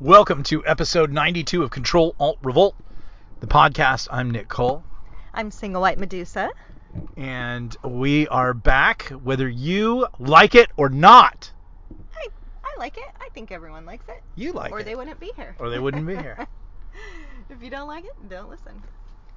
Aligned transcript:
Welcome 0.00 0.42
to 0.44 0.64
episode 0.66 1.10
92 1.12 1.62
of 1.62 1.70
Control 1.70 2.14
Alt 2.20 2.38
Revolt, 2.42 2.74
the 3.40 3.46
podcast. 3.46 4.08
I'm 4.10 4.30
Nick 4.30 4.48
Cole, 4.48 4.82
I'm 5.32 5.50
Single 5.50 5.80
White 5.80 5.98
Medusa. 5.98 6.50
and 7.16 7.74
we 7.84 8.28
are 8.28 8.52
back, 8.54 9.04
whether 9.22 9.48
you 9.48 10.06
like 10.18 10.54
it 10.54 10.70
or 10.76 10.88
not. 10.88 11.50
I, 12.14 12.26
I 12.64 12.78
like 12.78 12.96
it. 12.98 13.04
I 13.20 13.28
think 13.34 13.50
everyone 13.52 13.86
likes 13.86 14.06
it. 14.08 14.22
You 14.34 14.52
like 14.52 14.72
or 14.72 14.78
it, 14.78 14.82
Or 14.82 14.84
they 14.84 14.94
wouldn't 14.96 15.20
be 15.20 15.32
here. 15.36 15.56
or 15.58 15.70
they 15.70 15.78
wouldn't 15.78 16.06
be 16.06 16.16
here. 16.16 16.46
if 17.50 17.62
you 17.62 17.70
don't 17.70 17.88
like 17.88 18.04
it, 18.04 18.28
don't 18.28 18.50
listen. 18.50 18.82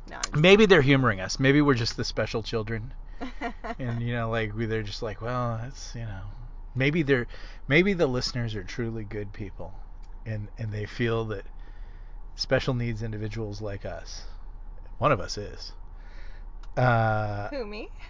No. 0.10 0.20
Maybe 0.36 0.66
they're 0.66 0.82
humoring 0.82 1.20
us. 1.22 1.40
Maybe 1.40 1.62
we're 1.62 1.74
just 1.76 1.96
the 1.96 2.04
special 2.04 2.42
children, 2.44 2.94
and 3.80 4.02
you 4.02 4.14
know, 4.14 4.30
like 4.30 4.56
we, 4.56 4.66
they're 4.66 4.84
just 4.84 5.02
like, 5.04 5.22
well, 5.22 5.62
it's 5.68 5.94
you 5.96 6.02
know, 6.02 6.22
maybe 6.76 7.04
they're, 7.04 7.28
maybe 7.68 7.94
the 7.94 8.08
listeners 8.08 8.56
are 8.56 8.64
truly 8.64 9.04
good 9.04 9.32
people, 9.34 9.72
and 10.30 10.48
and 10.58 10.72
they 10.72 10.86
feel 10.86 11.26
that 11.26 11.46
special 12.36 12.74
needs 12.74 13.04
individuals 13.04 13.62
like 13.62 13.86
us, 13.86 14.24
one 14.98 15.12
of 15.12 15.20
us 15.20 15.38
is. 15.38 15.74
Uh, 16.78 17.50
Who 17.50 17.66
me? 17.66 17.90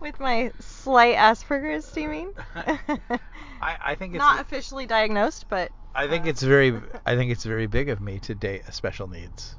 With 0.00 0.18
my 0.18 0.50
slight 0.58 1.16
Asperger's, 1.16 1.92
do 1.92 2.00
you 2.00 2.08
mean? 2.08 2.32
I, 2.56 3.76
I 3.80 3.94
think 3.94 4.14
it's 4.14 4.18
Not 4.18 4.40
officially 4.40 4.86
diagnosed, 4.86 5.46
but 5.48 5.70
I 5.94 6.08
think 6.08 6.26
it's 6.26 6.42
very 6.42 6.72
I 7.06 7.14
think 7.16 7.30
it's 7.30 7.44
very 7.44 7.66
big 7.66 7.88
of 7.88 8.00
me 8.00 8.18
to 8.20 8.34
date 8.34 8.62
a 8.66 8.72
special 8.72 9.06
needs 9.06 9.54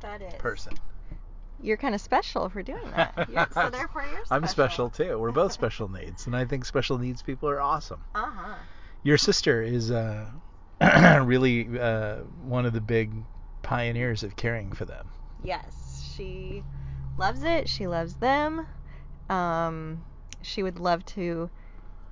that 0.00 0.22
is. 0.22 0.34
person. 0.38 0.72
You're 1.62 1.76
kind 1.76 1.94
of 1.94 2.00
special 2.00 2.48
for 2.48 2.62
doing 2.62 2.90
that. 2.96 3.28
You're, 3.30 3.46
so 3.52 3.70
therefore, 3.70 4.02
you're 4.02 4.24
special. 4.24 4.26
I'm 4.30 4.46
special 4.46 4.90
too. 4.90 5.18
We're 5.18 5.30
both 5.32 5.52
special 5.52 5.88
needs, 5.88 6.26
and 6.26 6.36
I 6.36 6.44
think 6.44 6.64
special 6.64 6.98
needs 6.98 7.22
people 7.22 7.48
are 7.48 7.60
awesome. 7.60 8.02
Uh 8.14 8.26
huh. 8.26 8.54
Your 9.06 9.18
sister 9.18 9.62
is 9.62 9.92
uh, 9.92 10.26
really 11.22 11.78
uh, 11.78 12.16
one 12.42 12.66
of 12.66 12.72
the 12.72 12.80
big 12.80 13.12
pioneers 13.62 14.24
of 14.24 14.34
caring 14.34 14.72
for 14.72 14.84
them. 14.84 15.08
Yes, 15.44 16.12
she 16.16 16.64
loves 17.16 17.44
it. 17.44 17.68
She 17.68 17.86
loves 17.86 18.14
them. 18.16 18.66
Um, 19.30 20.02
she 20.42 20.64
would 20.64 20.80
love 20.80 21.04
to 21.06 21.48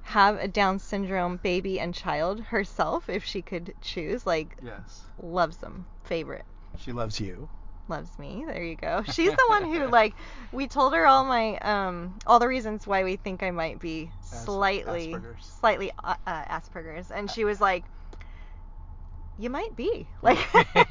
have 0.02 0.36
a 0.38 0.46
Down 0.46 0.78
syndrome 0.78 1.40
baby 1.42 1.80
and 1.80 1.92
child 1.92 2.38
herself 2.38 3.08
if 3.08 3.24
she 3.24 3.42
could 3.42 3.74
choose. 3.80 4.24
Like, 4.24 4.56
Yes. 4.62 5.02
loves 5.20 5.56
them. 5.56 5.86
Favorite. 6.04 6.44
She 6.78 6.92
loves 6.92 7.18
you. 7.18 7.48
Loves 7.88 8.18
me. 8.18 8.44
There 8.46 8.62
you 8.62 8.76
go. 8.76 9.02
She's 9.12 9.30
the 9.30 9.44
one 9.48 9.64
who 9.64 9.86
like 9.88 10.14
we 10.52 10.66
told 10.68 10.94
her 10.94 11.06
all 11.06 11.24
my 11.24 11.58
um 11.58 12.18
all 12.26 12.38
the 12.38 12.48
reasons 12.48 12.86
why 12.86 13.04
we 13.04 13.16
think 13.16 13.42
I 13.42 13.50
might 13.50 13.78
be 13.78 14.10
As- 14.32 14.44
slightly 14.44 15.08
Asperger's. 15.12 15.44
slightly 15.60 15.92
uh, 16.02 16.14
uh, 16.26 16.44
Asperger's 16.44 17.10
and 17.10 17.30
she 17.30 17.44
was 17.44 17.60
like 17.60 17.84
you 19.36 19.50
might 19.50 19.74
be. 19.76 20.06
Like 20.22 20.38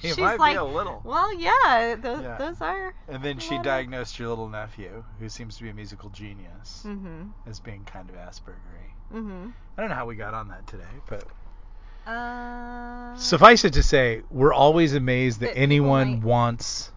she's 0.01 0.17
might 0.17 0.33
be 0.33 0.39
like 0.39 0.57
a 0.57 0.63
little. 0.63 1.01
well, 1.05 1.33
yeah, 1.39 1.95
those, 1.99 2.21
Yeah. 2.23 2.37
those 2.37 2.61
are 2.61 2.93
And 3.07 3.23
then 3.23 3.39
she 3.39 3.55
of- 3.55 3.63
diagnosed 3.63 4.19
your 4.19 4.27
little 4.29 4.49
nephew, 4.49 5.03
who 5.19 5.29
seems 5.29 5.55
to 5.57 5.63
be 5.63 5.69
a 5.69 5.73
musical 5.73 6.09
genius, 6.09 6.83
Mhm. 6.85 7.31
as 7.47 7.59
being 7.59 7.85
kind 7.85 8.09
of 8.09 8.15
Aspergery. 8.17 8.93
Mhm. 9.13 9.53
I 9.77 9.81
don't 9.81 9.89
know 9.89 9.95
how 9.95 10.05
we 10.05 10.15
got 10.15 10.33
on 10.33 10.49
that 10.49 10.67
today, 10.67 10.83
but 11.07 11.23
Uh 12.05 13.15
suffice 13.15 13.63
it 13.63 13.73
to 13.73 13.83
say, 13.83 14.21
we're 14.31 14.53
always 14.53 14.93
amazed 14.93 15.39
that, 15.41 15.53
That 15.53 15.57
anyone 15.57 16.11
might- 16.15 16.23
wants 16.23 16.91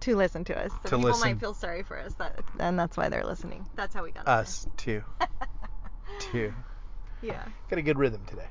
to 0.00 0.16
listen 0.16 0.44
to 0.44 0.58
us. 0.58 0.70
So 0.70 0.76
to 0.76 0.82
people 0.96 0.98
listen. 1.00 1.28
might 1.28 1.40
feel 1.40 1.52
sorry 1.54 1.82
for 1.82 1.98
us 1.98 2.14
that 2.14 2.40
and 2.58 2.78
that's 2.78 2.96
why 2.96 3.08
they're 3.08 3.24
listening. 3.24 3.66
That's 3.74 3.94
how 3.94 4.02
we 4.04 4.12
got 4.12 4.26
us 4.28 4.66
too. 4.76 5.02
there. 5.18 5.28
Too. 6.20 6.52
yeah. 7.22 7.44
Got 7.70 7.78
a 7.78 7.82
good 7.82 7.98
rhythm 7.98 8.22
today. 8.26 8.46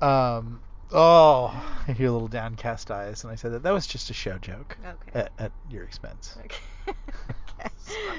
Um. 0.00 0.62
Oh, 0.92 1.52
I 1.86 1.92
hear 1.92 2.10
little 2.10 2.26
downcast 2.26 2.90
eyes, 2.90 3.22
and 3.22 3.30
I 3.32 3.36
said 3.36 3.52
that 3.52 3.62
that 3.62 3.70
was 3.72 3.86
just 3.86 4.10
a 4.10 4.14
show 4.14 4.38
joke 4.38 4.76
Okay. 4.84 5.20
at, 5.20 5.30
at 5.38 5.52
your 5.70 5.84
expense. 5.84 6.36
Okay. 6.44 6.56
okay. 6.88 7.70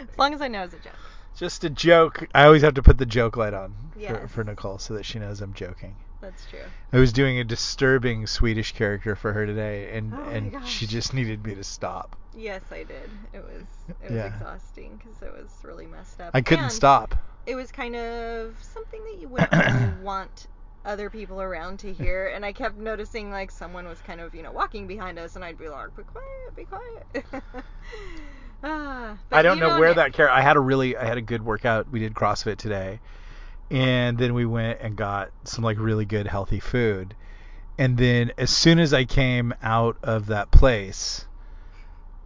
As 0.09 0.17
long 0.17 0.33
as 0.33 0.41
I 0.41 0.47
know 0.47 0.63
it's 0.63 0.73
a 0.73 0.77
joke. 0.77 0.93
Just 1.35 1.63
a 1.63 1.69
joke. 1.69 2.27
I 2.35 2.45
always 2.45 2.61
have 2.61 2.75
to 2.75 2.83
put 2.83 2.97
the 2.97 3.05
joke 3.05 3.35
light 3.35 3.53
on 3.53 3.75
for, 4.07 4.27
for 4.27 4.43
Nicole 4.43 4.77
so 4.77 4.93
that 4.93 5.05
she 5.05 5.17
knows 5.19 5.41
I'm 5.41 5.53
joking. 5.53 5.95
That's 6.21 6.45
true. 6.45 6.59
I 6.93 6.97
was 6.99 7.11
doing 7.11 7.39
a 7.39 7.43
disturbing 7.43 8.27
Swedish 8.27 8.73
character 8.73 9.15
for 9.15 9.33
her 9.33 9.45
today, 9.45 9.97
and 9.97 10.13
Oh 10.13 10.21
and 10.29 10.51
gosh. 10.51 10.69
she 10.71 10.85
just 10.85 11.13
needed 11.13 11.43
me 11.45 11.55
to 11.55 11.63
stop. 11.63 12.15
Yes, 12.35 12.61
I 12.71 12.83
did. 12.83 13.09
It 13.33 13.43
was 13.43 13.65
it 13.89 14.03
was 14.03 14.11
Yeah. 14.11 14.27
exhausting 14.35 14.97
because 14.97 15.21
it 15.21 15.33
was 15.33 15.49
really 15.63 15.87
messed 15.87 16.21
up. 16.21 16.31
I 16.33 16.41
couldn't 16.41 16.65
And 16.65 16.73
stop. 16.73 17.15
It 17.47 17.55
was 17.55 17.71
kind 17.71 17.95
of 17.95 18.55
something 18.61 19.03
that 19.05 19.19
you 19.19 19.27
wouldn't 19.29 19.51
really 19.51 19.89
want 20.03 20.47
other 20.85 21.09
people 21.09 21.41
around 21.41 21.79
to 21.79 21.91
hear, 21.93 22.27
and 22.27 22.45
I 22.45 22.53
kept 22.53 22.77
noticing 22.77 23.31
like 23.31 23.49
someone 23.51 23.87
was 23.87 23.99
kind 24.01 24.21
of 24.21 24.35
you 24.35 24.43
know 24.43 24.51
walking 24.51 24.85
behind 24.87 25.17
us, 25.17 25.35
and 25.35 25.43
I'd 25.43 25.57
be 25.57 25.69
like, 25.69 25.95
"Be 25.95 26.03
quiet, 26.03 26.55
be 26.55 26.65
quiet." 26.65 27.43
ah, 28.63 29.17
I 29.31 29.41
don't 29.41 29.57
you 29.57 29.61
know 29.63 29.79
where 29.79 29.89
Nick- 29.89 29.97
that 29.97 30.13
character. 30.13 30.29
I 30.29 30.41
had 30.41 30.55
a 30.55 30.59
really, 30.59 30.95
I 30.95 31.05
had 31.05 31.17
a 31.17 31.21
good 31.21 31.43
workout. 31.43 31.89
We 31.91 31.99
did 31.99 32.13
CrossFit 32.13 32.57
today, 32.57 32.99
and 33.71 34.17
then 34.17 34.33
we 34.33 34.45
went 34.45 34.81
and 34.81 34.95
got 34.95 35.31
some 35.45 35.63
like 35.63 35.79
really 35.79 36.05
good 36.05 36.27
healthy 36.27 36.59
food, 36.59 37.15
and 37.79 37.97
then 37.97 38.31
as 38.37 38.49
soon 38.51 38.77
as 38.79 38.93
I 38.93 39.05
came 39.05 39.53
out 39.63 39.97
of 40.03 40.27
that 40.27 40.51
place, 40.51 41.25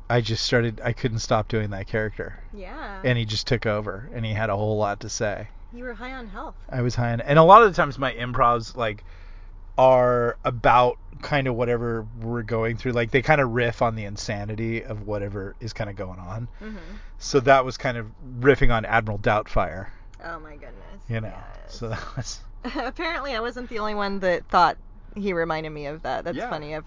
I 0.10 0.22
just 0.22 0.44
started. 0.44 0.82
I 0.84 0.94
couldn't 0.94 1.20
stop 1.20 1.48
doing 1.48 1.70
that 1.70 1.88
character, 1.88 2.40
Yeah. 2.54 3.02
and 3.04 3.18
he 3.18 3.26
just 3.26 3.48
took 3.48 3.66
over, 3.66 4.10
and 4.14 4.26
he 4.26 4.34
had 4.34 4.50
a 4.50 4.56
whole 4.56 4.78
lot 4.78 5.00
to 5.02 5.10
say. 5.10 5.48
you 5.74 5.84
were 5.84 5.94
high 5.94 6.14
on 6.14 6.28
health. 6.28 6.56
I 6.70 6.82
was 6.82 6.96
high 6.96 7.12
on, 7.14 7.22
and 7.22 7.38
a 7.40 7.44
lot 7.44 7.62
of 7.64 7.70
the 7.72 7.76
times 7.76 7.98
my 8.00 8.14
improvs 8.14 8.76
like 8.76 9.04
are 9.78 10.38
about 10.46 10.98
kind 11.22 11.48
of 11.48 11.56
whatever 11.56 12.06
we're 12.22 12.44
going 12.44 12.78
through. 12.78 12.94
Like 12.94 13.12
they 13.12 13.22
kind 13.22 13.42
of 13.42 13.52
riff 13.52 13.82
on 13.82 13.96
the 13.96 14.06
insanity 14.06 14.84
of 14.84 15.06
whatever 15.06 15.56
is 15.60 15.74
kind 15.74 15.90
of 15.90 15.96
going 15.96 16.20
on. 16.20 16.48
hmm 16.60 16.78
So 17.18 17.40
that 17.42 17.66
was 17.66 17.78
kind 17.78 17.98
of 17.98 18.08
riffing 18.40 18.74
on 18.74 18.86
Admiral 18.86 19.20
Doubtfire, 19.20 19.88
Oh 20.26 20.40
my 20.40 20.54
goodness. 20.54 21.02
you 21.08 21.22
know. 21.22 21.28
Yes. 21.30 21.76
So 21.76 21.90
that 21.90 22.04
was 22.18 22.40
Apparently, 22.76 23.36
I 23.36 23.40
wasn't 23.40 23.70
the 23.70 23.80
only 23.80 23.94
one 23.96 24.20
that 24.20 24.46
thought 24.48 24.78
he 25.16 25.34
reminded 25.34 25.70
me 25.70 25.86
of 25.86 26.02
that. 26.04 26.24
That's 26.24 26.38
Yeah. 26.38 26.50
funny. 26.50 26.76
I've 26.76 26.86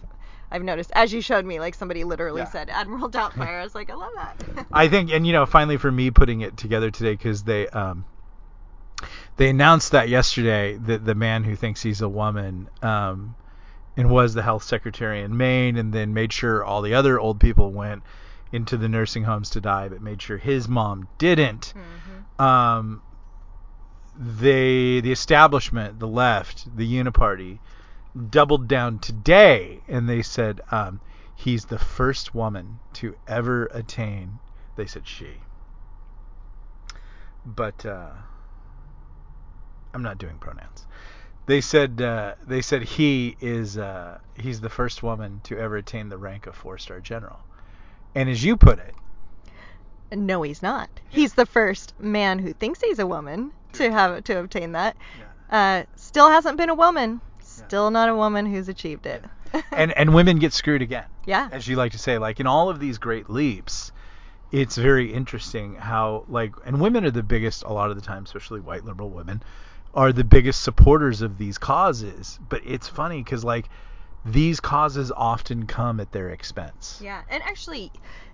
I've 0.50 0.62
noticed 0.64 0.90
as 0.94 1.12
you 1.12 1.20
showed 1.20 1.44
me, 1.44 1.60
like 1.60 1.74
somebody 1.74 2.04
literally 2.04 2.40
Yeah. 2.40 2.46
said 2.46 2.68
Admiral 2.70 3.08
Doubtfire. 3.10 3.60
I 3.60 3.62
was 3.62 3.74
like, 3.74 3.90
I 3.90 3.94
love 3.94 4.10
that. 4.16 4.66
I 4.72 4.88
think, 4.88 5.10
and 5.12 5.26
you 5.26 5.32
know, 5.32 5.46
finally 5.46 5.76
for 5.76 5.90
me 5.92 6.10
putting 6.10 6.40
it 6.40 6.56
together 6.56 6.90
today 6.90 7.12
because 7.12 7.44
they 7.44 7.68
um 7.68 8.04
they 9.36 9.48
announced 9.50 9.92
that 9.92 10.08
yesterday 10.08 10.76
that 10.78 11.04
the 11.04 11.14
man 11.14 11.44
who 11.44 11.54
thinks 11.54 11.82
he's 11.82 12.00
a 12.00 12.08
woman 12.08 12.68
um 12.82 13.36
and 13.96 14.10
was 14.10 14.34
the 14.34 14.42
health 14.42 14.62
secretary 14.64 15.22
in 15.22 15.36
Maine 15.36 15.76
and 15.76 15.92
then 15.92 16.12
made 16.14 16.32
sure 16.32 16.64
all 16.64 16.82
the 16.82 16.94
other 16.94 17.18
old 17.20 17.38
people 17.40 17.72
went 17.72 18.02
into 18.52 18.76
the 18.76 18.88
nursing 18.88 19.22
homes 19.24 19.50
to 19.50 19.60
die 19.60 19.88
but 19.88 20.00
made 20.00 20.20
sure 20.22 20.38
his 20.38 20.68
mom 20.68 21.08
didn't 21.18 21.72
hmm 21.74 22.42
um 22.44 23.02
they 24.18 25.00
the 25.00 25.12
establishment 25.12 26.00
the 26.00 26.08
left 26.08 26.76
the 26.76 26.86
uniparty 26.92 27.60
doubled 28.30 28.66
down 28.66 28.98
today 28.98 29.80
and 29.86 30.08
they 30.08 30.22
said 30.22 30.60
um, 30.72 31.00
he's 31.36 31.66
the 31.66 31.78
first 31.78 32.34
woman 32.34 32.80
to 32.92 33.14
ever 33.28 33.66
attain 33.66 34.40
they 34.76 34.86
said 34.86 35.06
she. 35.06 35.28
But 37.44 37.86
uh, 37.86 38.10
i'm 39.94 40.02
not 40.02 40.18
doing 40.18 40.38
pronouns. 40.38 40.86
They 41.46 41.60
said 41.60 42.02
uh, 42.02 42.34
they 42.44 42.60
said 42.60 42.82
he 42.82 43.36
is 43.40 43.78
uh, 43.78 44.18
he's 44.34 44.60
the 44.60 44.68
first 44.68 45.02
woman 45.02 45.40
to 45.44 45.56
ever 45.58 45.76
attain 45.76 46.08
the 46.08 46.18
rank 46.18 46.46
of 46.46 46.56
four 46.56 46.76
star 46.78 47.00
general. 47.00 47.38
And 48.14 48.28
as 48.28 48.42
you 48.42 48.56
put 48.56 48.80
it 48.80 48.94
No, 50.10 50.42
he's 50.42 50.62
not. 50.62 50.90
He's 51.08 51.34
the 51.34 51.46
first 51.46 51.94
man 52.00 52.40
who 52.40 52.52
thinks 52.52 52.80
he's 52.80 52.98
a 52.98 53.06
woman 53.06 53.52
to 53.78 53.90
have 53.90 54.24
to 54.24 54.38
obtain 54.38 54.72
that. 54.72 54.96
Uh, 55.50 55.84
still 55.96 56.28
hasn't 56.28 56.56
been 56.56 56.68
a 56.68 56.74
woman. 56.74 57.20
Still 57.40 57.90
not 57.90 58.08
a 58.08 58.14
woman 58.14 58.46
who's 58.46 58.68
achieved 58.68 59.06
it. 59.06 59.24
and 59.72 59.92
and 59.92 60.14
women 60.14 60.38
get 60.38 60.52
screwed 60.52 60.82
again 60.82 61.06
yeah. 61.26 61.48
as 61.50 61.66
you 61.66 61.74
like 61.74 61.92
to 61.92 61.98
say, 61.98 62.18
like 62.18 62.38
in 62.38 62.46
all 62.46 62.68
of 62.68 62.80
these 62.80 62.98
great 62.98 63.30
leaps, 63.30 63.92
it's 64.52 64.76
very 64.76 65.12
interesting 65.12 65.74
how 65.74 66.24
like 66.28 66.54
and 66.66 66.80
women 66.80 67.04
are 67.04 67.10
the 67.10 67.22
biggest 67.22 67.62
a 67.62 67.72
lot 67.72 67.90
of 67.90 67.96
the 67.96 68.02
time, 68.02 68.24
especially 68.24 68.60
white 68.60 68.84
liberal 68.84 69.10
women, 69.10 69.42
are 69.94 70.12
the 70.12 70.24
biggest 70.24 70.62
supporters 70.62 71.22
of 71.22 71.38
these 71.38 71.56
causes. 71.56 72.38
But 72.48 72.62
it's 72.64 72.88
funny 72.88 73.22
because 73.22 73.42
like 73.42 73.68
these 74.24 74.60
causes 74.60 75.10
often 75.16 75.66
come 75.66 76.00
at 76.00 76.12
their 76.12 76.28
expense. 76.30 77.00
Yeah, 77.02 77.22
and 77.30 77.42
actually, 77.42 77.90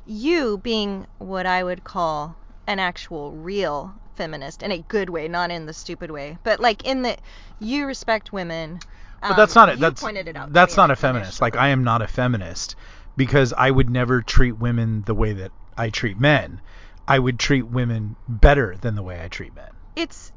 you 0.07 0.59
being 0.59 1.07
what 1.19 1.47
I 1.47 1.63
would 1.63 1.85
call 1.85 2.37
an 2.67 2.79
actual 2.79 3.33
real 3.33 3.95
feminist 4.17 4.63
in 4.63 4.73
a 4.73 4.79
good 4.89 5.11
way, 5.11 5.29
not 5.29 5.51
in 5.51 5.67
the 5.67 5.73
stupid 5.73 6.11
way, 6.11 6.39
but 6.43 6.61
like 6.61 6.85
in 6.85 7.03
the 7.03 7.17
you 7.61 7.87
respect 7.87 8.33
women. 8.33 8.81
But 9.21 9.37
that's 9.37 9.57
um, 9.57 9.67
not 9.69 9.75
it. 9.75 9.81
That's 9.81 10.03
pointed 10.03 10.29
it 10.29 10.37
out. 10.37 10.53
that's 10.53 10.77
not 10.77 10.91
a 10.91 10.97
feminist. 10.97 11.41
Like 11.41 11.57
I 11.57 11.69
am 11.69 11.85
not 11.85 12.03
a 12.03 12.07
feminist 12.07 12.77
because 13.17 13.53
I 13.53 13.71
would 13.71 13.91
never 13.91 14.21
treat 14.23 14.53
women 14.53 15.03
the 15.07 15.15
way 15.15 15.33
that 15.35 15.53
I 15.77 15.91
treat 15.91 16.19
men. 16.19 16.61
I 17.07 17.19
would 17.19 17.39
treat 17.39 17.63
women 17.67 18.17
better 18.29 18.77
than 18.81 18.95
the 18.95 19.03
way 19.03 19.23
I 19.23 19.29
treat 19.29 19.55
men. 19.55 19.69
It's 19.97 20.33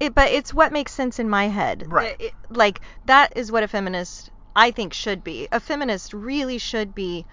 it, 0.00 0.14
but 0.14 0.30
it's 0.30 0.54
what 0.54 0.72
makes 0.72 0.92
sense 0.92 1.18
in 1.18 1.28
my 1.28 1.48
head. 1.48 1.84
Right. 1.90 2.16
It- 2.18 2.34
like 2.48 2.80
that 3.04 3.34
is 3.36 3.52
what 3.52 3.62
a 3.62 3.68
feminist 3.68 4.30
I 4.56 4.70
think 4.70 4.92
should 4.92 5.22
be. 5.22 5.46
A 5.52 5.60
feminist 5.60 6.12
really 6.12 6.58
should 6.58 6.94
be 6.94 7.24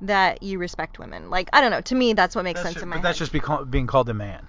that 0.00 0.42
you 0.42 0.58
respect 0.58 0.98
women. 0.98 1.30
Like 1.30 1.48
I 1.52 1.60
don't 1.60 1.70
know. 1.70 1.80
To 1.82 1.94
me, 1.94 2.12
that's 2.14 2.34
what 2.34 2.44
makes 2.44 2.60
That's 2.60 2.70
sense 2.74 2.80
ju- 2.80 2.82
in 2.82 2.88
my 2.88 2.96
but 2.96 3.00
head. 3.00 3.04
that's 3.08 3.18
just 3.18 3.32
be 3.32 3.40
call, 3.40 3.64
being 3.64 3.86
called 3.86 4.08
a 4.08 4.14
man. 4.14 4.48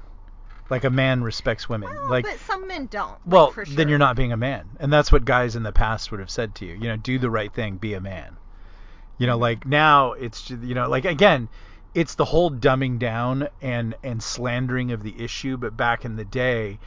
Like 0.69 0.83
a 0.83 0.89
man 0.89 1.21
respects 1.21 1.69
women. 1.69 1.89
Well, 1.93 2.09
like 2.09 2.25
but 2.25 2.39
some 2.39 2.67
men 2.67 2.87
don't. 2.87 3.11
like, 3.11 3.19
well, 3.25 3.51
for 3.51 3.65
then 3.65 3.87
you're 3.87 3.99
not 3.99 4.15
being 4.15 4.31
a 4.31 4.37
man. 4.37 4.69
And 4.79 4.91
that's 4.91 5.11
what 5.11 5.23
guys 5.23 5.55
in 5.55 5.63
the 5.63 5.71
past 5.71 6.11
would 6.11 6.19
have 6.19 6.29
said 6.29 6.55
to 6.55 6.65
you. 6.65 6.73
You 6.73 6.89
know, 6.89 6.97
do 6.97 7.19
the 7.19 7.29
right 7.29 7.53
thing, 7.53 7.77
be 7.77 7.93
a 7.93 8.01
man. 8.01 8.37
You 9.17 9.27
know, 9.27 9.37
like 9.37 9.65
now 9.65 10.13
it's 10.13 10.49
you 10.49 10.73
know, 10.73 10.89
like 10.89 11.05
again, 11.05 11.49
it's 11.93 12.15
the 12.15 12.25
whole 12.25 12.49
dumbing 12.49 12.97
down 12.99 13.47
and 13.61 13.95
and 14.03 14.21
slandering 14.23 14.91
of 14.91 15.03
the 15.03 15.23
issue, 15.23 15.57
but 15.57 15.77
back 15.77 16.03
in 16.03 16.15
the 16.15 16.25
day 16.25 16.79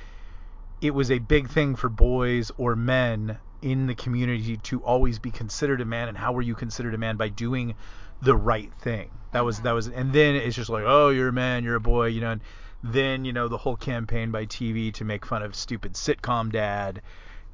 it 0.81 0.95
was 0.95 1.11
a 1.11 1.19
big 1.19 1.49
thing 1.49 1.75
for 1.75 1.89
boys 1.89 2.51
or 2.57 2.77
men 2.77 3.39
in 3.61 3.87
the 3.87 3.95
community 3.95 4.57
to 4.59 4.81
always 4.81 5.19
be 5.19 5.31
considered 5.31 5.81
a 5.81 5.85
man 5.85 6.09
and 6.09 6.17
how 6.17 6.33
were 6.33 6.43
you 6.43 6.55
considered 6.55 6.95
a 6.95 6.99
man 6.99 7.17
by 7.17 7.29
doing 7.29 7.75
the 8.23 8.37
right 8.37 8.73
thing 8.81 9.11
that 9.33 9.45
was 9.45 9.57
uh-huh. 9.57 9.65
that 9.65 9.73
was 9.73 9.89
and 9.89 10.13
then 10.13 10.37
it's 10.37 10.55
just 10.55 10.71
like 10.71 10.85
oh 10.87 11.09
you're 11.09 11.29
a 11.29 11.33
man 11.33 11.65
you're 11.65 11.75
a 11.75 11.81
boy 11.81 12.07
you 12.07 12.21
know 12.21 12.31
and 12.31 12.41
then 12.83 13.25
you 13.25 13.33
know 13.33 13.49
the 13.49 13.59
whole 13.59 13.77
campaign 13.77 14.31
by 14.31 14.47
TV 14.47 14.93
to 14.95 15.05
make 15.05 15.27
fun 15.27 15.43
of 15.43 15.55
stupid 15.55 15.95
sitcom 15.95 16.51
dad 16.53 17.03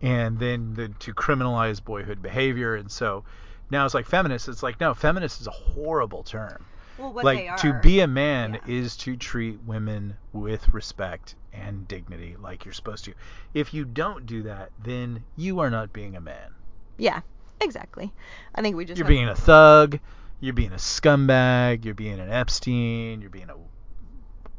and 0.03 0.39
then 0.39 0.75
the, 0.75 0.89
to 0.89 1.15
criminalize 1.15 1.83
boyhood 1.83 2.21
behavior 2.21 2.75
and 2.75 2.91
so 2.91 3.25
now 3.71 3.85
it's 3.85 3.95
like 3.95 4.07
feminist 4.07 4.49
it's 4.49 4.63
like 4.63 4.79
no 4.81 4.93
feminist 4.95 5.41
is 5.41 5.47
a 5.47 5.51
horrible 5.51 6.23
term 6.23 6.65
well, 6.99 7.13
what 7.13 7.25
like 7.25 7.39
they 7.39 7.49
are. 7.49 7.59
to 7.59 7.73
be 7.83 8.01
a 8.01 8.07
man 8.07 8.55
Yeah. 8.67 8.75
is 8.75 8.97
to 8.99 9.17
treat 9.17 9.61
women 9.65 10.17
with 10.33 10.73
respect 10.73 11.35
and 11.53 11.89
dignity 11.89 12.37
like 12.41 12.65
you're 12.65 12.75
supposed 12.75 13.05
to. 13.07 13.15
If 13.53 13.75
you 13.75 13.85
don't 13.85 14.27
do 14.27 14.43
that, 14.43 14.71
then 14.83 15.25
you 15.37 15.61
are 15.61 15.71
not 15.71 15.93
being 15.93 16.15
a 16.17 16.21
man. 16.21 16.53
Yeah, 16.97 17.23
exactly. 17.61 18.13
I 18.55 18.63
think 18.63 18.77
we 18.77 18.85
just 18.85 18.99
You're 18.99 19.09
being 19.09 19.29
a 19.29 19.35
thug, 19.35 19.99
you're 20.41 20.55
being 20.55 20.73
a 20.73 20.77
scumbag, 20.77 21.85
you're 21.85 21.95
being 21.95 22.21
an 22.21 22.31
Epstein, 22.31 23.21
you're 23.21 23.31
being 23.31 23.51
a 23.51 23.57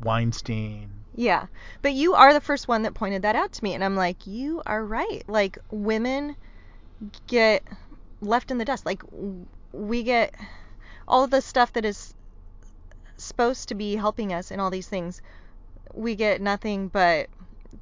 Weinstein. 0.01 0.89
Yeah. 1.15 1.47
But 1.81 1.93
you 1.93 2.13
are 2.13 2.33
the 2.33 2.41
first 2.41 2.67
one 2.67 2.83
that 2.83 2.93
pointed 2.93 3.21
that 3.21 3.35
out 3.35 3.53
to 3.53 3.63
me 3.63 3.73
and 3.73 3.83
I'm 3.83 3.95
like, 3.95 4.27
"You 4.27 4.61
are 4.65 4.83
right. 4.83 5.23
Like 5.27 5.57
women 5.71 6.35
get 7.27 7.63
left 8.21 8.51
in 8.51 8.57
the 8.57 8.65
dust. 8.65 8.85
Like 8.85 9.03
we 9.71 10.03
get 10.03 10.33
all 11.07 11.27
the 11.27 11.41
stuff 11.41 11.73
that 11.73 11.85
is 11.85 12.13
supposed 13.17 13.69
to 13.69 13.75
be 13.75 13.95
helping 13.95 14.33
us 14.33 14.51
in 14.51 14.59
all 14.59 14.69
these 14.69 14.87
things. 14.87 15.21
We 15.93 16.15
get 16.15 16.41
nothing 16.41 16.89
but 16.89 17.29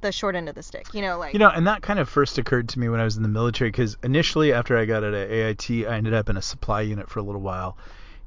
the 0.00 0.12
short 0.12 0.36
end 0.36 0.48
of 0.48 0.54
the 0.54 0.62
stick. 0.62 0.92
You 0.92 1.02
know, 1.02 1.18
like 1.18 1.32
You 1.32 1.38
know, 1.38 1.48
and 1.48 1.66
that 1.66 1.82
kind 1.82 1.98
of 1.98 2.08
first 2.08 2.38
occurred 2.38 2.68
to 2.70 2.78
me 2.78 2.88
when 2.88 3.00
I 3.00 3.04
was 3.04 3.16
in 3.16 3.22
the 3.22 3.28
military 3.28 3.70
because 3.70 3.96
initially 4.02 4.52
after 4.52 4.76
I 4.76 4.84
got 4.84 5.04
out 5.04 5.14
of 5.14 5.30
AIT, 5.30 5.70
I 5.70 5.96
ended 5.96 6.14
up 6.14 6.28
in 6.28 6.36
a 6.36 6.42
supply 6.42 6.82
unit 6.82 7.08
for 7.08 7.18
a 7.18 7.22
little 7.22 7.40
while, 7.40 7.76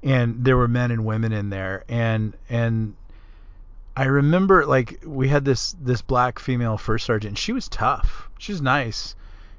and 0.04 0.44
there 0.44 0.58
were 0.58 0.68
men 0.68 0.92
and 0.92 1.06
women 1.06 1.32
in 1.32 1.50
there, 1.50 1.84
and 1.88 2.36
and 2.50 2.96
I 3.98 4.06
remember 4.06 4.64
like 4.64 5.00
we 5.04 5.28
had 5.28 5.44
this 5.44 5.76
this 5.82 6.04
black 6.04 6.38
female 6.38 6.78
first 6.78 7.04
sergeant. 7.04 7.40
She 7.40 7.52
was 7.52 7.68
tough. 7.68 8.30
She 8.38 8.52
was 8.52 8.62
nice 8.62 9.16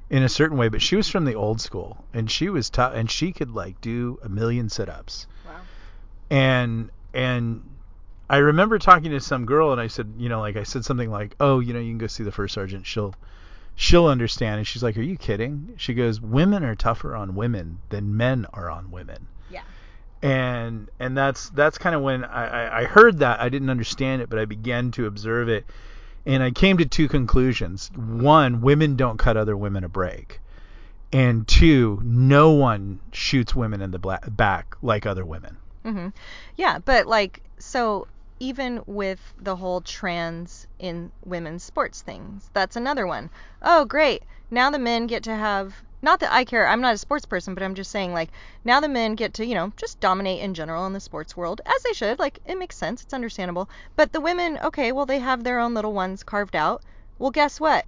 in 0.09 0.23
a 0.23 0.29
certain 0.29 0.57
way, 0.57 0.69
but 0.69 0.81
she 0.81 0.95
was 0.95 1.09
from 1.09 1.25
the 1.25 1.35
old 1.35 1.59
school, 1.59 2.05
and 2.13 2.31
she 2.31 2.47
was 2.47 2.69
tough, 2.69 2.93
and 2.95 3.11
she 3.11 3.33
could 3.33 3.51
like 3.51 3.81
do 3.81 4.17
a 4.23 4.29
million 4.29 4.69
sit-ups 4.69 5.27
wow. 5.45 5.59
and 6.29 6.89
and 7.13 7.69
I 8.29 8.37
remember 8.37 8.79
talking 8.79 9.11
to 9.11 9.19
some 9.19 9.45
girl 9.45 9.73
and 9.73 9.81
I 9.81 9.87
said, 9.87 10.13
you 10.17 10.29
know, 10.29 10.39
like 10.39 10.55
I 10.55 10.63
said 10.63 10.85
something 10.85 11.11
like, 11.11 11.35
"Oh, 11.41 11.59
you 11.59 11.73
know, 11.73 11.79
you 11.79 11.91
can 11.91 11.97
go 11.97 12.07
see 12.07 12.23
the 12.23 12.31
first 12.31 12.53
sergeant. 12.53 12.85
She'll 12.85 13.15
she'll 13.75 14.07
understand." 14.07 14.59
And 14.59 14.65
she's 14.65 14.83
like, 14.83 14.95
"Are 14.95 15.01
you 15.01 15.17
kidding?" 15.17 15.73
She 15.75 15.93
goes, 15.93 16.21
"Women 16.21 16.63
are 16.63 16.75
tougher 16.75 17.13
on 17.13 17.35
women 17.35 17.79
than 17.89 18.15
men 18.15 18.45
are 18.53 18.69
on 18.69 18.89
women." 18.89 19.27
And 20.21 20.89
and 20.99 21.17
that's 21.17 21.49
that's 21.51 21.77
kind 21.77 21.95
of 21.95 22.01
when 22.01 22.25
I, 22.25 22.81
I 22.81 22.83
heard 22.83 23.19
that 23.19 23.39
I 23.39 23.47
didn't 23.49 23.69
understand 23.69 24.21
it, 24.21 24.29
but 24.29 24.37
I 24.37 24.45
began 24.45 24.91
to 24.91 25.05
observe 25.05 25.47
it, 25.47 25.65
and 26.25 26.43
I 26.43 26.51
came 26.51 26.77
to 26.77 26.85
two 26.85 27.07
conclusions. 27.07 27.89
One, 27.95 28.61
women 28.61 28.97
don't 28.97 29.17
cut 29.17 29.37
other 29.37 29.55
women 29.55 29.83
a 29.83 29.89
break. 29.89 30.41
And 31.11 31.47
two, 31.47 31.99
no 32.03 32.51
one 32.51 32.99
shoots 33.11 33.55
women 33.55 33.81
in 33.81 33.91
the 33.91 33.97
bla- 33.97 34.19
back 34.29 34.75
like 34.81 35.05
other 35.05 35.25
women. 35.25 35.57
hmm 35.83 36.09
Yeah, 36.55 36.79
but 36.79 37.07
like 37.07 37.41
so 37.57 38.07
even 38.41 38.81
with 38.85 39.33
the 39.41 39.55
whole 39.55 39.81
trans 39.81 40.67
in 40.79 41.11
women's 41.25 41.63
sports 41.63 42.01
things, 42.01 42.49
that's 42.53 42.75
another 42.75 43.07
one. 43.07 43.29
Oh, 43.61 43.85
great. 43.85 44.23
Now 44.51 44.69
the 44.69 44.79
men 44.79 45.07
get 45.07 45.23
to 45.23 45.35
have 45.35 45.73
not 46.01 46.19
that 46.21 46.31
I 46.31 46.45
care, 46.45 46.67
I'm 46.67 46.81
not 46.81 46.93
a 46.93 46.97
sports 46.97 47.25
person, 47.25 47.53
but 47.53 47.63
I'm 47.63 47.75
just 47.75 47.91
saying 47.91 48.13
like 48.13 48.29
now 48.63 48.79
the 48.79 48.87
men 48.87 49.15
get 49.15 49.33
to, 49.35 49.45
you 49.45 49.55
know, 49.55 49.73
just 49.75 49.99
dominate 49.99 50.41
in 50.41 50.53
general 50.53 50.85
in 50.85 50.93
the 50.93 50.99
sports 50.99 51.35
world 51.35 51.61
as 51.65 51.83
they 51.83 51.93
should. 51.93 52.19
Like 52.19 52.39
it 52.45 52.57
makes 52.57 52.77
sense, 52.77 53.03
it's 53.03 53.13
understandable. 53.13 53.69
But 53.95 54.13
the 54.13 54.21
women, 54.21 54.59
okay, 54.63 54.91
well 54.91 55.05
they 55.05 55.19
have 55.19 55.43
their 55.43 55.59
own 55.59 55.73
little 55.73 55.93
ones 55.93 56.23
carved 56.23 56.55
out. 56.55 56.83
Well, 57.17 57.31
guess 57.31 57.59
what? 57.59 57.85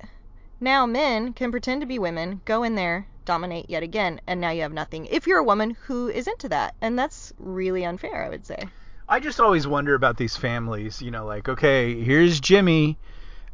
Now 0.60 0.86
men 0.86 1.34
can 1.34 1.52
pretend 1.52 1.82
to 1.82 1.88
be 1.88 2.00
women, 2.00 2.42
go 2.46 2.64
in 2.64 2.76
there, 2.76 3.08
dominate 3.26 3.70
yet 3.70 3.84
again, 3.84 4.20
and 4.28 4.42
now 4.42 4.50
you 4.50 4.62
have 4.62 4.74
nothing. 4.74 5.06
If 5.06 5.26
you're 5.26 5.40
a 5.40 5.44
woman 5.44 5.78
who 5.86 6.10
is 6.10 6.28
into 6.28 6.50
that, 6.50 6.76
and 6.82 6.98
that's 6.98 7.34
really 7.40 7.86
unfair, 7.86 8.26
I 8.26 8.30
would 8.30 8.46
say. 8.46 8.68
I 9.08 9.20
just 9.20 9.40
always 9.40 9.68
wonder 9.68 9.94
about 9.96 10.18
these 10.18 10.38
families. 10.38 11.02
You 11.02 11.12
know, 11.12 11.26
like 11.26 11.50
okay, 11.50 12.02
here's 12.02 12.40
Jimmy. 12.40 12.98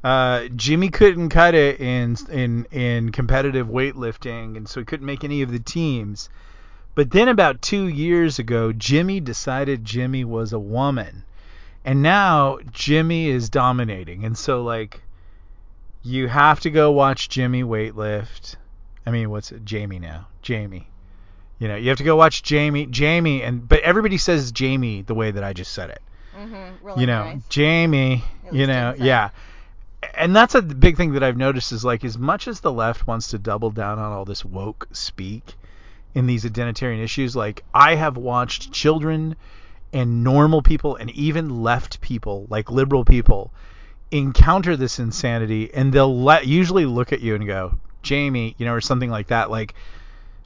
Uh, 0.03 0.47
Jimmy 0.55 0.89
couldn't 0.89 1.29
cut 1.29 1.55
it 1.55 1.79
in 1.79 2.15
in 2.29 2.65
in 2.71 3.11
competitive 3.11 3.67
weightlifting, 3.67 4.55
and 4.55 4.69
so 4.69 4.79
he 4.79 4.85
couldn't 4.85 5.05
make 5.05 5.23
any 5.23 5.41
of 5.41 5.51
the 5.51 5.59
teams. 5.59 6.29
But 6.95 7.11
then 7.11 7.27
about 7.27 7.61
two 7.61 7.87
years 7.87 8.39
ago, 8.39 8.71
Jimmy 8.73 9.19
decided 9.19 9.85
Jimmy 9.85 10.23
was 10.23 10.53
a 10.53 10.59
woman, 10.59 11.23
and 11.85 12.01
now 12.01 12.59
Jimmy 12.71 13.27
is 13.27 13.49
dominating. 13.49 14.23
And 14.23 14.37
so 14.37 14.63
like, 14.63 15.01
you 16.03 16.27
have 16.27 16.59
to 16.61 16.69
go 16.69 16.91
watch 16.91 17.29
Jimmy 17.29 17.63
weightlift. 17.63 18.55
I 19.05 19.11
mean, 19.11 19.29
what's 19.29 19.51
it? 19.51 19.65
Jamie 19.65 19.99
now? 19.99 20.27
Jamie. 20.41 20.87
You 21.59 21.67
know, 21.67 21.75
you 21.75 21.89
have 21.89 21.97
to 21.97 22.03
go 22.03 22.15
watch 22.15 22.43
Jamie, 22.43 22.85
Jamie, 22.85 23.41
and 23.41 23.67
but 23.67 23.79
everybody 23.81 24.17
says 24.17 24.51
Jamie 24.51 25.01
the 25.01 25.15
way 25.15 25.31
that 25.31 25.43
I 25.43 25.53
just 25.53 25.71
said 25.73 25.89
it. 25.89 26.01
Mm-hmm. 26.37 26.99
you 26.99 27.07
know, 27.07 27.41
Jamie. 27.49 28.23
At 28.45 28.53
You 28.53 28.67
know, 28.67 28.93
yeah. 28.97 29.29
And 30.13 30.35
that's 30.35 30.55
a 30.55 30.61
big 30.61 30.97
thing 30.97 31.13
that 31.13 31.23
I've 31.23 31.37
noticed 31.37 31.71
is 31.71 31.83
like 31.83 32.03
as 32.03 32.17
much 32.17 32.47
as 32.47 32.59
the 32.59 32.71
left 32.71 33.07
wants 33.07 33.29
to 33.29 33.39
double 33.39 33.71
down 33.71 33.99
on 33.99 34.11
all 34.11 34.25
this 34.25 34.45
woke 34.45 34.87
speak 34.91 35.55
in 36.13 36.27
these 36.27 36.45
identitarian 36.45 37.03
issues, 37.03 37.35
like 37.35 37.63
I 37.73 37.95
have 37.95 38.17
watched 38.17 38.71
children 38.71 39.35
and 39.93 40.23
normal 40.23 40.61
people 40.61 40.95
and 40.95 41.09
even 41.11 41.63
left 41.63 42.01
people, 42.01 42.45
like 42.49 42.71
liberal 42.71 43.05
people, 43.05 43.51
encounter 44.11 44.75
this 44.75 44.99
insanity 44.99 45.73
and 45.73 45.91
they'll 45.91 46.21
let 46.21 46.47
usually 46.47 46.85
look 46.85 47.11
at 47.11 47.21
you 47.21 47.35
and 47.35 47.45
go, 47.45 47.79
Jamie, 48.03 48.55
you 48.57 48.65
know, 48.65 48.73
or 48.73 48.81
something 48.81 49.09
like 49.09 49.27
that. 49.27 49.49
Like 49.49 49.73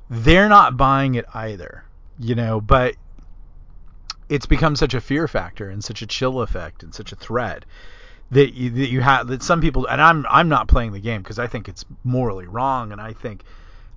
they're 0.09 0.49
not 0.49 0.77
buying 0.77 1.15
it 1.15 1.25
either, 1.33 1.83
you 2.19 2.35
know, 2.35 2.61
but 2.61 2.95
it's 4.29 4.45
become 4.45 4.75
such 4.75 4.93
a 4.93 5.01
fear 5.01 5.27
factor 5.27 5.69
and 5.69 5.83
such 5.83 6.01
a 6.01 6.07
chill 6.07 6.41
effect 6.41 6.83
and 6.83 6.93
such 6.93 7.11
a 7.11 7.15
threat 7.15 7.65
that 8.31 8.53
you, 8.53 8.69
that 8.69 8.87
you 8.87 9.01
have 9.01 9.27
that 9.27 9.43
some 9.43 9.61
people 9.61 9.85
and 9.85 10.01
I'm 10.01 10.25
I'm 10.29 10.49
not 10.49 10.67
playing 10.67 10.93
the 10.93 10.99
game 10.99 11.21
because 11.21 11.39
I 11.39 11.47
think 11.47 11.67
it's 11.67 11.85
morally 12.03 12.47
wrong 12.47 12.91
and 12.91 13.01
I 13.01 13.13
think 13.13 13.43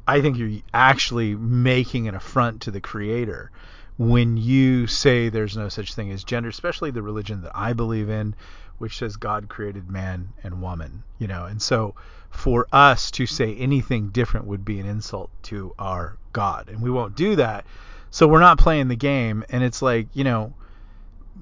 I 0.07 0.21
think 0.21 0.37
you're 0.37 0.61
actually 0.73 1.35
making 1.35 2.09
an 2.09 2.15
affront 2.15 2.63
to 2.63 2.71
the 2.71 2.81
creator 2.81 3.51
when 3.97 4.37
you 4.37 4.87
say 4.87 5.29
there's 5.29 5.57
no 5.57 5.69
such 5.69 5.95
thing 5.95 6.11
as 6.11 6.25
gender, 6.25 6.49
especially 6.49 6.91
the 6.91 7.03
religion 7.03 7.43
that 7.43 7.53
I 7.55 7.73
believe 7.73 8.11
in, 8.11 8.35
which 8.79 8.99
says 8.99 9.17
God 9.17 9.49
created 9.49 9.89
man 9.89 10.33
and 10.43 10.61
woman, 10.61 11.05
you 11.19 11.29
know. 11.29 11.45
And 11.45 11.63
so 11.63 11.95
for 12.29 12.67
us 12.73 13.13
to 13.13 13.27
say 13.27 13.55
anything 13.55 14.09
different 14.09 14.47
would 14.47 14.65
be 14.65 14.81
an 14.81 14.87
insult 14.87 15.31
to 15.45 15.73
our 15.79 16.19
God, 16.33 16.69
and 16.69 16.83
we 16.83 16.91
won't 16.91 17.15
do 17.15 17.37
that. 17.37 17.65
So 18.11 18.29
we're 18.29 18.41
not 18.41 18.59
playing 18.59 18.89
the 18.89 18.97
game 18.97 19.45
and 19.49 19.65
it's 19.65 19.83
like, 19.83 20.09
you 20.13 20.25
know, 20.25 20.55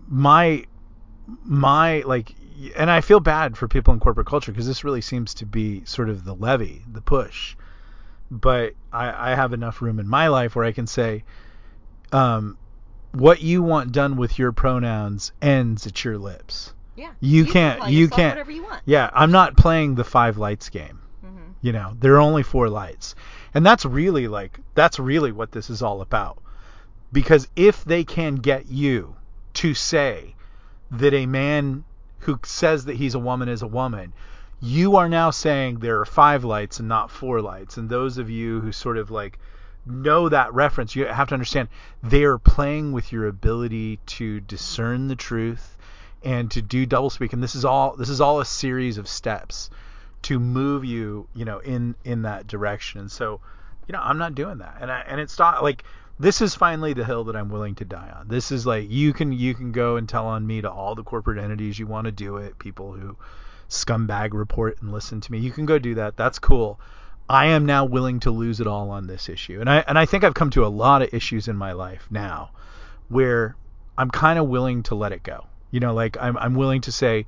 my 0.08 0.64
my 1.44 2.00
like 2.06 2.34
and 2.76 2.90
I 2.90 3.00
feel 3.00 3.20
bad 3.20 3.56
for 3.56 3.66
people 3.68 3.92
in 3.94 4.00
corporate 4.00 4.26
culture 4.26 4.52
because 4.52 4.66
this 4.66 4.84
really 4.84 5.00
seems 5.00 5.34
to 5.34 5.46
be 5.46 5.84
sort 5.84 6.08
of 6.08 6.24
the 6.24 6.34
levy, 6.34 6.84
the 6.90 7.00
push. 7.00 7.56
But 8.30 8.74
I, 8.92 9.32
I 9.32 9.34
have 9.34 9.52
enough 9.52 9.82
room 9.82 9.98
in 9.98 10.08
my 10.08 10.28
life 10.28 10.54
where 10.56 10.64
I 10.64 10.72
can 10.72 10.86
say, 10.86 11.24
um, 12.12 12.56
what 13.12 13.42
you 13.42 13.62
want 13.62 13.92
done 13.92 14.16
with 14.16 14.38
your 14.38 14.52
pronouns 14.52 15.32
ends 15.42 15.86
at 15.86 16.04
your 16.04 16.18
lips. 16.18 16.72
Yeah. 16.96 17.12
You 17.20 17.44
can 17.44 17.78
can't- 17.78 17.90
you 17.90 18.08
can't- 18.08 18.32
Whatever 18.36 18.52
you 18.52 18.62
want. 18.62 18.82
Yeah, 18.84 19.10
I'm 19.12 19.32
not 19.32 19.56
playing 19.56 19.94
the 19.96 20.04
five 20.04 20.38
lights 20.38 20.68
game. 20.68 21.00
Mm-hmm. 21.24 21.52
You 21.62 21.72
know, 21.72 21.96
there 22.00 22.14
are 22.14 22.20
only 22.20 22.42
four 22.42 22.68
lights. 22.68 23.14
And 23.54 23.66
that's 23.66 23.84
really 23.84 24.28
like 24.28 24.58
that's 24.74 24.98
really 24.98 25.32
what 25.32 25.52
this 25.52 25.68
is 25.68 25.82
all 25.82 26.00
about. 26.00 26.38
Because 27.12 27.48
if 27.56 27.84
they 27.84 28.04
can 28.04 28.36
get 28.36 28.66
you 28.68 29.16
to 29.54 29.74
say 29.74 30.34
that 30.92 31.14
a 31.14 31.26
man 31.26 31.84
who 32.20 32.38
says 32.44 32.84
that 32.84 32.96
he's 32.96 33.14
a 33.14 33.18
woman 33.18 33.48
is 33.48 33.62
a 33.62 33.66
woman, 33.66 34.12
you 34.60 34.96
are 34.96 35.08
now 35.08 35.30
saying 35.30 35.80
there 35.80 36.00
are 36.00 36.04
five 36.04 36.44
lights 36.44 36.78
and 36.78 36.88
not 36.88 37.10
four 37.10 37.40
lights. 37.40 37.76
And 37.76 37.88
those 37.88 38.18
of 38.18 38.30
you 38.30 38.60
who 38.60 38.70
sort 38.70 38.96
of 38.96 39.10
like 39.10 39.38
know 39.84 40.28
that 40.28 40.54
reference, 40.54 40.94
you 40.94 41.06
have 41.06 41.28
to 41.28 41.34
understand 41.34 41.68
they 42.02 42.22
are 42.24 42.38
playing 42.38 42.92
with 42.92 43.10
your 43.10 43.26
ability 43.26 43.98
to 44.06 44.40
discern 44.40 45.08
the 45.08 45.16
truth 45.16 45.76
and 46.22 46.50
to 46.52 46.62
do 46.62 46.86
doublespeak. 46.86 47.32
And 47.32 47.42
this 47.42 47.56
is 47.56 47.64
all 47.64 47.96
this 47.96 48.08
is 48.08 48.20
all 48.20 48.40
a 48.40 48.44
series 48.44 48.98
of 48.98 49.08
steps 49.08 49.70
to 50.22 50.38
move 50.38 50.84
you, 50.84 51.26
you 51.34 51.44
know, 51.44 51.58
in 51.58 51.96
in 52.04 52.22
that 52.22 52.46
direction. 52.46 53.00
And 53.00 53.10
so, 53.10 53.40
you 53.88 53.92
know, 53.92 54.00
I'm 54.00 54.18
not 54.18 54.36
doing 54.36 54.58
that. 54.58 54.76
And 54.80 54.92
I, 54.92 55.00
and 55.08 55.20
it's 55.20 55.38
not 55.38 55.64
like 55.64 55.82
this 56.18 56.40
is 56.40 56.54
finally 56.54 56.92
the 56.92 57.04
hill 57.04 57.24
that 57.24 57.36
I'm 57.36 57.48
willing 57.48 57.74
to 57.76 57.84
die 57.84 58.12
on. 58.16 58.28
This 58.28 58.52
is 58.52 58.66
like 58.66 58.90
you 58.90 59.12
can 59.12 59.32
you 59.32 59.54
can 59.54 59.72
go 59.72 59.96
and 59.96 60.08
tell 60.08 60.26
on 60.26 60.46
me 60.46 60.60
to 60.60 60.70
all 60.70 60.94
the 60.94 61.02
corporate 61.02 61.38
entities 61.38 61.78
you 61.78 61.86
want 61.86 62.06
to 62.06 62.12
do 62.12 62.36
it, 62.36 62.58
people 62.58 62.92
who 62.92 63.16
scumbag 63.68 64.32
report 64.32 64.80
and 64.80 64.92
listen 64.92 65.20
to 65.20 65.32
me. 65.32 65.38
You 65.38 65.50
can 65.50 65.66
go 65.66 65.78
do 65.78 65.94
that. 65.96 66.16
That's 66.16 66.38
cool. 66.38 66.78
I 67.28 67.46
am 67.46 67.64
now 67.64 67.84
willing 67.84 68.20
to 68.20 68.30
lose 68.30 68.60
it 68.60 68.66
all 68.66 68.90
on 68.90 69.06
this 69.06 69.28
issue. 69.28 69.60
And 69.60 69.70
I 69.70 69.84
and 69.86 69.98
I 69.98 70.06
think 70.06 70.24
I've 70.24 70.34
come 70.34 70.50
to 70.50 70.66
a 70.66 70.68
lot 70.68 71.02
of 71.02 71.12
issues 71.12 71.48
in 71.48 71.56
my 71.56 71.72
life 71.72 72.06
now 72.10 72.50
where 73.08 73.56
I'm 73.96 74.10
kind 74.10 74.38
of 74.38 74.48
willing 74.48 74.82
to 74.84 74.94
let 74.94 75.12
it 75.12 75.22
go. 75.22 75.46
You 75.70 75.80
know, 75.80 75.94
like 75.94 76.16
I'm 76.20 76.36
I'm 76.36 76.54
willing 76.54 76.82
to 76.82 76.92
say 76.92 77.26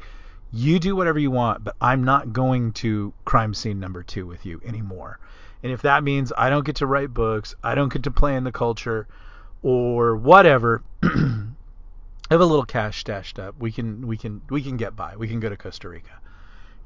you 0.53 0.79
do 0.79 0.95
whatever 0.95 1.19
you 1.19 1.31
want, 1.31 1.65
but 1.65 1.75
I'm 1.81 2.05
not 2.05 2.33
going 2.33 2.73
to 2.75 3.13
crime 3.25 3.55
scene 3.55 3.81
number 3.81 4.03
2 4.05 4.25
with 4.27 4.47
you 4.47 4.61
anymore. 4.65 5.19
And 5.65 5.73
if 5.73 5.83
that 5.83 6.05
means 6.05 6.33
I 6.39 6.51
don't 6.51 6.65
get 6.65 6.77
to 6.77 6.87
write 6.87 7.13
books, 7.13 7.57
I 7.65 7.75
don't 7.75 7.93
get 7.93 8.05
to 8.05 8.13
play 8.13 8.37
in 8.37 8.45
the 8.45 8.53
culture 8.53 9.09
or 9.63 10.15
whatever, 10.15 10.85
I 11.03 11.49
have 12.31 12.41
a 12.41 12.47
little 12.47 12.67
cash 12.67 13.01
stashed 13.01 13.41
up. 13.41 13.59
We 13.59 13.73
can 13.73 14.07
we 14.07 14.17
can 14.17 14.43
we 14.49 14.63
can 14.63 14.77
get 14.77 14.95
by. 14.95 15.17
We 15.17 15.27
can 15.27 15.41
go 15.41 15.49
to 15.49 15.57
Costa 15.57 15.89
Rica 15.89 16.21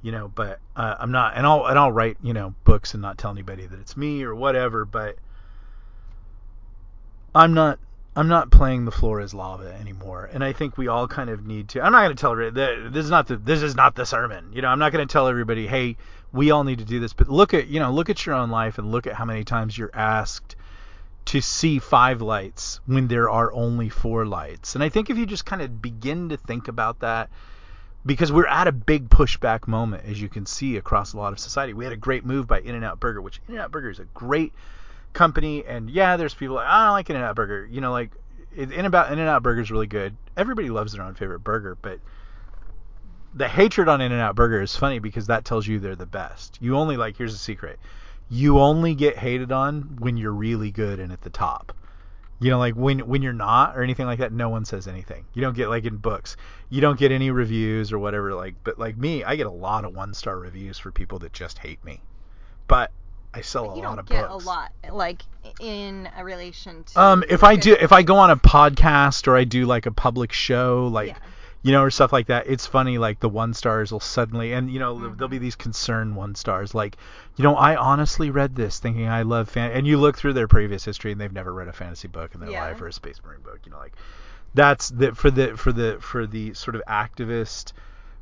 you 0.03 0.13
know 0.13 0.29
but 0.29 0.61
uh, 0.77 0.95
i'm 0.99 1.11
not 1.11 1.37
and 1.37 1.47
i'll 1.47 1.67
and 1.67 1.79
i'll 1.79 1.93
write 1.93 2.17
you 2.23 2.33
know 2.33 2.55
books 2.65 2.95
and 2.95 3.03
not 3.03 3.19
tell 3.19 3.31
anybody 3.31 3.67
that 3.67 3.79
it's 3.81 3.97
me 3.97 4.23
or 4.23 4.35
whatever 4.35 4.85
but 4.85 5.17
i'm 7.35 7.53
not 7.53 7.79
i'm 8.15 8.29
not 8.29 8.51
playing 8.51 8.85
the 8.85 8.91
floor 8.91 9.21
as 9.21 9.35
lava 9.35 9.75
anymore 9.81 10.29
and 10.33 10.45
i 10.45 10.53
think 10.53 10.79
we 10.79 10.89
all 10.89 11.09
kind 11.09 11.31
of 11.31 11.45
need 11.45 11.69
to 11.69 11.81
i'm 11.81 11.93
not 11.93 12.03
going 12.03 12.17
to 12.17 12.21
tell 12.21 12.37
this 12.93 13.05
is 13.05 13.11
not 13.11 13.27
the 13.27 13.37
this 13.37 13.63
is 13.63 13.75
not 13.75 13.95
the 13.95 14.07
sermon 14.07 14.53
you 14.53 14.63
know 14.63 14.69
i'm 14.69 14.79
not 14.79 14.93
going 14.93 15.07
to 15.07 15.13
tell 15.13 15.27
everybody 15.27 15.67
hey 15.67 15.97
we 16.33 16.51
all 16.51 16.65
need 16.65 16.79
to 16.79 16.85
do 16.85 17.01
this 17.01 17.13
but 17.13 17.29
look 17.29 17.55
at 17.55 17.69
you 17.69 17.81
know 17.81 17.93
look 17.93 18.11
at 18.11 18.25
your 18.27 18.35
own 18.35 18.51
life 18.51 18.79
and 18.79 18.91
look 18.91 19.07
at 19.07 19.15
how 19.15 19.25
many 19.25 19.45
times 19.45 19.77
you're 19.77 19.95
asked 19.95 20.57
to 21.25 21.41
see 21.41 21.79
five 21.79 22.23
lights 22.23 22.81
when 22.87 23.09
there 23.09 23.29
are 23.29 23.53
only 23.53 23.89
four 23.89 24.25
lights 24.25 24.75
and 24.75 24.85
i 24.85 24.89
think 24.89 25.11
if 25.11 25.17
you 25.17 25.27
just 25.27 25.47
kind 25.47 25.63
of 25.63 25.83
begin 25.83 26.29
to 26.29 26.37
think 26.37 26.69
about 26.69 27.01
that 27.01 27.29
because 28.07 28.33
we're 28.33 28.47
at 28.47 28.67
a 28.67 28.73
big 28.73 29.11
pushback 29.11 29.69
moment, 29.69 30.05
as 30.07 30.21
you 30.21 30.29
can 30.29 30.47
see 30.47 30.77
across 30.77 31.13
a 31.13 31.17
lot 31.17 31.33
of 31.33 31.39
society. 31.39 31.75
We 31.75 31.85
had 31.85 31.93
a 31.93 31.97
great 31.97 32.25
move 32.25 32.47
by 32.47 32.61
In-N-Out 32.61 33.01
Burger, 33.01 33.21
which 33.21 33.41
In-N-Out 33.49 33.71
Burger 33.71 33.91
is 33.91 33.99
a 33.99 34.05
great 34.07 34.53
company, 35.13 35.65
and 35.67 35.91
yeah, 35.91 36.17
there's 36.17 36.35
people 36.35 36.57
like 36.57 36.67
I 36.67 36.87
don't 36.87 36.93
like 36.93 37.11
In-N-Out 37.11 37.37
Burger. 37.37 37.69
You 37.71 37.81
know, 37.81 37.93
like 37.93 38.13
In-N-Out 38.57 39.13
In-N-Out 39.13 39.43
Burger 39.43 39.61
is 39.61 39.71
really 39.71 39.87
good. 39.87 40.17
Everybody 40.37 40.71
loves 40.71 40.93
their 40.93 41.03
own 41.03 41.15
favorite 41.15 41.41
burger, 41.41 41.77
but 41.81 42.01
the 43.39 43.49
hatred 43.49 43.89
on 43.89 44.01
In-N-Out 44.01 44.35
Burger 44.37 44.61
is 44.61 44.77
funny 44.77 44.99
because 44.99 45.29
that 45.29 45.45
tells 45.45 45.67
you 45.67 45.79
they're 45.79 45.97
the 45.97 46.07
best. 46.07 46.59
You 46.61 46.77
only 46.77 46.97
like 46.97 47.17
here's 47.17 47.33
the 47.33 47.39
secret. 47.39 47.79
You 48.29 48.59
only 48.59 48.95
get 48.95 49.17
hated 49.17 49.53
on 49.53 49.97
when 50.01 50.17
you're 50.19 50.33
really 50.33 50.71
good 50.71 51.01
and 51.01 51.13
at 51.13 51.23
the 51.23 51.31
top. 51.31 51.73
You 52.41 52.51
know, 52.51 52.59
like 52.59 52.75
when 52.75 53.01
when 53.09 53.23
you're 53.23 53.33
not 53.33 53.77
or 53.77 53.83
anything 53.83 54.07
like 54.07 54.19
that, 54.21 54.33
no 54.33 54.49
one 54.49 54.65
says 54.65 54.87
anything. 54.87 55.25
You 55.35 55.43
don't 55.43 55.57
get 55.57 55.69
like 55.69 55.85
in 55.87 55.97
books, 55.97 56.37
you 56.69 56.81
don't 56.81 56.99
get 56.99 57.11
any 57.11 57.31
reviews 57.31 57.93
or 57.93 57.99
whatever. 57.99 58.35
Like, 58.35 58.55
but 58.63 58.79
like 58.79 58.97
me, 58.97 59.25
I 59.25 59.35
get 59.37 59.47
a 59.47 59.51
lot 59.51 59.85
of 59.85 59.95
one 59.95 60.15
star 60.15 60.39
reviews 60.39 60.79
for 60.79 60.93
people 60.93 61.19
that 61.21 61.33
just 61.33 61.59
hate 61.59 61.85
me. 61.85 62.01
But 62.69 62.93
I 63.35 63.41
sell 63.41 63.67
But 63.67 63.73
a 63.73 63.77
you 63.77 63.83
lot 63.83 63.89
don't 63.91 63.99
of 64.01 64.07
get 64.07 64.29
books. 64.29 64.45
a 64.45 64.47
lot, 64.47 64.73
like 64.93 65.23
in 65.61 66.09
a 66.17 66.25
relation 66.25 66.85
to. 66.85 67.01
Um, 67.01 67.25
if 67.29 67.43
I 67.43 67.57
do, 67.57 67.75
if 67.81 67.93
I 67.93 68.03
go 68.03 68.17
on 68.17 68.31
a 68.31 68.37
podcast 68.37 69.27
or 69.27 69.37
I 69.37 69.45
do 69.45 69.67
like 69.67 69.87
a 69.87 69.93
public 69.93 70.33
show, 70.33 70.87
like 70.93 71.09
Yeah. 71.09 71.17
You 71.63 71.73
know, 71.73 71.83
or 71.83 71.91
stuff 71.91 72.13
like 72.13 72.29
that, 72.29 72.47
it's 72.47 72.67
funny. 72.67 72.99
Like 72.99 73.21
the 73.21 73.29
one 73.29 73.53
stars 73.55 73.93
will 73.93 74.01
suddenly, 74.01 74.53
and 74.53 74.71
you 74.71 74.79
know, 74.79 74.99
there'll 74.99 75.29
Mm-hmm. 75.29 75.29
be 75.29 75.39
these 75.39 75.57
concerned 75.57 76.17
one 76.17 76.35
stars. 76.35 76.75
Like, 76.75 76.97
you 77.37 77.43
know, 77.45 77.57
I 77.57 77.77
honestly 77.77 78.31
read 78.31 78.55
this 78.57 78.79
thinking 78.79 79.09
I 79.09 79.23
love 79.23 79.49
fan, 79.49 79.73
and 79.73 79.87
you 79.87 79.99
look 79.99 80.17
through 80.17 80.35
their 80.35 80.49
previous 80.49 80.85
history 80.85 81.13
and 81.13 81.21
they've 81.21 81.33
never 81.33 81.53
read 81.53 81.69
a 81.69 81.73
fantasy 81.73 82.09
book 82.09 82.35
in 82.35 82.41
their 82.41 82.51
Yeah. 82.51 82.53
life 82.53 82.81
or 82.81 82.87
a 82.87 82.93
space 82.93 83.21
marine 83.25 83.41
book. 83.43 83.61
You 83.65 83.73
know, 83.73 83.79
like 83.79 83.95
that's 84.55 84.89
the 84.91 85.15
for 85.15 85.31
the 85.31 85.57
for 85.57 85.73
the 85.73 85.99
for 86.01 86.27
the 86.27 86.55
sort 86.55 86.77
of 86.77 86.83
activist 86.89 87.73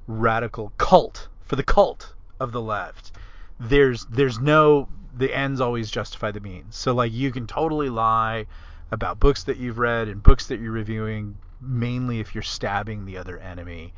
radical 0.07 0.73
cult 0.79 1.29
for 1.43 1.57
the 1.57 1.63
cult 1.65 2.15
of 2.41 2.53
the 2.53 2.61
left 2.61 3.13
there's 3.59 4.05
there's 4.07 4.39
no 4.39 4.89
the 5.17 5.35
ends 5.35 5.61
always 5.61 5.91
justify 5.91 6.31
the 6.31 6.41
means 6.41 6.77
so 6.77 6.93
like 6.95 7.13
you 7.13 7.33
can 7.33 7.47
totally 7.47 7.89
lie 7.89 8.47
about 8.91 9.19
books 9.19 9.45
that 9.45 9.57
you've 9.57 9.79
read 9.79 10.09
and 10.09 10.23
books 10.23 10.47
that 10.49 10.61
you're 10.61 10.73
reviewing 10.73 11.37
mainly 11.61 12.21
if 12.21 12.35
you're 12.35 12.43
stabbing 12.43 13.05
the 13.05 13.17
other 13.17 13.39
enemy 13.39 13.93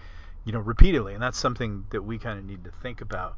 you 0.45 0.53
know 0.53 0.61
repeatedly 0.61 1.15
and 1.15 1.23
that's 1.23 1.39
something 1.39 1.85
that 1.91 2.03
we 2.03 2.19
kind 2.19 2.39
of 2.39 2.45
need 2.45 2.65
to 2.65 2.71
think 2.83 3.01
about 3.01 3.37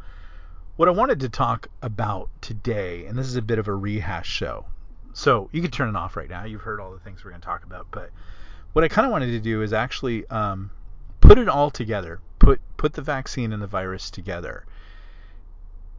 what 0.77 0.89
i 0.89 0.93
wanted 0.93 1.21
to 1.21 1.29
talk 1.29 1.69
about 1.83 2.29
today 2.41 3.07
and 3.07 3.19
this 3.19 3.27
is 3.27 3.37
a 3.37 3.43
bit 3.43 3.59
of 3.59 3.69
a 3.69 3.75
rehash 3.75 4.29
show 4.29 4.65
so 5.13 5.49
you 5.53 5.61
can 5.63 5.71
turn 5.71 5.89
it 5.89 5.97
off 5.97 6.17
right 6.17 6.31
now 6.31 6.45
you've 6.45 6.61
heard 6.61 6.81
all 6.81 6.93
the 6.93 7.01
things 7.01 7.25
we're 7.25 7.31
going 7.31 7.41
to 7.41 7.47
talk 7.47 7.65
about 7.65 7.87
but 7.91 8.11
what 8.73 8.85
I 8.85 8.89
kind 8.89 9.07
of 9.07 9.13
wanted 9.13 9.29
to 9.29 9.41
do 9.41 9.63
is 9.63 9.73
actually 9.73 10.27
um, 10.29 10.71
put 11.21 11.39
it 11.39 11.49
all 11.49 11.71
together, 11.71 12.21
put 12.39 12.61
put 12.77 12.93
the 12.93 13.03
vaccine 13.03 13.53
and 13.53 13.63
the 13.63 13.67
virus 13.67 14.11
together, 14.11 14.65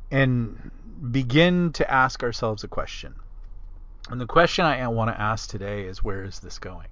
and 0.09 0.71
begin 1.11 1.73
to 1.73 1.91
ask 1.91 2.23
ourselves 2.23 2.63
a 2.63 2.67
question. 2.67 3.15
And 4.09 4.19
the 4.19 4.25
question 4.25 4.65
I 4.65 4.87
want 4.87 5.09
to 5.09 5.19
ask 5.19 5.49
today 5.49 5.83
is, 5.83 6.03
where 6.03 6.23
is 6.23 6.39
this 6.39 6.59
going? 6.59 6.87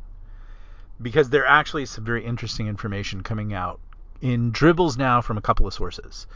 Because 1.02 1.30
there 1.30 1.46
actually 1.46 1.84
is 1.84 1.90
some 1.90 2.04
very 2.04 2.26
interesting 2.26 2.68
information 2.68 3.24
coming 3.24 3.54
out 3.54 3.80
in 4.22 4.52
dribbles 4.52 4.98
now 4.98 5.22
from 5.22 5.38
a 5.38 5.42
couple 5.42 5.66
of 5.66 5.74
sources. 5.74 6.28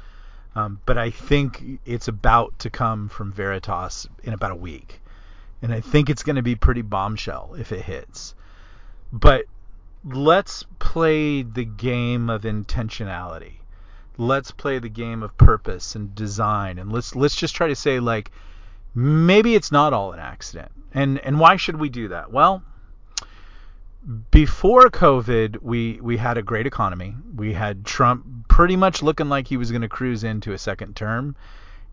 Um, 0.55 0.79
but 0.85 0.97
I 0.97 1.09
think 1.09 1.79
it's 1.85 2.07
about 2.07 2.57
to 2.59 2.69
come 2.69 3.09
from 3.09 3.31
Veritas 3.31 4.07
in 4.23 4.33
about 4.33 4.51
a 4.51 4.55
week. 4.55 5.01
And 5.61 5.73
I 5.73 5.81
think 5.81 6.09
it's 6.09 6.23
going 6.23 6.35
to 6.35 6.41
be 6.41 6.55
pretty 6.55 6.81
bombshell 6.81 7.55
if 7.57 7.71
it 7.71 7.81
hits. 7.81 8.35
But 9.11 9.45
let's 10.03 10.63
play 10.79 11.41
the 11.41 11.65
game 11.65 12.29
of 12.29 12.43
intentionality. 12.43 13.53
Let's 14.17 14.51
play 14.51 14.79
the 14.79 14.89
game 14.89 15.23
of 15.23 15.37
purpose 15.37 15.95
and 15.95 16.13
design. 16.13 16.77
And 16.77 16.91
let's 16.91 17.15
let's 17.15 17.35
just 17.35 17.55
try 17.55 17.67
to 17.67 17.75
say 17.75 17.99
like 17.99 18.31
maybe 18.93 19.55
it's 19.55 19.71
not 19.71 19.93
all 19.93 20.11
an 20.11 20.19
accident. 20.19 20.71
And 20.93 21.17
and 21.19 21.39
why 21.39 21.55
should 21.55 21.79
we 21.79 21.89
do 21.89 22.09
that? 22.09 22.31
Well 22.31 22.61
before 24.31 24.89
covid 24.89 25.61
we 25.61 25.99
we 26.01 26.17
had 26.17 26.37
a 26.37 26.43
great 26.43 26.67
economy. 26.67 27.15
We 27.35 27.53
had 27.53 27.85
trump 27.85 28.47
pretty 28.47 28.75
much 28.75 29.01
looking 29.01 29.29
like 29.29 29.47
he 29.47 29.57
was 29.57 29.71
going 29.71 29.81
to 29.81 29.89
cruise 29.89 30.23
into 30.23 30.53
a 30.53 30.57
second 30.57 30.95
term 30.95 31.35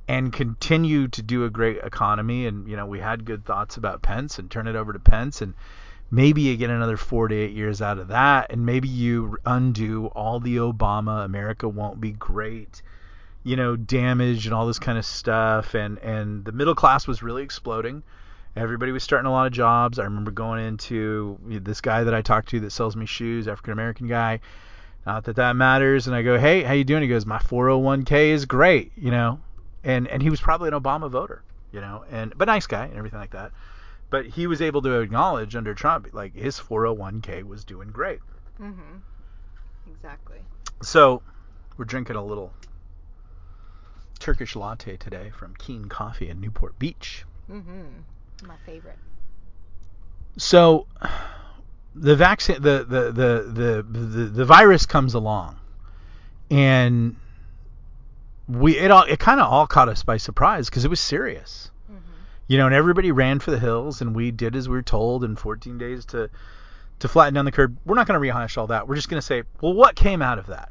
and 0.08 0.32
continue 0.32 1.06
to 1.08 1.22
do 1.22 1.44
a 1.44 1.50
great 1.50 1.78
economy. 1.78 2.46
And 2.46 2.68
you 2.68 2.76
know 2.76 2.86
we 2.86 2.98
had 2.98 3.24
good 3.24 3.44
thoughts 3.44 3.76
about 3.76 4.02
Pence 4.02 4.38
and 4.38 4.50
turn 4.50 4.66
it 4.66 4.76
over 4.76 4.92
to 4.92 4.98
Pence 4.98 5.40
and 5.40 5.54
maybe 6.10 6.42
you 6.42 6.56
get 6.56 6.70
another 6.70 6.96
four 6.96 7.28
to 7.28 7.34
eight 7.34 7.52
years 7.52 7.80
out 7.80 7.98
of 7.98 8.08
that, 8.08 8.50
and 8.50 8.66
maybe 8.66 8.88
you 8.88 9.38
undo 9.46 10.06
all 10.06 10.40
the 10.40 10.56
Obama 10.56 11.24
America 11.24 11.68
won't 11.68 12.00
be 12.00 12.10
great, 12.10 12.82
you 13.44 13.56
know, 13.56 13.76
damage 13.76 14.46
and 14.46 14.54
all 14.54 14.66
this 14.66 14.78
kind 14.78 14.98
of 14.98 15.06
stuff, 15.06 15.74
and 15.74 15.98
and 15.98 16.44
the 16.44 16.52
middle 16.52 16.74
class 16.74 17.06
was 17.06 17.22
really 17.22 17.42
exploding. 17.42 18.02
Everybody 18.56 18.92
was 18.92 19.02
starting 19.02 19.26
a 19.26 19.30
lot 19.30 19.46
of 19.46 19.52
jobs. 19.52 19.98
I 19.98 20.04
remember 20.04 20.30
going 20.30 20.64
into 20.64 21.38
this 21.44 21.80
guy 21.80 22.04
that 22.04 22.14
I 22.14 22.22
talked 22.22 22.48
to 22.50 22.60
that 22.60 22.70
sells 22.70 22.96
me 22.96 23.06
shoes, 23.06 23.48
African 23.48 23.72
American 23.72 24.08
guy. 24.08 24.40
Not 25.06 25.24
that 25.24 25.36
that 25.36 25.56
matters. 25.56 26.06
And 26.06 26.16
I 26.16 26.22
go, 26.22 26.38
hey, 26.38 26.62
how 26.62 26.72
you 26.72 26.84
doing? 26.84 27.02
He 27.02 27.08
goes, 27.08 27.24
my 27.24 27.38
401k 27.38 28.30
is 28.30 28.44
great, 28.46 28.92
you 28.96 29.10
know, 29.10 29.40
and 29.84 30.08
and 30.08 30.22
he 30.22 30.30
was 30.30 30.40
probably 30.40 30.68
an 30.68 30.74
Obama 30.74 31.10
voter, 31.10 31.42
you 31.72 31.80
know, 31.80 32.04
and 32.10 32.32
but 32.36 32.46
nice 32.46 32.66
guy 32.66 32.86
and 32.86 32.96
everything 32.96 33.20
like 33.20 33.30
that 33.30 33.52
but 34.10 34.26
he 34.26 34.46
was 34.46 34.60
able 34.60 34.82
to 34.82 35.00
acknowledge 35.00 35.56
under 35.56 35.72
Trump 35.72 36.08
like 36.12 36.34
his 36.34 36.58
401k 36.58 37.44
was 37.44 37.64
doing 37.64 37.90
great. 37.90 38.18
Mm-hmm. 38.60 38.98
Exactly. 39.90 40.38
So 40.82 41.22
we're 41.76 41.84
drinking 41.84 42.16
a 42.16 42.24
little 42.24 42.52
Turkish 44.18 44.56
latte 44.56 44.96
today 44.96 45.30
from 45.30 45.54
Kean 45.54 45.86
Coffee 45.86 46.28
in 46.28 46.40
Newport 46.40 46.78
Beach. 46.78 47.24
Mm-hmm. 47.50 48.00
My 48.42 48.56
favorite. 48.64 48.98
So 50.38 50.86
the 51.94 52.16
vaccine, 52.16 52.62
the 52.62 52.84
the 52.88 53.12
the 53.12 53.42
the 53.52 53.82
the, 53.82 54.24
the 54.26 54.44
virus 54.44 54.86
comes 54.86 55.14
along, 55.14 55.58
and 56.50 57.16
we 58.48 58.78
it 58.78 58.90
all 58.90 59.02
it 59.02 59.18
kind 59.18 59.40
of 59.40 59.50
all 59.50 59.66
caught 59.66 59.88
us 59.88 60.02
by 60.02 60.16
surprise 60.16 60.68
because 60.68 60.84
it 60.84 60.88
was 60.88 61.00
serious. 61.00 61.70
Mm-hmm. 61.90 61.98
you 62.48 62.58
know, 62.58 62.66
and 62.66 62.74
everybody 62.74 63.12
ran 63.12 63.38
for 63.40 63.50
the 63.50 63.58
hills, 63.58 64.00
and 64.00 64.14
we 64.14 64.30
did 64.30 64.56
as 64.56 64.68
we 64.68 64.76
were 64.76 64.82
told 64.82 65.24
in 65.24 65.36
14 65.36 65.78
days 65.78 66.04
to 66.06 66.30
to 67.00 67.08
flatten 67.08 67.34
down 67.34 67.44
the 67.44 67.52
curve. 67.52 67.72
We're 67.84 67.96
not 67.96 68.06
going 68.06 68.16
to 68.16 68.20
rehash 68.20 68.56
all 68.56 68.68
that. 68.68 68.86
We're 68.86 68.96
just 68.96 69.08
going 69.08 69.20
to 69.20 69.26
say, 69.26 69.42
well, 69.60 69.72
what 69.72 69.96
came 69.96 70.22
out 70.22 70.38
of 70.38 70.46
that? 70.46 70.70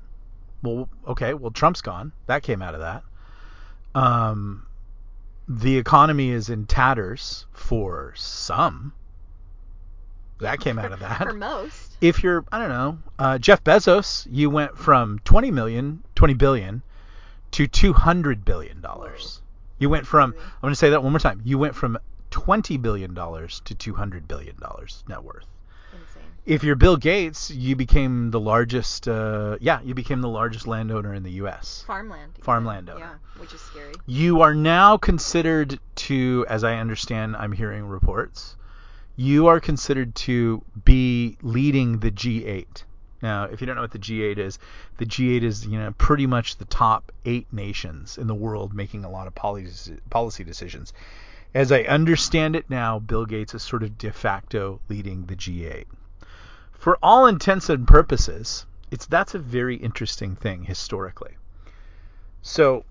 Well, 0.61 0.89
okay. 1.07 1.33
Well, 1.33 1.51
Trump's 1.51 1.81
gone. 1.81 2.11
That 2.27 2.43
came 2.43 2.61
out 2.61 2.75
of 2.75 2.81
that. 2.81 3.03
Um, 3.95 4.67
the 5.49 5.79
economy 5.79 6.29
is 6.29 6.49
in 6.49 6.67
tatters 6.67 7.47
for 7.51 8.13
some. 8.15 8.93
That 10.39 10.59
came 10.59 10.77
out 10.77 10.93
of 10.93 10.99
that. 10.99 11.23
For 11.23 11.33
most. 11.33 11.97
If 11.99 12.23
you're, 12.23 12.45
I 12.51 12.59
don't 12.59 12.69
know, 12.69 12.97
uh, 13.17 13.37
Jeff 13.39 13.63
Bezos, 13.63 14.27
you 14.31 14.49
went 14.49 14.77
from 14.77 15.19
20 15.25 15.51
million, 15.51 16.03
20 16.15 16.35
billion 16.35 16.83
to 17.51 17.67
200 17.67 18.45
billion 18.45 18.79
dollars. 18.79 19.41
You 19.79 19.89
went 19.89 20.05
from, 20.05 20.33
I'm 20.37 20.61
going 20.61 20.71
to 20.71 20.77
say 20.77 20.91
that 20.91 21.01
one 21.01 21.11
more 21.11 21.19
time. 21.19 21.41
You 21.43 21.57
went 21.57 21.75
from 21.75 21.97
20 22.29 22.77
billion 22.77 23.13
dollars 23.15 23.61
to 23.65 23.73
200 23.73 24.27
billion 24.27 24.55
dollars 24.59 25.03
net 25.09 25.23
worth. 25.23 25.45
Insane. 25.91 26.23
If 26.45 26.63
you're 26.63 26.75
Bill 26.75 26.95
Gates, 26.95 27.49
you 27.49 27.75
became 27.75 28.29
the 28.29 28.39
largest, 28.39 29.07
uh, 29.07 29.57
yeah, 29.59 29.81
you 29.81 29.95
became 29.95 30.21
the 30.21 30.29
largest 30.29 30.67
landowner 30.67 31.13
in 31.13 31.23
the 31.23 31.31
U.S. 31.31 31.83
Farmland. 31.87 32.33
Farmland 32.39 32.89
owner. 32.89 33.19
Which 33.39 33.53
is 33.53 33.61
scary. 33.61 33.93
You 34.05 34.41
are 34.41 34.53
now 34.53 34.97
considered 34.97 35.79
to, 35.95 36.45
as 36.49 36.63
I 36.63 36.75
understand, 36.75 37.35
I'm 37.35 37.53
hearing 37.53 37.85
reports, 37.85 38.55
you 39.15 39.47
are 39.47 39.59
considered 39.59 40.15
to 40.15 40.63
be 40.85 41.37
leading 41.41 41.99
the 41.99 42.11
G8. 42.11 42.83
Now, 43.21 43.43
if 43.45 43.59
you 43.59 43.67
don't 43.67 43.75
know 43.75 43.81
what 43.81 43.91
the 43.91 43.99
G8 43.99 44.37
is, 44.37 44.59
the 44.97 45.05
G8 45.05 45.43
is, 45.43 45.65
you 45.65 45.77
know, 45.77 45.91
pretty 45.97 46.25
much 46.25 46.55
the 46.55 46.65
top 46.65 47.11
eight 47.25 47.51
nations 47.51 48.17
in 48.17 48.27
the 48.27 48.35
world 48.35 48.73
making 48.73 49.03
a 49.03 49.09
lot 49.09 49.27
of 49.27 49.35
policy 49.35 49.97
policy 50.09 50.43
decisions. 50.43 50.93
As 51.53 51.71
I 51.71 51.81
understand 51.81 52.55
it 52.55 52.69
now, 52.69 52.99
Bill 52.99 53.25
Gates 53.25 53.53
is 53.53 53.63
sort 53.63 53.83
of 53.83 53.97
de 53.97 54.11
facto 54.11 54.79
leading 54.87 55.25
the 55.25 55.35
G8. 55.35 55.85
For 56.71 56.97
all 57.03 57.25
intents 57.25 57.69
and 57.69 57.87
purposes, 57.87 58.65
it's 58.89 59.05
that's 59.05 59.35
a 59.35 59.39
very 59.39 59.75
interesting 59.75 60.35
thing 60.35 60.63
historically. 60.63 61.35
So, 62.41 62.85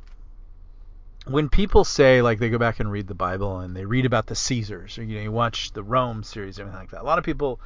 when 1.28 1.48
people 1.48 1.84
say 1.84 2.22
like 2.22 2.38
they 2.38 2.48
go 2.48 2.58
back 2.58 2.80
and 2.80 2.90
read 2.90 3.06
the 3.06 3.14
Bible 3.14 3.60
and 3.60 3.76
they 3.76 3.84
read 3.84 4.06
about 4.06 4.26
the 4.26 4.34
Caesars 4.34 4.98
or 4.98 5.04
you 5.04 5.16
know 5.16 5.22
you 5.22 5.32
watch 5.32 5.72
the 5.72 5.82
Rome 5.82 6.22
series 6.22 6.58
everything 6.58 6.80
like 6.80 6.90
that. 6.90 7.02
A 7.02 7.04
lot 7.04 7.18
of 7.18 7.24
people 7.24 7.60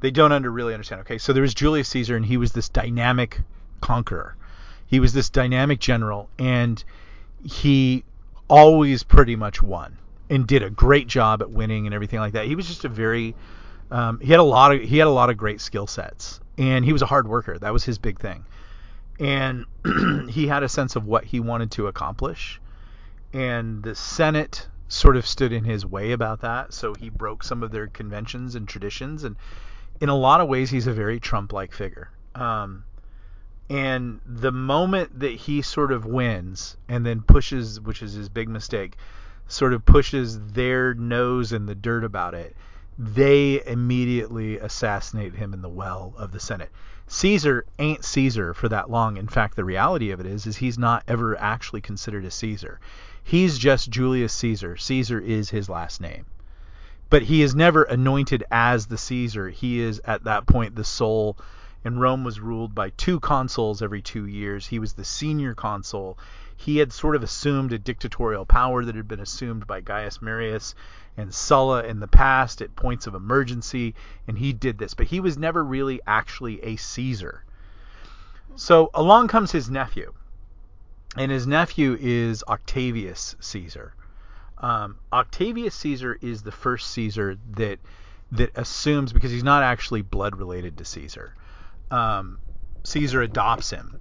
they 0.00 0.10
don't 0.10 0.32
under 0.32 0.50
really 0.50 0.74
understand. 0.74 1.00
Okay, 1.02 1.18
so 1.18 1.32
there 1.32 1.42
was 1.42 1.54
Julius 1.54 1.88
Caesar 1.88 2.16
and 2.16 2.24
he 2.24 2.36
was 2.36 2.52
this 2.52 2.68
dynamic 2.68 3.40
conqueror. 3.80 4.36
He 4.86 5.00
was 5.00 5.12
this 5.12 5.30
dynamic 5.30 5.80
general 5.80 6.28
and 6.38 6.82
he 7.42 8.04
always 8.48 9.02
pretty 9.02 9.36
much 9.36 9.62
won 9.62 9.96
and 10.28 10.46
did 10.46 10.62
a 10.62 10.70
great 10.70 11.06
job 11.06 11.40
at 11.42 11.50
winning 11.50 11.86
and 11.86 11.94
everything 11.94 12.20
like 12.20 12.34
that. 12.34 12.46
He 12.46 12.56
was 12.56 12.66
just 12.66 12.84
a 12.84 12.88
very 12.88 13.34
um, 13.90 14.20
he 14.20 14.30
had 14.30 14.40
a 14.40 14.44
lot 14.44 14.74
of 14.74 14.82
he 14.82 14.98
had 14.98 15.06
a 15.06 15.10
lot 15.10 15.30
of 15.30 15.36
great 15.36 15.60
skill 15.60 15.86
sets 15.86 16.40
and 16.58 16.84
he 16.84 16.92
was 16.92 17.02
a 17.02 17.06
hard 17.06 17.26
worker. 17.26 17.58
That 17.58 17.72
was 17.72 17.84
his 17.84 17.98
big 17.98 18.18
thing. 18.18 18.44
And 19.18 19.66
he 20.30 20.46
had 20.46 20.62
a 20.62 20.68
sense 20.68 20.96
of 20.96 21.06
what 21.06 21.24
he 21.24 21.40
wanted 21.40 21.70
to 21.72 21.86
accomplish 21.86 22.60
and 23.32 23.82
the 23.82 23.94
Senate 23.94 24.68
sort 24.88 25.16
of 25.16 25.26
stood 25.26 25.52
in 25.52 25.64
his 25.64 25.86
way 25.86 26.12
about 26.12 26.40
that, 26.40 26.74
so 26.74 26.94
he 26.94 27.08
broke 27.08 27.42
some 27.42 27.62
of 27.62 27.70
their 27.70 27.86
conventions 27.86 28.54
and 28.54 28.68
traditions, 28.68 29.24
and 29.24 29.36
in 30.00 30.08
a 30.08 30.16
lot 30.16 30.40
of 30.40 30.48
ways, 30.48 30.70
he's 30.70 30.86
a 30.86 30.92
very 30.92 31.20
Trump-like 31.20 31.72
figure. 31.72 32.10
Um, 32.34 32.84
and 33.70 34.20
the 34.26 34.52
moment 34.52 35.20
that 35.20 35.32
he 35.32 35.62
sort 35.62 35.92
of 35.92 36.04
wins 36.04 36.76
and 36.88 37.06
then 37.06 37.22
pushes, 37.22 37.80
which 37.80 38.02
is 38.02 38.12
his 38.12 38.28
big 38.28 38.48
mistake, 38.48 38.96
sort 39.48 39.72
of 39.72 39.86
pushes 39.86 40.40
their 40.52 40.92
nose 40.94 41.52
in 41.52 41.66
the 41.66 41.74
dirt 41.74 42.04
about 42.04 42.34
it, 42.34 42.56
they 42.98 43.64
immediately 43.66 44.58
assassinate 44.58 45.34
him 45.34 45.54
in 45.54 45.62
the 45.62 45.68
well 45.68 46.12
of 46.18 46.32
the 46.32 46.40
Senate. 46.40 46.70
Caesar 47.06 47.64
ain't 47.78 48.04
Caesar 48.04 48.54
for 48.54 48.68
that 48.68 48.90
long. 48.90 49.16
In 49.16 49.28
fact, 49.28 49.56
the 49.56 49.64
reality 49.64 50.10
of 50.10 50.20
it 50.20 50.26
is, 50.26 50.46
is 50.46 50.56
he's 50.56 50.78
not 50.78 51.02
ever 51.08 51.38
actually 51.38 51.80
considered 51.80 52.24
a 52.24 52.30
Caesar. 52.30 52.80
He's 53.24 53.58
just 53.58 53.90
Julius 53.90 54.32
Caesar. 54.34 54.76
Caesar 54.76 55.18
is 55.20 55.50
his 55.50 55.68
last 55.68 56.00
name. 56.00 56.26
But 57.08 57.22
he 57.22 57.42
is 57.42 57.54
never 57.54 57.82
anointed 57.82 58.44
as 58.50 58.86
the 58.86 58.98
Caesar. 58.98 59.50
He 59.50 59.80
is 59.80 60.00
at 60.04 60.24
that 60.24 60.46
point 60.46 60.76
the 60.76 60.84
sole. 60.84 61.36
And 61.84 62.00
Rome 62.00 62.24
was 62.24 62.40
ruled 62.40 62.74
by 62.74 62.90
two 62.90 63.20
consuls 63.20 63.82
every 63.82 64.02
two 64.02 64.26
years. 64.26 64.66
He 64.66 64.78
was 64.78 64.92
the 64.94 65.04
senior 65.04 65.54
consul. 65.54 66.18
He 66.56 66.78
had 66.78 66.92
sort 66.92 67.16
of 67.16 67.22
assumed 67.22 67.72
a 67.72 67.78
dictatorial 67.78 68.46
power 68.46 68.84
that 68.84 68.94
had 68.94 69.08
been 69.08 69.20
assumed 69.20 69.66
by 69.66 69.80
Gaius 69.80 70.22
Marius 70.22 70.74
and 71.16 71.34
Sulla 71.34 71.82
in 71.82 72.00
the 72.00 72.06
past 72.06 72.62
at 72.62 72.76
points 72.76 73.06
of 73.06 73.14
emergency, 73.14 73.94
and 74.28 74.38
he 74.38 74.52
did 74.52 74.78
this. 74.78 74.94
But 74.94 75.08
he 75.08 75.20
was 75.20 75.36
never 75.36 75.64
really 75.64 76.00
actually 76.06 76.62
a 76.62 76.76
Caesar. 76.76 77.44
So 78.54 78.90
along 78.94 79.28
comes 79.28 79.50
his 79.52 79.68
nephew, 79.68 80.12
and 81.16 81.30
his 81.30 81.46
nephew 81.46 81.96
is 82.00 82.42
Octavius 82.48 83.36
Caesar. 83.40 83.94
Um, 84.58 84.96
Octavius 85.12 85.74
Caesar 85.74 86.18
is 86.20 86.42
the 86.42 86.52
first 86.52 86.90
Caesar 86.90 87.36
that 87.56 87.78
that 88.30 88.56
assumes 88.56 89.12
because 89.12 89.30
he's 89.30 89.44
not 89.44 89.62
actually 89.62 90.00
blood 90.00 90.36
related 90.36 90.78
to 90.78 90.84
Caesar. 90.84 91.34
Um, 91.90 92.38
Caesar 92.84 93.20
adopts 93.20 93.70
him, 93.70 94.00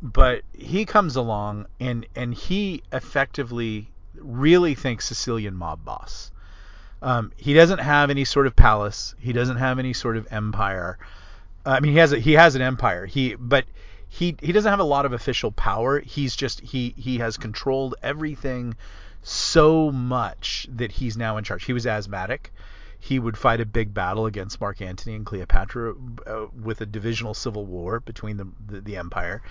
but 0.00 0.42
he 0.52 0.84
comes 0.84 1.16
along 1.16 1.66
and 1.80 2.06
and 2.14 2.32
he 2.32 2.82
effectively 2.92 3.90
really 4.14 4.74
thinks 4.74 5.06
Sicilian 5.06 5.54
mob 5.54 5.84
boss. 5.84 6.30
Um, 7.02 7.32
he 7.36 7.54
doesn't 7.54 7.78
have 7.78 8.10
any 8.10 8.24
sort 8.24 8.46
of 8.46 8.54
palace. 8.54 9.14
He 9.18 9.32
doesn't 9.32 9.56
have 9.56 9.78
any 9.78 9.94
sort 9.94 10.16
of 10.16 10.28
empire. 10.30 10.98
I 11.64 11.80
mean, 11.80 11.92
he 11.92 11.98
has 11.98 12.12
a, 12.12 12.18
he 12.18 12.34
has 12.34 12.54
an 12.54 12.62
empire. 12.62 13.06
He 13.06 13.34
but 13.34 13.64
he 14.12 14.36
he 14.42 14.50
doesn't 14.50 14.70
have 14.70 14.80
a 14.80 14.84
lot 14.84 15.06
of 15.06 15.12
official 15.12 15.52
power. 15.52 16.00
He's 16.00 16.34
just 16.34 16.60
he 16.60 16.94
he 16.96 17.18
has 17.18 17.36
controlled 17.36 17.94
everything 18.02 18.76
so 19.22 19.92
much 19.92 20.66
that 20.68 20.90
he's 20.92 21.16
now 21.16 21.36
in 21.36 21.44
charge. 21.44 21.64
He 21.64 21.72
was 21.72 21.86
asthmatic. 21.86 22.52
He 22.98 23.18
would 23.18 23.38
fight 23.38 23.60
a 23.60 23.64
big 23.64 23.94
battle 23.94 24.26
against 24.26 24.60
Mark 24.60 24.82
Antony 24.82 25.14
and 25.14 25.24
Cleopatra 25.24 25.94
uh, 26.26 26.46
with 26.60 26.80
a 26.80 26.86
divisional 26.86 27.32
civil 27.32 27.64
war 27.64 28.00
between 28.00 28.36
the, 28.36 28.48
the, 28.66 28.80
the 28.80 28.96
empire, 28.96 29.42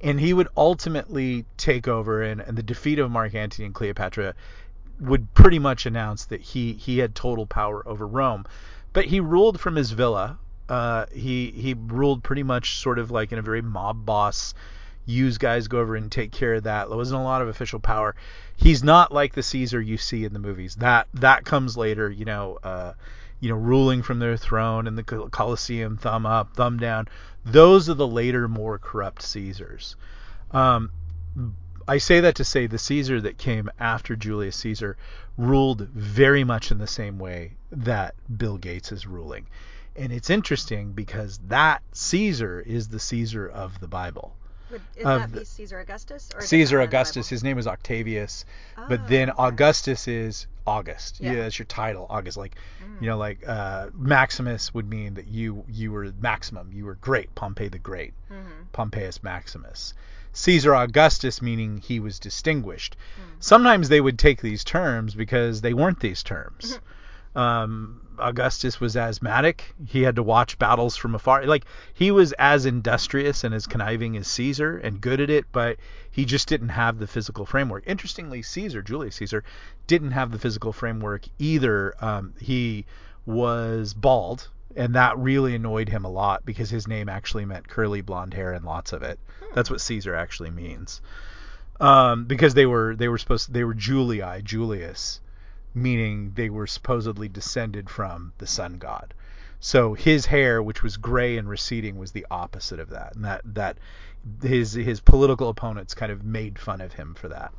and 0.00 0.18
he 0.18 0.32
would 0.32 0.48
ultimately 0.56 1.44
take 1.56 1.86
over. 1.86 2.22
And, 2.22 2.40
and 2.40 2.56
the 2.56 2.64
defeat 2.64 2.98
of 2.98 3.10
Mark 3.10 3.34
Antony 3.34 3.66
and 3.66 3.74
Cleopatra 3.74 4.34
would 4.98 5.34
pretty 5.34 5.58
much 5.58 5.84
announce 5.84 6.24
that 6.24 6.40
he 6.40 6.72
he 6.72 6.98
had 6.98 7.14
total 7.14 7.46
power 7.46 7.86
over 7.86 8.06
Rome. 8.06 8.46
But 8.94 9.04
he 9.04 9.20
ruled 9.20 9.60
from 9.60 9.76
his 9.76 9.90
villa. 9.90 10.38
Uh, 10.68 11.06
he 11.12 11.50
he 11.52 11.74
ruled 11.74 12.22
pretty 12.22 12.42
much 12.42 12.78
sort 12.78 12.98
of 12.98 13.10
like 13.10 13.32
in 13.32 13.38
a 13.38 13.42
very 13.42 13.62
mob 13.62 14.04
boss 14.04 14.54
use 15.06 15.38
guys 15.38 15.68
go 15.68 15.78
over 15.78 15.94
and 15.96 16.10
take 16.10 16.32
care 16.32 16.54
of 16.54 16.64
that. 16.64 16.88
There 16.88 16.96
wasn't 16.96 17.20
a 17.20 17.24
lot 17.24 17.40
of 17.40 17.48
official 17.48 17.78
power. 17.78 18.14
He's 18.56 18.82
not 18.82 19.12
like 19.12 19.34
the 19.34 19.42
Caesar 19.42 19.80
you 19.80 19.96
see 19.96 20.24
in 20.24 20.32
the 20.32 20.38
movies. 20.38 20.74
That 20.76 21.06
that 21.14 21.44
comes 21.44 21.76
later, 21.76 22.10
you 22.10 22.24
know, 22.24 22.58
uh, 22.62 22.92
you 23.40 23.48
know, 23.48 23.56
ruling 23.56 24.02
from 24.02 24.18
their 24.18 24.36
throne 24.36 24.86
in 24.86 24.96
the 24.96 25.02
Colosseum, 25.02 25.96
thumb 25.96 26.26
up, 26.26 26.54
thumb 26.54 26.78
down. 26.78 27.06
Those 27.44 27.88
are 27.88 27.94
the 27.94 28.06
later, 28.06 28.48
more 28.48 28.78
corrupt 28.78 29.22
Caesars. 29.22 29.94
Um, 30.50 30.90
I 31.86 31.98
say 31.98 32.20
that 32.20 32.34
to 32.36 32.44
say 32.44 32.66
the 32.66 32.78
Caesar 32.78 33.20
that 33.20 33.38
came 33.38 33.70
after 33.78 34.16
Julius 34.16 34.56
Caesar 34.56 34.96
ruled 35.36 35.82
very 35.82 36.42
much 36.42 36.72
in 36.72 36.78
the 36.78 36.86
same 36.88 37.18
way 37.18 37.52
that 37.70 38.14
Bill 38.36 38.58
Gates 38.58 38.90
is 38.90 39.06
ruling. 39.06 39.46
And 39.98 40.12
it's 40.12 40.30
interesting 40.30 40.92
because 40.92 41.38
that 41.48 41.82
Caesar 41.92 42.60
is 42.60 42.88
the 42.88 42.98
Caesar 43.00 43.48
of 43.48 43.80
the 43.80 43.88
Bible. 43.88 44.34
Would 44.70 44.80
that 45.02 45.30
the- 45.32 45.38
be 45.40 45.44
Caesar 45.44 45.78
Augustus 45.78 46.28
or 46.34 46.40
Caesar 46.40 46.78
not 46.78 46.82
in 46.84 46.90
the 46.90 46.96
Augustus, 46.96 47.28
his 47.28 47.44
name 47.44 47.56
is 47.56 47.66
Octavius, 47.68 48.44
Oh, 48.76 48.86
but 48.88 49.06
then 49.08 49.30
okay. 49.30 49.42
Augustus 49.42 50.08
is 50.08 50.46
August. 50.66 51.20
Yeah. 51.20 51.32
Yeah. 51.32 51.42
that's 51.42 51.58
your 51.58 51.66
title, 51.66 52.06
August. 52.10 52.36
Like, 52.36 52.56
Mm. 52.84 53.00
you 53.02 53.06
know, 53.08 53.16
like 53.16 53.46
uh, 53.46 53.90
Maximus 53.94 54.74
would 54.74 54.88
mean 54.90 55.14
that 55.14 55.28
you 55.28 55.64
you 55.68 55.92
were 55.92 56.12
maximum, 56.20 56.72
you 56.72 56.84
were 56.84 56.96
great, 56.96 57.32
Pompey 57.36 57.68
the 57.68 57.78
Great, 57.78 58.12
Mhm. 58.30 58.72
Pompeius 58.72 59.22
Maximus. 59.22 59.94
Caesar 60.32 60.74
Augustus 60.74 61.40
meaning 61.40 61.78
he 61.78 62.00
was 62.00 62.18
distinguished. 62.18 62.96
Mm. 63.18 63.22
Sometimes 63.38 63.88
they 63.88 64.00
would 64.00 64.18
take 64.18 64.42
these 64.42 64.64
terms 64.64 65.14
because 65.14 65.60
they 65.60 65.72
weren't 65.74 66.00
these 66.00 66.24
Mm-hmm. 66.24 66.34
terms. 66.34 66.80
Um, 67.36 68.00
Augustus 68.18 68.80
was 68.80 68.96
asthmatic. 68.96 69.74
He 69.86 70.02
had 70.02 70.16
to 70.16 70.22
watch 70.22 70.58
battles 70.58 70.96
from 70.96 71.14
afar. 71.14 71.44
Like 71.44 71.64
he 71.94 72.10
was 72.10 72.32
as 72.32 72.66
industrious 72.66 73.44
and 73.44 73.54
as 73.54 73.66
conniving 73.66 74.16
as 74.16 74.26
Caesar 74.28 74.78
and 74.78 75.00
good 75.00 75.20
at 75.20 75.30
it, 75.30 75.46
but 75.52 75.78
he 76.10 76.24
just 76.24 76.48
didn't 76.48 76.70
have 76.70 76.98
the 76.98 77.06
physical 77.06 77.46
framework. 77.46 77.84
Interestingly, 77.86 78.42
Caesar, 78.42 78.82
Julius 78.82 79.16
Caesar, 79.16 79.44
didn't 79.86 80.12
have 80.12 80.32
the 80.32 80.38
physical 80.38 80.72
framework 80.72 81.26
either. 81.38 81.94
Um, 82.00 82.34
he 82.40 82.86
was 83.24 83.94
bald, 83.94 84.48
and 84.74 84.94
that 84.94 85.18
really 85.18 85.54
annoyed 85.54 85.88
him 85.88 86.04
a 86.04 86.10
lot 86.10 86.44
because 86.44 86.70
his 86.70 86.86
name 86.86 87.08
actually 87.08 87.44
meant 87.44 87.68
curly 87.68 88.00
blonde 88.00 88.34
hair 88.34 88.52
and 88.52 88.64
lots 88.64 88.92
of 88.92 89.02
it. 89.02 89.18
That's 89.54 89.70
what 89.70 89.80
Caesar 89.80 90.14
actually 90.14 90.50
means. 90.50 91.00
Um, 91.80 92.24
because 92.24 92.54
they 92.54 92.66
were 92.66 92.96
they 92.96 93.08
were 93.08 93.18
supposed 93.18 93.52
they 93.52 93.64
were 93.64 93.74
Julii, 93.74 94.42
Julius, 94.42 95.20
meaning 95.76 96.32
they 96.34 96.48
were 96.48 96.66
supposedly 96.66 97.28
descended 97.28 97.90
from 97.90 98.32
the 98.38 98.46
sun 98.46 98.78
god. 98.78 99.14
So 99.60 99.94
his 99.94 100.26
hair, 100.26 100.62
which 100.62 100.82
was 100.82 100.96
gray 100.96 101.36
and 101.36 101.48
receding, 101.48 101.98
was 101.98 102.12
the 102.12 102.26
opposite 102.30 102.80
of 102.80 102.90
that, 102.90 103.14
and 103.14 103.24
that 103.24 103.42
that 103.54 103.78
his 104.42 104.72
his 104.72 105.00
political 105.00 105.48
opponents 105.48 105.94
kind 105.94 106.10
of 106.10 106.24
made 106.24 106.58
fun 106.58 106.80
of 106.80 106.94
him 106.94 107.14
for 107.14 107.28
that. 107.28 107.52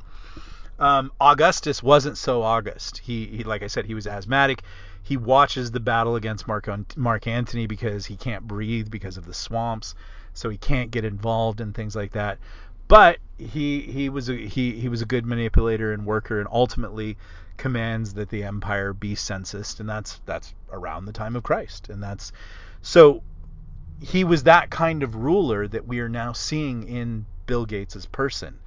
Um, 0.78 1.10
Augustus 1.20 1.82
wasn't 1.82 2.16
so 2.18 2.42
August. 2.42 2.98
He, 2.98 3.26
he, 3.26 3.44
like 3.44 3.62
I 3.62 3.66
said, 3.66 3.86
he 3.86 3.94
was 3.94 4.06
asthmatic. 4.06 4.62
He 5.02 5.16
watches 5.16 5.70
the 5.70 5.80
battle 5.80 6.14
against 6.14 6.46
Mark 6.46 6.68
Mark 6.96 7.26
Antony 7.26 7.66
because 7.66 8.06
he 8.06 8.16
can't 8.16 8.46
breathe 8.46 8.90
because 8.90 9.16
of 9.16 9.26
the 9.26 9.34
swamps, 9.34 9.94
so 10.34 10.50
he 10.50 10.58
can't 10.58 10.90
get 10.90 11.04
involved 11.04 11.60
in 11.60 11.72
things 11.72 11.96
like 11.96 12.12
that. 12.12 12.38
But 12.86 13.18
he 13.38 13.80
he 13.80 14.08
was 14.08 14.28
a, 14.28 14.36
he 14.36 14.72
he 14.72 14.88
was 14.88 15.02
a 15.02 15.06
good 15.06 15.26
manipulator 15.26 15.92
and 15.92 16.06
worker, 16.06 16.38
and 16.38 16.48
ultimately 16.50 17.16
commands 17.58 18.14
that 18.14 18.30
the 18.30 18.44
empire 18.44 18.94
be 18.94 19.14
censused, 19.14 19.80
and 19.80 19.88
that's 19.88 20.20
that's 20.24 20.54
around 20.72 21.04
the 21.04 21.12
time 21.12 21.36
of 21.36 21.42
Christ, 21.42 21.90
and 21.90 22.02
that's 22.02 22.32
so 22.80 23.22
he 24.00 24.24
was 24.24 24.44
that 24.44 24.70
kind 24.70 25.02
of 25.02 25.14
ruler 25.14 25.68
that 25.68 25.86
we 25.86 26.00
are 26.00 26.08
now 26.08 26.32
seeing 26.32 26.88
in 26.88 27.26
Bill 27.46 27.66
Gates' 27.66 28.06
person 28.06 28.60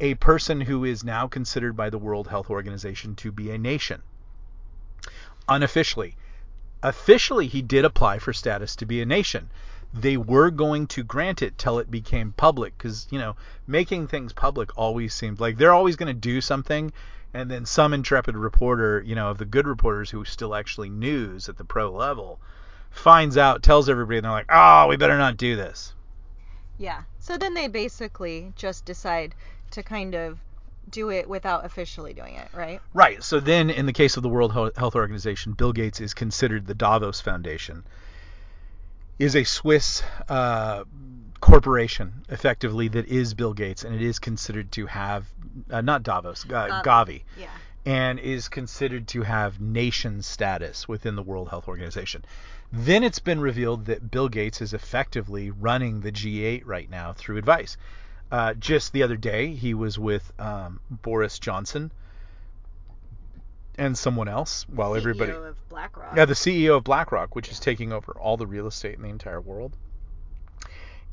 a 0.00 0.14
person 0.16 0.60
who 0.60 0.84
is 0.84 1.04
now 1.04 1.28
considered 1.28 1.76
by 1.76 1.88
the 1.88 1.98
World 1.98 2.28
Health 2.28 2.50
Organization 2.50 3.14
to 3.16 3.30
be 3.30 3.50
a 3.50 3.58
nation. 3.58 4.02
Unofficially. 5.48 6.16
Officially, 6.82 7.46
he 7.46 7.62
did 7.62 7.84
apply 7.84 8.18
for 8.18 8.32
status 8.32 8.74
to 8.76 8.86
be 8.86 9.00
a 9.00 9.06
nation. 9.06 9.50
They 9.92 10.16
were 10.16 10.50
going 10.50 10.88
to 10.88 11.04
grant 11.04 11.42
it 11.42 11.56
till 11.56 11.78
it 11.78 11.90
became 11.90 12.32
public 12.32 12.76
because, 12.76 13.06
you 13.10 13.18
know, 13.18 13.36
making 13.66 14.08
things 14.08 14.32
public 14.32 14.76
always 14.76 15.14
seemed 15.14 15.38
like 15.38 15.56
they're 15.56 15.72
always 15.72 15.96
going 15.96 16.14
to 16.14 16.20
do 16.20 16.40
something. 16.40 16.92
And 17.34 17.50
then 17.50 17.66
some 17.66 17.92
intrepid 17.92 18.36
reporter, 18.36 19.02
you 19.04 19.16
know, 19.16 19.28
of 19.28 19.38
the 19.38 19.44
good 19.44 19.66
reporters 19.66 20.08
who 20.08 20.24
still 20.24 20.54
actually 20.54 20.88
news 20.88 21.48
at 21.48 21.58
the 21.58 21.64
pro 21.64 21.90
level, 21.90 22.38
finds 22.90 23.36
out, 23.36 23.62
tells 23.62 23.88
everybody, 23.88 24.18
and 24.18 24.24
they're 24.24 24.32
like, 24.32 24.46
oh, 24.48 24.86
we 24.86 24.96
better 24.96 25.18
not 25.18 25.36
do 25.36 25.56
this. 25.56 25.92
Yeah. 26.78 27.02
So 27.18 27.36
then 27.36 27.54
they 27.54 27.68
basically 27.68 28.52
just 28.56 28.84
decide 28.84 29.34
to 29.72 29.82
kind 29.82 30.14
of 30.14 30.38
do 30.90 31.10
it 31.10 31.28
without 31.28 31.64
officially 31.64 32.12
doing 32.12 32.36
it, 32.36 32.48
right? 32.54 32.80
Right. 32.92 33.22
So 33.22 33.40
then, 33.40 33.70
in 33.70 33.86
the 33.86 33.92
case 33.92 34.16
of 34.16 34.22
the 34.22 34.28
World 34.28 34.52
Health 34.52 34.94
Organization, 34.94 35.52
Bill 35.52 35.72
Gates 35.72 36.00
is 36.00 36.14
considered 36.14 36.66
the 36.66 36.74
Davos 36.74 37.20
Foundation, 37.20 37.84
is 39.18 39.34
a 39.34 39.44
Swiss 39.44 40.02
uh, 40.28 40.84
corporation, 41.44 42.24
effectively, 42.30 42.88
that 42.88 43.06
is 43.06 43.34
Bill 43.34 43.52
Gates, 43.52 43.84
and 43.84 43.94
it 43.94 44.00
is 44.00 44.18
considered 44.18 44.72
to 44.72 44.86
have 44.86 45.26
uh, 45.70 45.82
not 45.82 46.02
Davos, 46.02 46.46
uh, 46.46 46.80
Gavi. 46.82 47.24
Yeah. 47.38 47.50
And 47.84 48.18
is 48.18 48.48
considered 48.48 49.06
to 49.08 49.20
have 49.20 49.60
nation 49.60 50.22
status 50.22 50.88
within 50.88 51.16
the 51.16 51.22
World 51.22 51.50
Health 51.50 51.68
Organization. 51.68 52.24
Then 52.72 53.04
it's 53.04 53.18
been 53.18 53.40
revealed 53.40 53.84
that 53.84 54.10
Bill 54.10 54.30
Gates 54.30 54.62
is 54.62 54.72
effectively 54.72 55.50
running 55.50 56.00
the 56.00 56.10
G8 56.10 56.62
right 56.64 56.88
now 56.88 57.12
through 57.12 57.36
advice. 57.36 57.76
Uh, 58.32 58.54
just 58.54 58.94
the 58.94 59.02
other 59.02 59.18
day, 59.18 59.52
he 59.52 59.74
was 59.74 59.98
with 59.98 60.32
um, 60.38 60.80
Boris 60.90 61.38
Johnson 61.38 61.92
and 63.76 63.98
someone 63.98 64.28
else 64.28 64.64
while 64.70 64.92
CEO 64.92 64.96
everybody. 64.96 65.32
of 65.32 65.68
BlackRock. 65.68 66.16
Yeah, 66.16 66.24
the 66.24 66.32
CEO 66.32 66.78
of 66.78 66.84
BlackRock, 66.84 67.36
which 67.36 67.50
is 67.50 67.60
taking 67.60 67.92
over 67.92 68.12
all 68.12 68.38
the 68.38 68.46
real 68.46 68.66
estate 68.66 68.94
in 68.94 69.02
the 69.02 69.10
entire 69.10 69.42
world. 69.42 69.76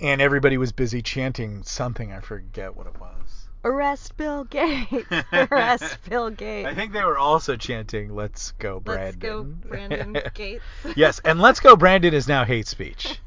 And 0.02 0.20
everybody 0.20 0.58
was 0.58 0.72
busy 0.72 1.04
chanting 1.04 1.62
something. 1.62 2.12
I 2.12 2.22
forget 2.22 2.76
what 2.76 2.88
it 2.88 3.00
was. 3.00 3.31
Arrest 3.64 4.18
Bill 4.18 4.44
Gates. 4.50 5.06
Arrest 5.34 5.98
Bill 6.10 6.30
Gates. 6.32 6.68
I 6.68 6.74
think 6.74 6.94
they 6.94 7.04
were 7.04 7.18
also 7.18 7.56
chanting 7.56 8.16
"Let's 8.16 8.52
go, 8.54 8.80
Brandon." 8.80 9.06
Let's 9.06 9.16
go, 9.18 9.44
Brandon 9.70 10.18
Gates. 10.34 10.64
yes, 10.96 11.20
and 11.24 11.40
"Let's 11.40 11.60
go, 11.60 11.76
Brandon" 11.76 12.14
is 12.14 12.28
now 12.28 12.44
hate 12.46 12.68
speech. 12.68 13.20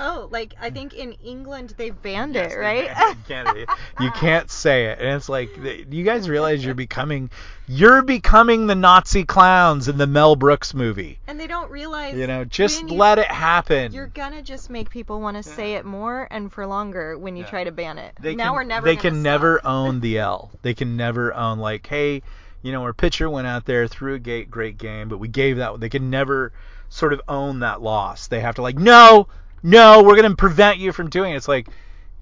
oh, 0.00 0.28
like 0.30 0.54
I 0.60 0.70
think 0.70 0.94
in 0.94 1.12
England 1.24 1.74
they 1.76 1.90
banned 1.90 2.34
Yes, 2.34 2.52
it, 2.52 2.56
right? 2.58 2.86
banned 2.94 3.18
it 3.18 3.26
Canada. 3.26 3.66
You 4.00 4.10
can't 4.12 4.50
say 4.50 4.86
it, 4.86 4.98
and 5.00 5.08
it's 5.16 5.28
like 5.28 5.50
you 5.56 6.04
guys 6.04 6.28
realize 6.28 6.64
you're 6.64 6.74
becoming, 6.74 7.30
you're 7.66 8.02
becoming 8.02 8.66
the 8.66 8.74
Nazi 8.74 9.24
clowns 9.24 9.88
in 9.88 9.98
the 9.98 10.06
Mel 10.06 10.36
Brooks 10.36 10.72
movie. 10.74 11.18
and 11.26 11.38
they 11.38 11.46
don't 11.46 11.70
realize. 11.70 12.14
You 12.14 12.26
know, 12.26 12.44
just 12.44 12.82
you- 12.82 12.88
let 12.96 13.18
it 13.18 13.26
happen. 13.30 13.92
You're 13.92 14.06
gonna 14.06 14.42
just 14.42 14.70
make 14.70 14.88
people 14.90 15.20
want 15.20 15.36
to 15.36 15.42
say 15.42 15.74
it 15.74 15.84
more 15.84 16.28
and 16.30 16.52
for 16.52 16.66
longer 16.66 17.18
when 17.18 17.36
you 17.36 17.42
Yeah. 17.42 17.50
try 17.50 17.64
to 17.64 17.72
ban 17.72 17.98
it. 17.98 18.14
they 18.20 18.34
now 18.34 18.46
can, 18.46 18.54
we're 18.54 18.64
never. 18.64 18.84
They 18.86 18.96
can 18.96 19.14
stop. 19.14 19.22
Never 19.48 19.66
own 19.66 20.00
the 20.00 20.18
L. 20.18 20.50
They 20.62 20.74
can 20.74 20.96
never 20.96 21.32
own 21.34 21.58
like, 21.58 21.86
hey, 21.86 22.22
you 22.62 22.72
know, 22.72 22.82
our 22.82 22.92
pitcher 22.92 23.30
went 23.30 23.46
out 23.46 23.64
there, 23.64 23.86
threw 23.86 24.14
a 24.14 24.18
gate, 24.18 24.50
great 24.50 24.76
game, 24.76 25.08
but 25.08 25.18
we 25.18 25.28
gave 25.28 25.56
that. 25.56 25.80
They 25.80 25.88
can 25.88 26.10
never 26.10 26.52
sort 26.90 27.12
of 27.12 27.22
own 27.28 27.60
that 27.60 27.80
loss. 27.80 28.26
They 28.26 28.40
have 28.40 28.56
to 28.56 28.62
like, 28.62 28.76
no, 28.76 29.28
no, 29.62 30.02
we're 30.02 30.16
gonna 30.16 30.36
prevent 30.36 30.78
you 30.78 30.92
from 30.92 31.08
doing 31.08 31.32
it. 31.32 31.36
It's 31.36 31.48
like, 31.48 31.68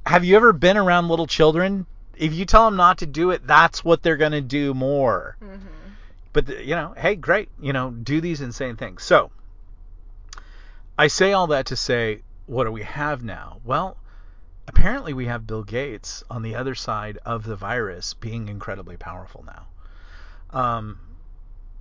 have 0.06 0.24
you 0.24 0.36
ever 0.36 0.52
been 0.52 0.76
around 0.76 1.08
little 1.08 1.26
children? 1.26 1.86
If 2.16 2.32
you 2.32 2.44
tell 2.44 2.64
them 2.66 2.76
not 2.76 2.98
to 2.98 3.06
do 3.06 3.30
it, 3.30 3.46
that's 3.46 3.84
what 3.84 4.02
they're 4.02 4.16
gonna 4.16 4.40
do 4.40 4.72
more. 4.72 5.36
Mhm. 5.42 5.60
But 6.32 6.46
the, 6.46 6.64
you 6.64 6.76
know, 6.76 6.94
hey, 6.96 7.16
great, 7.16 7.48
you 7.60 7.72
know, 7.72 7.90
do 7.90 8.20
these 8.20 8.40
insane 8.40 8.76
things. 8.76 9.02
So, 9.02 9.30
I 10.98 11.08
say 11.08 11.32
all 11.32 11.48
that 11.48 11.66
to 11.66 11.76
say, 11.76 12.22
what 12.46 12.64
do 12.64 12.72
we 12.72 12.84
have 12.84 13.24
now? 13.24 13.58
Well, 13.64 13.96
apparently 14.68 15.12
we 15.12 15.26
have 15.26 15.46
Bill 15.46 15.62
Gates 15.62 16.22
on 16.30 16.42
the 16.42 16.54
other 16.54 16.74
side 16.74 17.18
of 17.24 17.44
the 17.44 17.56
virus 17.56 18.14
being 18.14 18.48
incredibly 18.48 18.96
powerful 18.96 19.44
now. 19.46 20.58
Um, 20.58 20.98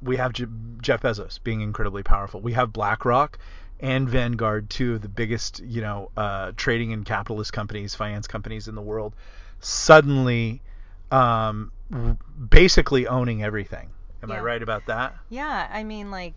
we 0.01 0.17
have 0.17 0.33
Jeff 0.33 1.01
Bezos 1.01 1.41
being 1.43 1.61
incredibly 1.61 2.03
powerful. 2.03 2.41
We 2.41 2.53
have 2.53 2.73
BlackRock 2.73 3.39
and 3.79 4.07
Vanguard, 4.07 4.69
two 4.69 4.95
of 4.95 5.01
the 5.01 5.09
biggest, 5.09 5.59
you 5.59 5.81
know, 5.81 6.11
uh, 6.15 6.51
trading 6.55 6.93
and 6.93 7.05
capitalist 7.05 7.53
companies, 7.53 7.95
finance 7.95 8.27
companies 8.27 8.67
in 8.67 8.75
the 8.75 8.81
world, 8.81 9.15
suddenly 9.59 10.61
um, 11.11 11.71
basically 12.49 13.07
owning 13.07 13.43
everything. 13.43 13.89
Am 14.23 14.31
I 14.31 14.39
right 14.39 14.61
about 14.61 14.87
that? 14.87 15.15
Yeah, 15.29 15.67
I 15.71 15.83
mean, 15.83 16.09
like, 16.09 16.33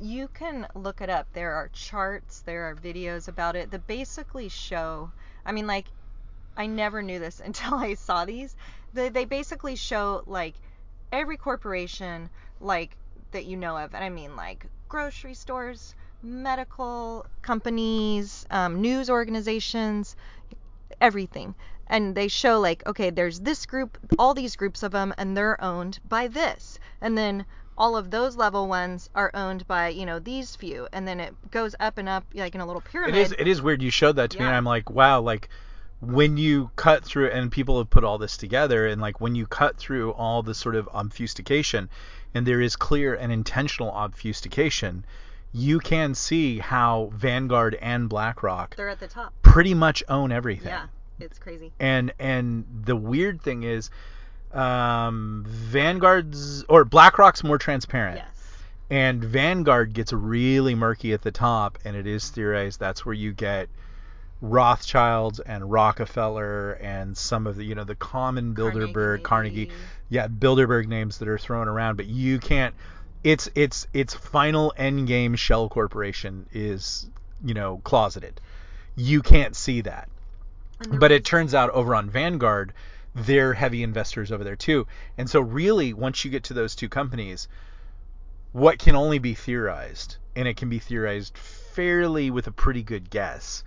you 0.00 0.28
can 0.28 0.66
look 0.74 1.00
it 1.00 1.10
up. 1.10 1.26
There 1.32 1.52
are 1.52 1.68
charts, 1.68 2.40
there 2.40 2.64
are 2.64 2.74
videos 2.74 3.28
about 3.28 3.56
it 3.56 3.70
that 3.72 3.86
basically 3.86 4.48
show. 4.48 5.10
I 5.46 5.52
mean, 5.52 5.66
like, 5.66 5.86
I 6.56 6.66
never 6.66 7.02
knew 7.02 7.18
this 7.18 7.40
until 7.44 7.74
I 7.74 7.94
saw 7.94 8.24
these. 8.24 8.56
They, 8.92 9.08
they 9.08 9.24
basically 9.24 9.76
show, 9.76 10.22
like, 10.26 10.54
every 11.12 11.36
corporation, 11.36 12.30
like, 12.60 12.96
that 13.32 13.46
you 13.46 13.56
know 13.56 13.76
of. 13.76 13.94
And 13.94 14.04
I 14.04 14.08
mean, 14.08 14.36
like, 14.36 14.66
grocery 14.88 15.34
stores, 15.34 15.94
medical 16.22 17.26
companies, 17.42 18.46
um, 18.50 18.80
news 18.80 19.10
organizations, 19.10 20.16
everything. 21.00 21.54
And 21.86 22.14
they 22.14 22.28
show 22.28 22.60
like, 22.60 22.86
okay, 22.86 23.10
there's 23.10 23.40
this 23.40 23.66
group, 23.66 23.98
all 24.18 24.32
these 24.34 24.56
groups 24.56 24.82
of 24.82 24.92
them, 24.92 25.12
and 25.18 25.36
they're 25.36 25.62
owned 25.62 25.98
by 26.08 26.28
this. 26.28 26.78
And 27.00 27.16
then 27.18 27.44
all 27.76 27.96
of 27.96 28.10
those 28.10 28.36
level 28.36 28.68
ones 28.68 29.10
are 29.14 29.30
owned 29.34 29.66
by, 29.66 29.88
you 29.88 30.06
know, 30.06 30.18
these 30.18 30.56
few. 30.56 30.88
And 30.92 31.06
then 31.06 31.20
it 31.20 31.34
goes 31.50 31.74
up 31.80 31.98
and 31.98 32.08
up 32.08 32.24
like 32.34 32.54
in 32.54 32.60
a 32.60 32.66
little 32.66 32.82
pyramid. 32.82 33.16
It 33.16 33.20
is. 33.20 33.34
It 33.38 33.48
is 33.48 33.62
weird. 33.62 33.82
You 33.82 33.90
showed 33.90 34.16
that 34.16 34.30
to 34.30 34.38
me, 34.38 34.44
and 34.44 34.54
I'm 34.54 34.64
like, 34.64 34.90
wow. 34.90 35.20
Like 35.20 35.48
when 36.00 36.36
you 36.36 36.70
cut 36.76 37.04
through, 37.04 37.30
and 37.30 37.50
people 37.50 37.78
have 37.78 37.90
put 37.90 38.04
all 38.04 38.18
this 38.18 38.36
together, 38.36 38.86
and 38.86 39.00
like 39.00 39.20
when 39.20 39.34
you 39.34 39.46
cut 39.46 39.76
through 39.76 40.12
all 40.12 40.42
the 40.42 40.54
sort 40.54 40.76
of 40.76 40.88
obfuscation, 40.92 41.88
and 42.34 42.46
there 42.46 42.60
is 42.60 42.76
clear 42.76 43.14
and 43.14 43.32
intentional 43.32 43.90
obfuscation, 43.90 45.04
you 45.52 45.78
can 45.78 46.14
see 46.14 46.58
how 46.58 47.10
Vanguard 47.14 47.76
and 47.80 48.08
BlackRock 48.08 48.76
They're 48.76 48.88
at 48.88 49.00
the 49.00 49.06
top. 49.08 49.32
pretty 49.42 49.72
much 49.72 50.02
own 50.08 50.32
everything. 50.32 50.68
Yeah, 50.68 50.86
it's 51.20 51.38
crazy. 51.38 51.72
And 51.78 52.12
and 52.18 52.64
the 52.84 52.96
weird 52.96 53.40
thing 53.40 53.62
is, 53.62 53.90
um, 54.54 55.44
Vanguard's 55.46 56.64
or 56.68 56.84
BlackRock's 56.84 57.42
more 57.42 57.58
transparent. 57.58 58.18
Yes. 58.18 58.28
And 58.90 59.24
Vanguard 59.24 59.92
gets 59.92 60.12
really 60.12 60.74
murky 60.74 61.12
at 61.12 61.22
the 61.22 61.32
top, 61.32 61.78
and 61.84 61.96
it 61.96 62.06
is 62.06 62.28
theorized 62.30 62.78
that's 62.78 63.04
where 63.04 63.14
you 63.14 63.32
get 63.32 63.68
Rothschilds 64.40 65.40
and 65.40 65.70
Rockefeller 65.70 66.72
and 66.72 67.16
some 67.16 67.46
of 67.46 67.56
the 67.56 67.64
you 67.64 67.74
know 67.74 67.84
the 67.84 67.94
common 67.94 68.54
Bilderberg, 68.54 69.22
Carnegie, 69.22 69.66
maybe. 69.66 69.72
yeah, 70.10 70.28
Bilderberg 70.28 70.86
names 70.86 71.18
that 71.18 71.28
are 71.28 71.38
thrown 71.38 71.66
around, 71.66 71.96
but 71.96 72.06
you 72.06 72.38
can't. 72.38 72.74
It's 73.24 73.48
it's 73.54 73.86
its 73.94 74.12
final 74.14 74.72
end 74.76 75.06
game 75.08 75.34
shell 75.34 75.68
corporation 75.68 76.46
is 76.52 77.08
you 77.42 77.54
know 77.54 77.80
closeted. 77.84 78.40
You 78.96 79.22
can't 79.22 79.56
see 79.56 79.80
that. 79.80 80.08
But 80.90 81.10
it 81.10 81.24
turns 81.24 81.54
out 81.54 81.70
over 81.70 81.94
on 81.94 82.10
Vanguard, 82.10 82.72
they're 83.14 83.54
heavy 83.54 83.82
investors 83.82 84.32
over 84.32 84.44
there 84.44 84.56
too. 84.56 84.86
And 85.16 85.28
so 85.28 85.40
really, 85.40 85.92
once 85.92 86.24
you 86.24 86.30
get 86.30 86.44
to 86.44 86.54
those 86.54 86.74
two 86.74 86.88
companies, 86.88 87.48
what 88.52 88.78
can 88.78 88.94
only 88.96 89.18
be 89.18 89.34
theorized, 89.34 90.16
and 90.36 90.46
it 90.48 90.56
can 90.56 90.68
be 90.68 90.78
theorized 90.78 91.36
fairly 91.36 92.30
with 92.30 92.46
a 92.46 92.52
pretty 92.52 92.82
good 92.82 93.10
guess, 93.10 93.64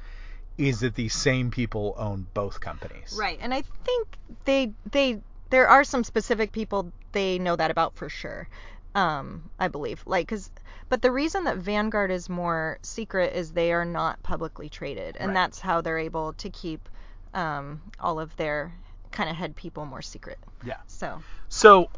is 0.58 0.80
that 0.80 0.96
these 0.96 1.14
same 1.14 1.52
people 1.52 1.94
own 1.98 2.28
both 2.34 2.60
companies. 2.60 3.16
Right, 3.18 3.38
and 3.42 3.54
I 3.54 3.64
think 3.84 4.08
they 4.46 4.72
they 4.92 5.22
there 5.50 5.68
are 5.68 5.84
some 5.84 6.04
specific 6.04 6.52
people 6.52 6.92
they 7.12 7.40
know 7.40 7.56
that 7.56 7.72
about 7.72 7.96
for 7.96 8.10
sure. 8.10 8.48
Um, 8.96 9.52
I 9.60 9.68
believe, 9.68 10.02
like, 10.08 10.30
cause, 10.30 10.50
but 10.90 11.04
the 11.04 11.12
reason 11.12 11.44
that 11.44 11.58
Vanguard 11.58 12.10
is 12.10 12.30
more 12.30 12.80
secret 12.82 13.36
is 13.36 13.52
they 13.52 13.72
are 13.72 13.86
not 13.86 14.24
publicly 14.24 14.70
traded, 14.70 15.18
and 15.18 15.30
Right. 15.30 15.34
that's 15.36 15.60
how 15.60 15.82
they're 15.82 16.00
able 16.00 16.34
to 16.34 16.50
keep 16.50 16.90
um, 17.34 17.82
all 18.00 18.20
of 18.20 18.36
their 18.38 18.74
kind 19.18 19.30
of 19.32 19.36
had 19.36 19.56
people 19.56 19.84
more 19.86 20.04
secret. 20.04 20.38
Yeah. 20.64 20.78
So, 20.86 21.24
So 21.50 21.90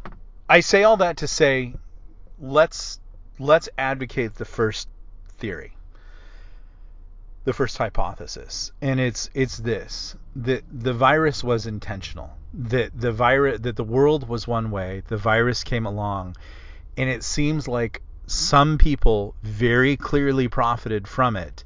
I 0.48 0.62
say 0.62 0.84
all 0.84 0.98
that 0.98 1.18
to 1.18 1.28
say 1.28 1.74
let's 2.40 3.00
let's 3.38 3.68
advocate 3.78 4.36
the 4.36 4.46
first 4.46 4.88
theory. 5.38 5.74
The 7.44 7.52
first 7.52 7.78
hypothesis. 7.78 8.72
And 8.82 9.02
it's 9.02 9.30
it's 9.34 9.58
this 9.58 10.16
that 10.38 10.64
the 10.72 10.94
virus 10.94 11.44
was 11.44 11.66
intentional. 11.66 12.32
That 12.54 12.90
the 12.98 13.12
virus 13.12 13.60
that 13.62 13.76
the 13.76 13.84
world 13.84 14.30
was 14.30 14.48
one 14.48 14.72
way, 14.72 15.04
the 15.10 15.18
virus 15.18 15.66
came 15.66 15.86
along 15.86 16.38
and 16.96 17.10
it 17.10 17.24
seems 17.24 17.68
like 17.68 18.02
some 18.28 18.78
people 18.78 19.36
very 19.44 19.98
clearly 19.98 20.48
profited 20.48 21.08
from 21.08 21.36
it 21.36 21.66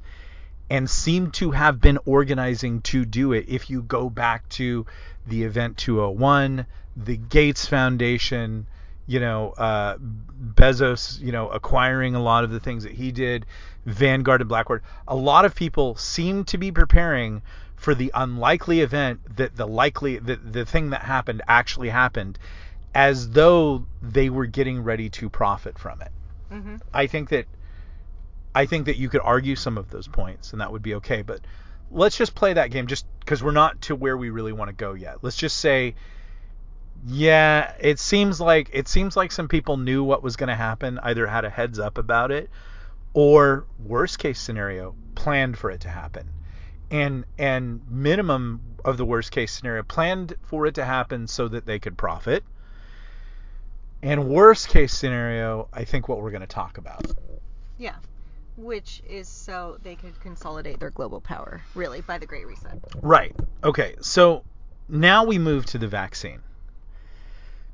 and 0.70 0.88
seem 0.88 1.30
to 1.32 1.50
have 1.50 1.80
been 1.80 1.98
organizing 2.06 2.80
to 2.82 3.04
do 3.04 3.32
it. 3.32 3.44
If 3.48 3.70
you 3.70 3.82
go 3.82 4.08
back 4.08 4.48
to 4.50 4.86
the 5.26 5.44
Event 5.44 5.76
201, 5.76 6.66
the 6.96 7.16
Gates 7.16 7.66
Foundation, 7.66 8.66
you 9.06 9.20
know, 9.20 9.50
uh, 9.50 9.96
Bezos, 9.98 11.20
you 11.20 11.32
know, 11.32 11.48
acquiring 11.48 12.14
a 12.14 12.22
lot 12.22 12.44
of 12.44 12.50
the 12.50 12.60
things 12.60 12.84
that 12.84 12.92
he 12.92 13.12
did, 13.12 13.46
Vanguard 13.84 14.40
and 14.40 14.48
Blackboard, 14.48 14.82
a 15.06 15.16
lot 15.16 15.44
of 15.44 15.54
people 15.54 15.94
seem 15.96 16.44
to 16.44 16.58
be 16.58 16.72
preparing 16.72 17.42
for 17.76 17.94
the 17.94 18.10
unlikely 18.14 18.80
event 18.80 19.36
that 19.36 19.56
the 19.56 19.66
likely 19.66 20.18
that 20.18 20.52
the 20.52 20.64
thing 20.64 20.90
that 20.90 21.02
happened 21.02 21.42
actually 21.46 21.90
happened 21.90 22.38
as 22.94 23.30
though 23.30 23.84
they 24.00 24.30
were 24.30 24.46
getting 24.46 24.82
ready 24.82 25.10
to 25.10 25.28
profit 25.28 25.78
from 25.78 26.00
it. 26.00 26.12
hmm 26.48 26.76
I 26.94 27.06
think 27.06 27.28
that 27.30 27.46
I 28.54 28.66
think 28.66 28.86
that 28.86 28.96
you 28.96 29.08
could 29.08 29.20
argue 29.22 29.56
some 29.56 29.76
of 29.78 29.90
those 29.90 30.08
points 30.08 30.52
and 30.52 30.60
that 30.60 30.70
would 30.70 30.82
be 30.82 30.94
okay, 30.96 31.22
but 31.22 31.40
let's 31.90 32.16
just 32.16 32.34
play 32.34 32.52
that 32.52 32.70
game 32.70 32.86
just 32.86 33.06
because 33.20 33.42
we're 33.42 33.52
not 33.52 33.80
to 33.82 33.96
where 33.96 34.16
we 34.16 34.30
really 34.30 34.52
want 34.52 34.68
to 34.68 34.74
go 34.74 34.94
yet. 34.94 35.18
Let's 35.22 35.36
just 35.36 35.58
say 35.58 35.94
yeah, 37.06 37.74
it 37.80 37.98
seems 37.98 38.40
like 38.40 38.70
it 38.72 38.88
seems 38.88 39.16
like 39.16 39.30
some 39.30 39.48
people 39.48 39.76
knew 39.76 40.02
what 40.02 40.22
was 40.22 40.36
going 40.36 40.48
to 40.48 40.54
happen, 40.54 40.98
either 41.02 41.26
had 41.26 41.44
a 41.44 41.50
heads 41.50 41.78
up 41.78 41.98
about 41.98 42.30
it 42.30 42.48
or 43.12 43.66
worst 43.84 44.18
case 44.18 44.40
scenario 44.40 44.94
planned 45.14 45.56
for 45.56 45.70
it 45.70 45.80
to 45.82 45.88
happen. 45.88 46.28
And 46.90 47.24
and 47.38 47.80
minimum 47.90 48.60
of 48.84 48.96
the 48.96 49.04
worst 49.04 49.32
case 49.32 49.52
scenario 49.52 49.82
planned 49.82 50.34
for 50.42 50.66
it 50.66 50.74
to 50.76 50.84
happen 50.84 51.26
so 51.26 51.48
that 51.48 51.66
they 51.66 51.78
could 51.78 51.96
profit. 51.96 52.44
And 54.02 54.28
worst 54.28 54.68
case 54.68 54.92
scenario, 54.92 55.68
I 55.72 55.84
think 55.84 56.08
what 56.08 56.20
we're 56.20 56.30
going 56.30 56.42
to 56.42 56.46
talk 56.46 56.76
about. 56.76 57.06
yeah. 57.78 57.94
Which 58.56 59.02
is 59.08 59.28
so 59.28 59.78
they 59.82 59.96
could 59.96 60.18
consolidate 60.20 60.78
their 60.78 60.90
global 60.90 61.20
power, 61.20 61.62
really, 61.74 62.02
by 62.02 62.18
the 62.18 62.26
Great 62.26 62.46
Reset. 62.46 62.78
Right. 63.02 63.34
Okay. 63.64 63.96
So 64.00 64.44
now 64.88 65.24
we 65.24 65.38
move 65.38 65.66
to 65.66 65.78
the 65.78 65.88
vaccine. 65.88 66.40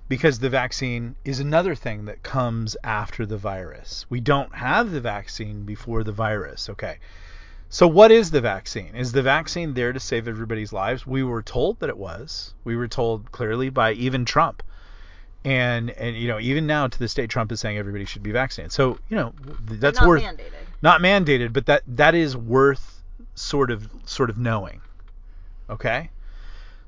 Because 0.08 0.38
the 0.40 0.50
vaccine 0.50 1.14
is 1.24 1.38
another 1.38 1.74
thing 1.74 2.06
that 2.06 2.22
comes 2.22 2.76
after 2.82 3.26
the 3.26 3.36
virus. 3.36 4.06
We 4.08 4.20
don't 4.20 4.52
have 4.54 4.90
the 4.90 5.00
vaccine 5.00 5.64
before 5.64 6.02
the 6.02 6.12
virus. 6.12 6.68
Okay. 6.70 6.98
So 7.68 7.86
what 7.86 8.10
is 8.10 8.32
the 8.32 8.40
vaccine? 8.40 8.96
Is 8.96 9.12
the 9.12 9.22
vaccine 9.22 9.74
there 9.74 9.92
to 9.92 10.00
save 10.00 10.26
everybody's 10.26 10.72
lives? 10.72 11.06
We 11.06 11.22
were 11.22 11.42
told 11.42 11.78
that 11.78 11.88
it 11.88 11.96
was. 11.96 12.54
We 12.64 12.74
were 12.74 12.88
told 12.88 13.30
clearly 13.30 13.70
by 13.70 13.92
even 13.92 14.24
Trump. 14.24 14.64
And 15.44 15.90
and 15.90 16.16
you 16.16 16.26
know, 16.26 16.40
even 16.40 16.66
now 16.66 16.88
to 16.88 16.98
this 16.98 17.14
day 17.14 17.28
Trump 17.28 17.52
is 17.52 17.60
saying 17.60 17.78
everybody 17.78 18.04
should 18.04 18.24
be 18.24 18.32
vaccinated. 18.32 18.72
So, 18.72 18.98
you 19.08 19.16
know, 19.16 19.32
that's 19.60 20.00
not 20.00 20.08
worth 20.08 20.22
mandated. 20.22 20.66
Not 20.82 21.00
mandated, 21.00 21.52
but 21.52 21.66
that 21.66 21.82
that 21.86 22.14
is 22.14 22.36
worth 22.36 23.02
sort 23.34 23.70
of 23.70 23.88
sort 24.04 24.30
of 24.30 24.38
knowing. 24.38 24.80
Okay, 25.68 26.10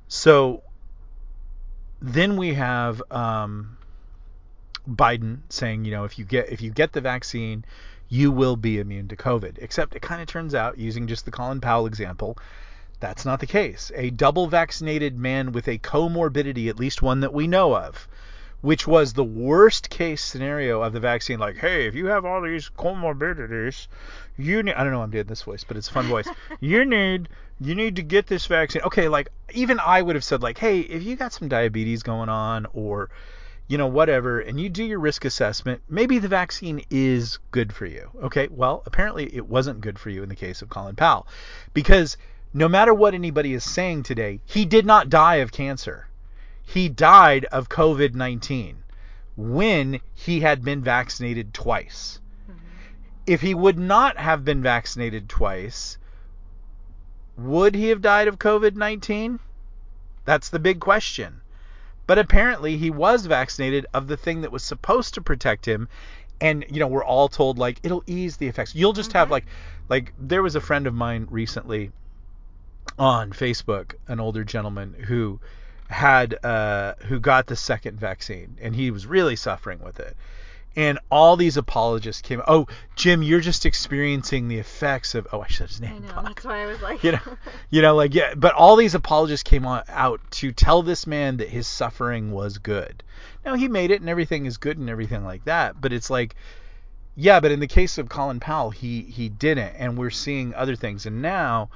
so 0.09 0.63
then 2.01 2.37
we 2.37 2.55
have 2.55 3.03
um, 3.11 3.77
Biden 4.89 5.41
saying, 5.49 5.85
you 5.85 5.93
know, 5.93 6.05
if 6.05 6.19
you 6.19 6.25
get 6.25 6.51
if 6.51 6.61
you 6.61 6.71
get 6.71 6.93
the 6.93 7.01
vaccine, 7.01 7.65
you 8.09 8.31
will 8.31 8.57
be 8.57 8.79
immune 8.79 9.09
to 9.09 9.17
COVID. 9.17 9.59
Except 9.59 9.95
it 9.95 10.03
kind 10.03 10.21
of 10.21 10.27
turns 10.27 10.55
out, 10.55 10.79
using 10.79 11.07
just 11.07 11.25
the 11.25 11.31
Colin 11.31 11.61
Powell 11.61 11.87
example, 11.87 12.37
that's 13.01 13.25
not 13.25 13.41
the 13.41 13.47
case. 13.47 13.91
A 13.95 14.11
double 14.11 14.49
vaccinated 14.49 15.19
man 15.19 15.53
with 15.53 15.69
a 15.69 15.79
comorbidity, 15.79 16.69
at 16.69 16.79
least 16.79 17.03
one 17.03 17.21
that 17.21 17.33
we 17.33 17.47
know 17.47 17.77
of, 17.77 18.09
which 18.63 18.87
was 18.87 19.13
the 19.13 19.25
worst 19.25 19.91
case 19.91 20.23
scenario 20.23 20.83
of 20.83 20.93
the 20.93 21.01
vaccine. 21.01 21.39
Like, 21.39 21.57
hey, 21.57 21.87
if 21.87 21.95
you 21.95 22.07
have 22.07 22.25
all 22.25 22.41
these 22.41 22.71
comorbidities, 22.71 23.89
you 24.39 24.63
need. 24.63 24.75
I 24.75 24.85
don't 24.85 24.93
know. 24.93 25.03
I'm 25.03 25.11
doing 25.11 25.27
this 25.27 25.43
voice, 25.43 25.65
but 25.65 25.77
it's 25.77 25.89
a 25.89 25.93
fun 25.93 26.07
voice. 26.07 26.29
you 26.61 26.85
need. 26.85 27.29
You 27.61 27.75
need 27.75 27.97
to 27.97 28.03
get 28.03 28.27
this 28.27 28.47
vaccine. 28.47 28.83
Okay, 28.83 29.09
like 29.09 29.29
even 29.53 29.79
I 29.79 30.01
would 30.01 30.17
have 30.17 30.25
said 30.25 30.43
like, 30.43 30.59
hey, 30.59 30.81
if 30.81 31.03
you 31.03 31.17
got 31.17 31.33
some 31.33 31.49
diabetes 31.49 32.03
going 32.03 32.29
on 32.29 32.67
or 32.73 33.11
you 33.69 33.79
know 33.79 33.87
whatever 33.87 34.41
and 34.41 34.59
you 34.61 34.69
do 34.69 34.85
your 34.85 34.99
risk 34.99 35.25
assessment, 35.25 35.83
maybe 35.89 36.19
the 36.19 36.29
vaccine 36.29 36.83
is 36.91 37.39
good 37.51 37.73
for 37.73 37.87
you. 37.87 38.11
Okay? 38.23 38.49
Well, 38.49 38.83
apparently 38.87 39.35
it 39.35 39.49
wasn't 39.49 39.81
good 39.81 39.99
for 39.99 40.11
you 40.11 40.23
in 40.23 40.29
the 40.29 40.37
case 40.37 40.63
of 40.63 40.71
Colin 40.71 40.97
Powell 40.97 41.27
because 41.73 42.17
no 42.55 42.69
matter 42.69 42.93
what 42.93 43.15
anybody 43.15 43.55
is 43.55 43.65
saying 43.65 44.03
today, 44.03 44.41
he 44.45 44.65
did 44.65 44.85
not 44.85 45.09
die 45.09 45.37
of 45.37 45.53
cancer 45.53 46.07
he 46.65 46.89
died 46.89 47.45
of 47.47 47.69
COVID 47.69 48.15
19 48.15 48.83
when 49.37 50.01
he 50.15 50.41
had 50.41 50.63
been 50.63 50.83
vaccinated 50.83 51.55
twice. 51.55 52.21
If 53.27 53.41
he 53.41 53.55
would 53.55 53.79
not 53.79 54.19
have 54.19 54.45
been 54.45 54.63
vaccinated 54.63 55.29
twice, 55.29 55.97
would 57.37 57.75
he 57.75 57.89
have 57.89 58.03
died 58.03 58.29
of 58.29 58.39
COVID 58.39 58.75
19? 58.75 59.39
That's 60.25 60.49
the 60.51 60.59
big 60.59 60.81
question. 60.81 61.41
But 62.07 62.19
apparently 62.19 62.77
he 62.77 62.91
was 62.91 63.27
vaccinated 63.27 63.87
of 63.95 64.07
the 64.09 64.17
thing 64.17 64.43
that 64.43 64.53
was 64.53 64.63
supposed 64.63 65.15
to 65.15 65.23
protect 65.23 65.67
him. 65.67 65.89
And 66.41 66.65
you 66.69 66.81
know, 66.81 66.89
we're 66.89 67.05
all 67.05 67.29
told 67.29 67.59
like 67.59 67.79
it'll 67.83 68.05
ease 68.07 68.37
the 68.37 68.49
effects. 68.49 68.75
You'll 68.75 68.93
just 68.93 69.13
have 69.13 69.29
Mhm. 69.29 69.33
like 69.33 69.47
like 69.89 70.13
there 70.19 70.43
was 70.43 70.57
a 70.57 70.61
friend 70.61 70.87
of 70.87 70.95
mine 70.95 71.27
recently 71.31 71.93
on 72.99 73.33
Facebook, 73.33 73.95
an 74.09 74.21
older 74.21 74.45
gentleman 74.45 74.95
who 75.07 75.41
had 75.93 76.45
uh, 76.45 76.95
who 77.07 77.21
got 77.21 77.47
the 77.47 77.57
second 77.57 78.01
vaccine, 78.01 78.57
and 78.61 78.75
he 78.75 78.91
was 78.91 79.07
really 79.07 79.37
suffering 79.37 79.81
with 79.81 80.01
it. 80.01 80.17
And 80.75 80.99
all 81.11 81.37
these 81.37 81.59
apologists 81.59 82.23
came. 82.23 82.41
Oh, 82.49 82.67
Jim, 82.97 83.23
you're 83.23 83.41
just 83.41 83.67
experiencing 83.67 84.49
the 84.49 84.59
effects 84.59 85.15
of. 85.15 85.29
Oh, 85.31 85.43
I 85.43 85.49
said 85.49 85.69
his 85.69 85.81
name. 85.83 86.05
I 86.05 86.09
know. 86.09 86.15
Fuck. 86.15 86.25
That's 86.25 86.45
why 86.47 86.63
I 86.63 86.67
was 86.67 86.81
like, 86.81 87.05
You 87.05 87.13
know, 87.13 87.37
you 87.71 87.83
know, 87.83 87.95
like 87.95 88.15
yeah. 88.15 88.35
But 88.35 88.55
all 88.55 88.77
these 88.77 88.95
apologists 88.95 89.43
came 89.43 89.67
on, 89.67 89.83
out 89.89 90.21
to 90.33 90.51
tell 90.51 90.83
this 90.83 91.07
man 91.07 91.37
that 91.37 91.51
his 91.51 91.67
suffering 91.67 92.33
was 92.33 92.57
good. 92.59 93.03
Now 93.45 93.55
he 93.55 93.69
made 93.69 93.91
it, 93.91 94.01
and 94.01 94.09
everything 94.09 94.47
is 94.47 94.57
good, 94.57 94.79
and 94.79 94.89
everything 94.89 95.25
like 95.25 95.45
that. 95.45 95.79
But 95.79 95.93
it's 95.93 96.09
like, 96.09 96.37
yeah. 97.17 97.41
But 97.41 97.53
in 97.53 97.61
the 97.61 97.67
case 97.67 97.99
of 97.99 98.09
Colin 98.09 98.41
Powell, 98.41 98.71
he 98.71 99.03
he 99.03 99.29
didn't, 99.29 99.75
and 99.77 99.99
we're 99.99 100.11
seeing 100.11 100.55
other 100.55 100.75
things. 100.75 101.05
And 101.05 101.21
now 101.21 101.69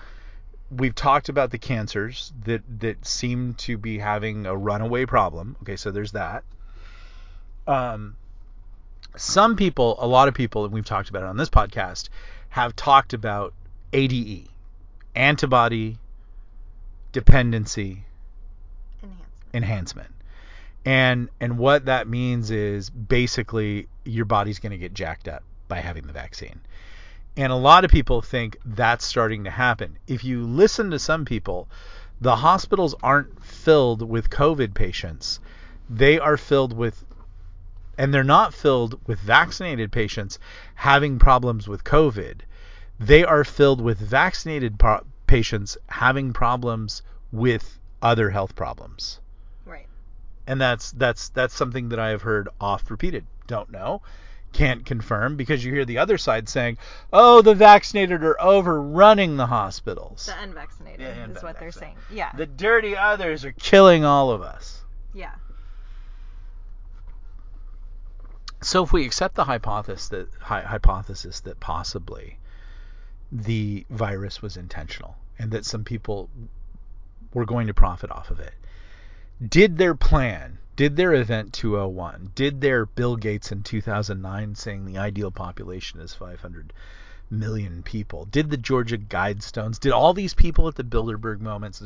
we've 0.70 0.94
talked 0.94 1.28
about 1.28 1.50
the 1.50 1.58
cancers 1.58 2.32
that 2.44 2.62
that 2.80 3.06
seem 3.06 3.54
to 3.54 3.78
be 3.78 3.98
having 3.98 4.46
a 4.46 4.56
runaway 4.56 5.06
problem. 5.06 5.56
Okay, 5.62 5.76
so 5.76 5.90
there's 5.90 6.12
that. 6.12 6.44
Um, 7.66 8.16
some 9.16 9.56
people, 9.56 9.96
a 9.98 10.06
lot 10.06 10.28
of 10.28 10.34
people, 10.34 10.64
and 10.64 10.72
we've 10.72 10.84
talked 10.84 11.08
about 11.08 11.22
it 11.22 11.26
on 11.26 11.36
this 11.36 11.50
podcast, 11.50 12.08
have 12.50 12.76
talked 12.76 13.12
about 13.12 13.54
ADE, 13.92 14.48
antibody 15.14 15.98
dependency 17.12 18.04
enhancement. 19.02 19.24
enhancement. 19.54 20.10
And 20.84 21.28
and 21.40 21.58
what 21.58 21.86
that 21.86 22.06
means 22.06 22.50
is 22.50 22.90
basically 22.90 23.88
your 24.04 24.24
body's 24.24 24.58
going 24.58 24.72
to 24.72 24.78
get 24.78 24.94
jacked 24.94 25.28
up 25.28 25.42
by 25.68 25.80
having 25.80 26.06
the 26.06 26.12
vaccine. 26.12 26.60
And 27.36 27.52
a 27.52 27.56
lot 27.56 27.84
of 27.84 27.90
people 27.90 28.22
think 28.22 28.56
that's 28.64 29.04
starting 29.04 29.44
to 29.44 29.50
happen. 29.50 29.98
If 30.06 30.24
you 30.24 30.42
listen 30.44 30.90
to 30.90 30.98
some 30.98 31.24
people, 31.24 31.68
the 32.20 32.36
hospitals 32.36 32.94
aren't 33.02 33.44
filled 33.44 34.02
with 34.08 34.30
COVID 34.30 34.72
patients. 34.74 35.38
They 35.90 36.18
are 36.18 36.36
filled 36.36 36.72
with 36.72 37.04
and 37.98 38.12
they're 38.12 38.24
not 38.24 38.52
filled 38.52 39.00
with 39.06 39.18
vaccinated 39.20 39.90
patients 39.90 40.38
having 40.74 41.18
problems 41.18 41.66
with 41.66 41.82
COVID. 41.84 42.40
They 43.00 43.24
are 43.24 43.44
filled 43.44 43.80
with 43.80 43.98
vaccinated 43.98 44.78
pa- 44.78 45.00
patients 45.26 45.78
having 45.88 46.32
problems 46.32 47.02
with 47.32 47.78
other 48.02 48.30
health 48.30 48.54
problems 48.54 49.20
Right. 49.64 49.86
and 50.46 50.60
that's 50.60 50.92
that's 50.92 51.30
that's 51.30 51.54
something 51.54 51.88
that 51.88 51.98
I 51.98 52.10
have 52.10 52.22
heard 52.22 52.48
oft 52.60 52.90
repeated. 52.90 53.26
Don't 53.46 53.70
know, 53.70 54.02
can't 54.56 54.86
confirm 54.86 55.36
because 55.36 55.62
you 55.64 55.72
hear 55.72 55.84
the 55.84 55.98
other 55.98 56.16
side 56.16 56.48
saying, 56.48 56.78
"Oh, 57.12 57.42
the 57.42 57.54
vaccinated 57.54 58.24
are 58.24 58.40
overrunning 58.40 59.36
the 59.36 59.46
hospitals. 59.46 60.26
The 60.26 60.42
unvaccinated 60.42 61.00
Yeah, 61.00 61.28
is 61.28 61.42
what 61.42 61.60
they're 61.60 61.70
saying. 61.70 61.96
Yeah. 62.10 62.32
The 62.34 62.46
dirty 62.46 62.96
others 62.96 63.44
are 63.44 63.52
killing 63.52 64.04
all 64.04 64.30
of 64.30 64.40
us." 64.42 64.82
yeah. 65.12 65.34
So 68.62 68.82
if 68.82 68.92
we 68.92 69.04
accept 69.04 69.34
the 69.34 69.44
hypothesis 69.44 70.08
that 70.08 70.28
hy- 70.40 70.62
hypothesis 70.62 71.40
that 71.40 71.60
possibly 71.60 72.38
the 73.30 73.84
virus 73.90 74.40
was 74.40 74.56
intentional 74.56 75.16
and 75.38 75.50
that 75.50 75.66
some 75.66 75.84
people 75.84 76.30
were 77.34 77.44
going 77.44 77.66
to 77.66 77.74
profit 77.74 78.10
off 78.10 78.30
of 78.30 78.40
it, 78.40 78.54
did 79.46 79.76
their 79.76 79.94
plan, 79.94 80.58
did 80.76 80.96
their 80.96 81.14
event 81.14 81.52
201, 81.54 82.32
did 82.34 82.60
their 82.60 82.86
Bill 82.86 83.16
Gates 83.16 83.50
in 83.50 83.62
2009 83.62 84.54
saying 84.54 84.84
the 84.84 84.98
ideal 84.98 85.30
population 85.30 86.00
is 86.00 86.14
500 86.14 86.72
million 87.30 87.82
people, 87.82 88.26
did 88.26 88.50
the 88.50 88.56
Georgia 88.56 88.98
Guidestones, 88.98 89.80
did 89.80 89.92
all 89.92 90.12
these 90.12 90.34
people 90.34 90.68
at 90.68 90.74
the 90.74 90.84
Bilderberg 90.84 91.40
moments, 91.40 91.82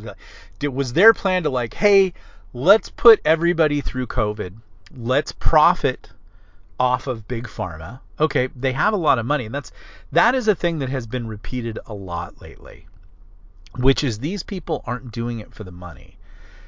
did, 0.59 0.69
was 0.71 0.93
their 0.93 1.15
plan 1.15 1.45
to 1.45 1.51
like, 1.51 1.75
hey, 1.75 2.13
let's 2.53 2.91
put 2.91 3.21
everybody 3.25 3.81
through 3.81 4.09
COVID, 4.09 4.55
let's 4.97 5.33
profit 5.33 6.11
off 6.81 7.07
of 7.07 7.29
big 7.29 7.47
pharma. 7.47 8.01
Okay, 8.19 8.49
they 8.57 8.73
have 8.73 8.93
a 8.93 8.99
lot 8.99 9.19
of 9.19 9.27
money, 9.27 9.47
and 9.47 9.55
that's 9.55 9.71
that 10.13 10.35
is 10.35 10.49
a 10.49 10.55
thing 10.55 10.79
that 10.81 10.89
has 10.89 11.07
been 11.07 11.27
repeated 11.27 11.79
a 11.87 11.95
lot 11.95 12.41
lately, 12.41 12.87
which 13.77 14.03
is 14.03 14.19
these 14.19 14.43
people 14.43 14.83
aren't 14.85 15.13
doing 15.13 15.41
it 15.41 15.55
for 15.55 15.63
the 15.63 15.71
money. 15.71 16.17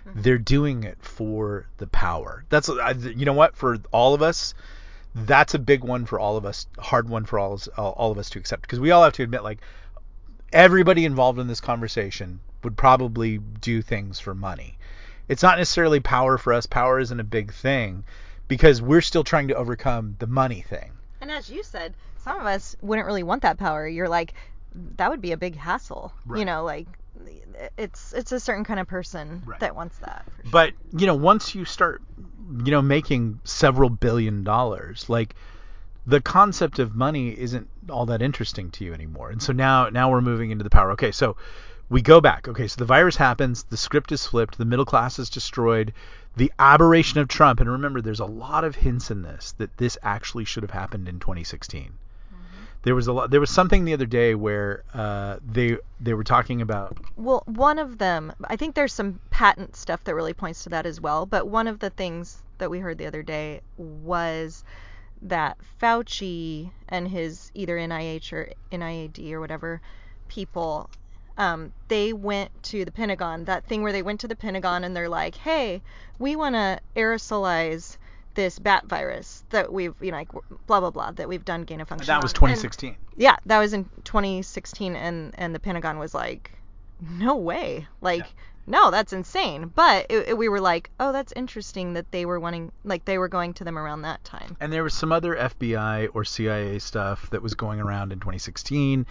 Mm-hmm. 0.09 0.23
They're 0.23 0.39
doing 0.39 0.85
it 0.85 0.99
for 1.01 1.67
the 1.79 1.87
power. 1.87 2.45
That's 2.49 2.69
you 2.69 3.25
know 3.25 3.33
what 3.33 3.57
for 3.57 3.79
all 3.93 4.15
of 4.15 4.23
us, 4.23 4.55
that's 5.15 5.55
a 5.55 5.59
big 5.59 5.85
one 5.85 6.07
for 6.07 6.19
all 6.19 6.37
of 6.37 6.45
us, 6.45 6.67
hard 6.79 7.09
one 7.09 7.25
for 7.25 7.39
all 7.39 7.61
all 7.77 8.11
of 8.11 8.19
us 8.19 8.31
to 8.31 8.39
accept 8.39 8.63
because 8.63 8.81
we 8.81 8.91
all 8.91 9.05
have 9.05 9.13
to 9.15 9.23
admit 9.23 9.43
like 9.43 9.59
everybody 10.53 11.05
involved 11.05 11.39
in 11.39 11.47
this 11.47 11.61
conversation 11.61 12.41
would 12.63 12.77
probably 12.77 13.39
do 13.39 13.83
things 13.83 14.21
for 14.21 14.35
money. 14.35 14.79
It's 15.29 15.43
not 15.43 15.59
necessarily 15.59 16.01
power 16.01 16.37
for 16.37 16.53
us. 16.53 16.67
Power 16.67 16.99
isn't 16.99 17.21
a 17.21 17.25
big 17.25 17.53
thing 17.53 18.05
because 18.49 18.83
we're 18.83 19.01
still 19.01 19.25
trying 19.25 19.49
to 19.49 19.55
overcome 19.55 20.17
the 20.19 20.27
money 20.27 20.63
thing. 20.63 20.93
And 21.21 21.31
as 21.31 21.49
you 21.49 21.63
said, 21.63 21.95
some 22.23 22.39
of 22.39 22.47
us 22.47 22.77
wouldn't 22.83 23.07
really 23.07 23.23
want 23.23 23.43
that 23.43 23.59
power. 23.59 23.89
You're 23.89 24.09
like, 24.09 24.35
that 24.97 25.11
would 25.11 25.21
be 25.21 25.33
a 25.33 25.37
big 25.37 25.57
hassle. 25.57 26.13
Right. 26.27 26.41
You 26.41 26.45
know, 26.45 26.65
like 26.65 26.87
it's 27.77 28.13
it's 28.13 28.33
a 28.33 28.41
certain 28.41 28.65
kind 28.65 28.81
of 28.81 28.87
person 28.87 29.43
Right. 29.45 29.61
that 29.61 29.75
wants 29.75 29.97
that. 29.99 30.25
Sure. 30.43 30.51
But 30.51 30.73
you 30.97 31.07
know, 31.07 31.15
once 31.15 31.55
you 31.55 31.65
start, 31.65 32.03
you 32.65 32.71
know, 32.71 32.83
making 32.83 33.41
several 33.45 33.91
billion 33.91 34.45
dollars, 34.45 35.09
like 35.09 35.35
the 36.07 36.21
concept 36.21 36.79
of 36.79 36.95
money 36.95 37.39
isn't 37.39 37.69
all 37.89 38.07
that 38.07 38.23
interesting 38.23 38.71
to 38.73 38.85
you 38.85 38.93
anymore. 38.93 39.31
And 39.31 39.43
so 39.43 39.53
now, 39.53 39.89
now 39.89 40.11
we're 40.11 40.21
moving 40.21 40.51
into 40.51 40.65
the 40.65 40.71
power. 40.71 40.91
Okay, 40.93 41.13
so 41.13 41.37
we 41.89 42.03
go 42.03 42.21
back. 42.21 42.49
Okay, 42.49 42.67
so 42.67 42.77
the 42.79 42.85
virus 42.85 43.17
happens, 43.17 43.65
the 43.65 43.77
script 43.77 44.11
is 44.11 44.27
flipped, 44.27 44.59
the 44.59 44.65
middle 44.65 44.85
class 44.85 45.19
is 45.19 45.31
destroyed, 45.31 45.93
the 46.37 46.53
aberration 46.59 47.21
of 47.21 47.29
Trump. 47.29 47.61
And 47.61 47.71
remember, 47.71 48.01
there's 48.01 48.21
a 48.21 48.25
lot 48.25 48.65
of 48.65 48.75
hints 48.75 49.11
in 49.11 49.23
this 49.23 49.53
that 49.59 49.77
this 49.77 49.97
actually 50.03 50.45
should 50.45 50.65
have 50.65 50.73
happened 50.73 51.09
in 51.09 51.21
2016. 51.21 51.93
There 52.83 52.95
was 52.95 53.07
a 53.07 53.13
lot. 53.13 53.31
There 53.31 53.41
was 53.41 53.51
something 53.51 53.85
the 53.85 53.93
other 53.93 54.07
day 54.07 54.35
where 54.35 54.83
uh, 54.93 55.37
they 55.47 55.79
they 56.01 56.15
were 56.15 56.25
talking 56.25 56.61
about 56.61 56.99
Well, 57.17 57.43
one 57.47 57.79
of 57.79 57.99
them, 57.99 58.33
I 58.45 58.57
think 58.57 58.75
there's 58.75 58.93
some 58.93 59.21
patent 59.31 59.77
stuff 59.77 60.03
that 60.05 60.15
really 60.15 60.35
points 60.35 60.65
to 60.65 60.71
that 60.71 60.85
as 60.87 61.01
well. 61.01 61.25
But 61.27 61.49
one 61.49 61.69
of 61.69 61.79
the 61.79 61.91
things 61.91 62.43
that 62.59 62.71
we 62.71 62.81
heard 62.81 62.99
the 62.99 63.07
other 63.07 63.23
day 63.23 63.61
was 63.77 64.65
that 65.23 65.57
Fauci 65.81 66.73
and 66.89 67.09
his 67.09 67.51
either 67.55 67.79
NIH 67.79 68.33
or 68.33 68.53
NIAD 68.73 69.33
or 69.33 69.41
whatever 69.41 69.81
people, 70.29 70.91
um, 71.39 71.73
they 71.89 72.13
went 72.13 72.51
to 72.65 72.85
the 72.85 72.91
Pentagon. 72.91 73.45
That 73.45 73.65
thing 73.65 73.83
where 73.83 73.93
they 73.93 74.03
went 74.03 74.21
to 74.21 74.29
the 74.29 74.35
Pentagon 74.37 74.83
and 74.83 74.97
they're 74.97 75.09
like, 75.09 75.37
hey, 75.37 75.83
we 76.19 76.35
want 76.35 76.57
to 76.57 76.81
aerosolize 76.97 77.97
this 78.35 78.59
bat 78.59 78.87
virus 78.87 79.45
that 79.51 79.73
we've, 79.73 79.95
you 80.01 80.11
know, 80.11 80.17
like 80.19 80.29
blah 80.67 80.81
blah 80.81 80.91
blah 80.91 81.11
that 81.13 81.29
we've 81.29 81.45
done 81.45 81.63
gain 81.65 81.81
of 81.81 81.89
function. 81.89 82.07
that 82.07 82.23
was 82.23 82.33
on." 82.33 82.49
And- 82.51 82.57
2016. 82.57 82.97
yeah, 83.17 83.37
that 83.47 83.59
was 83.59 83.73
in 83.73 83.85
2016, 84.05 84.97
and 84.97 85.35
and 85.39 85.55
the 85.55 85.59
Pentagon 85.61 85.99
was 85.99 86.15
like, 86.15 86.53
no 87.19 87.37
way, 87.37 87.87
like, 88.01 88.21
Yeah. 88.21 88.27
no, 88.67 88.91
that's 88.93 89.13
insane. 89.13 89.73
But 89.75 90.07
it, 90.09 90.29
it- 90.29 90.39
we 90.39 90.49
were 90.49 90.61
like, 90.61 90.91
oh, 91.01 91.11
that's 91.13 91.33
interesting 91.35 91.95
that 91.95 92.11
they 92.13 92.25
were 92.25 92.39
wanting, 92.39 92.71
like, 92.85 93.05
they 93.05 93.19
were 93.19 93.27
going 93.29 93.55
to 93.55 93.65
them 93.65 93.77
around 93.77 94.03
that 94.03 94.23
time. 94.23 94.57
And 94.61 94.73
there 94.73 94.85
was 94.85 94.95
some 94.95 95.11
other 95.11 95.35
FBI 95.35 96.09
or 96.15 96.25
CIA 96.25 96.79
stuff 96.79 97.29
that 97.31 97.43
was 97.43 97.55
going 97.55 97.81
around 97.81 98.13
in 98.13 98.21
2016. 98.21 99.05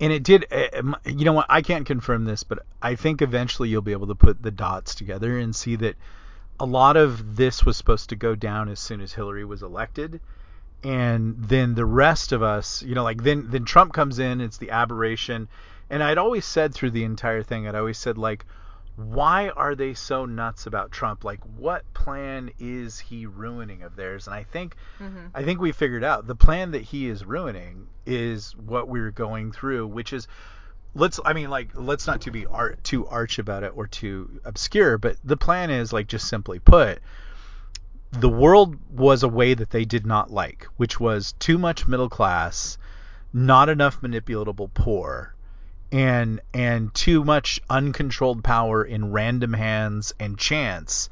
And 0.00 0.12
it 0.12 0.22
did, 0.22 0.46
uh, 0.52 0.92
you 1.04 1.24
know 1.24 1.32
what? 1.32 1.46
I 1.48 1.60
can't 1.60 1.84
confirm 1.84 2.24
this, 2.24 2.44
but 2.44 2.60
I 2.80 2.94
think 2.94 3.20
eventually 3.20 3.68
you'll 3.68 3.82
be 3.82 3.90
able 3.90 4.06
to 4.06 4.14
put 4.14 4.40
the 4.40 4.52
dots 4.52 4.94
together 4.94 5.36
and 5.38 5.56
see 5.56 5.74
that 5.74 5.96
a 6.60 6.66
lot 6.66 6.96
of 6.96 7.36
this 7.36 7.64
was 7.64 7.76
supposed 7.76 8.08
to 8.10 8.16
go 8.16 8.34
down 8.34 8.68
as 8.68 8.80
soon 8.80 9.00
as 9.00 9.12
Hillary 9.12 9.44
was 9.44 9.62
elected. 9.62 10.20
And 10.84 11.36
then 11.38 11.74
the 11.74 11.84
rest 11.84 12.32
of 12.32 12.42
us, 12.42 12.82
you 12.82 12.94
know, 12.94 13.02
like 13.04 13.22
then 13.22 13.46
then 13.50 13.64
Trump 13.64 13.92
comes 13.92 14.18
in, 14.18 14.40
it's 14.40 14.58
the 14.58 14.70
aberration. 14.70 15.48
And 15.90 16.02
I'd 16.02 16.18
always 16.18 16.44
said 16.44 16.74
through 16.74 16.90
the 16.90 17.04
entire 17.04 17.42
thing, 17.42 17.66
I'd 17.66 17.74
always 17.74 17.98
said 17.98 18.18
like, 18.18 18.44
why 18.96 19.48
are 19.50 19.74
they 19.76 19.94
so 19.94 20.24
nuts 20.26 20.66
about 20.66 20.90
Trump? 20.90 21.24
Like, 21.24 21.40
what 21.56 21.84
plan 21.94 22.50
is 22.58 22.98
he 22.98 23.26
ruining 23.26 23.82
of 23.82 23.94
theirs? 23.94 24.26
And 24.26 24.34
I 24.34 24.42
think, 24.42 24.74
Mhm. 25.00 25.30
I 25.34 25.44
think 25.44 25.60
we 25.60 25.70
figured 25.70 26.02
out 26.02 26.26
the 26.26 26.34
plan 26.34 26.72
that 26.72 26.82
he 26.82 27.08
is 27.08 27.24
ruining 27.24 27.86
is 28.06 28.56
what 28.56 28.88
we're 28.88 29.12
going 29.12 29.52
through, 29.52 29.86
which 29.86 30.12
is, 30.12 30.26
let's, 30.94 31.20
I 31.24 31.32
mean, 31.32 31.50
like, 31.50 31.70
let's 31.74 32.06
not 32.06 32.22
to 32.22 32.30
be 32.30 32.46
art 32.46 32.82
too 32.84 33.06
arch 33.06 33.38
about 33.38 33.62
it 33.62 33.72
or 33.74 33.86
too 33.86 34.40
obscure, 34.44 34.98
but 34.98 35.16
the 35.24 35.36
plan 35.36 35.70
is 35.70 35.92
like 35.92 36.06
just 36.06 36.28
simply 36.28 36.58
put, 36.58 37.00
the 38.10 38.28
world 38.28 38.76
was 38.90 39.22
a 39.22 39.28
way 39.28 39.54
that 39.54 39.70
they 39.70 39.84
did 39.84 40.06
not 40.06 40.30
like, 40.30 40.66
which 40.76 40.98
was 40.98 41.32
too 41.38 41.58
much 41.58 41.86
middle 41.86 42.08
class, 42.08 42.78
not 43.32 43.68
enough 43.68 44.00
manipulatable 44.00 44.72
poor, 44.72 45.34
and 45.92 46.40
and 46.52 46.92
too 46.94 47.24
much 47.24 47.60
uncontrolled 47.68 48.42
power 48.44 48.82
in 48.84 49.12
random 49.12 49.52
hands 49.52 50.14
and 50.18 50.38
chance, 50.38 51.08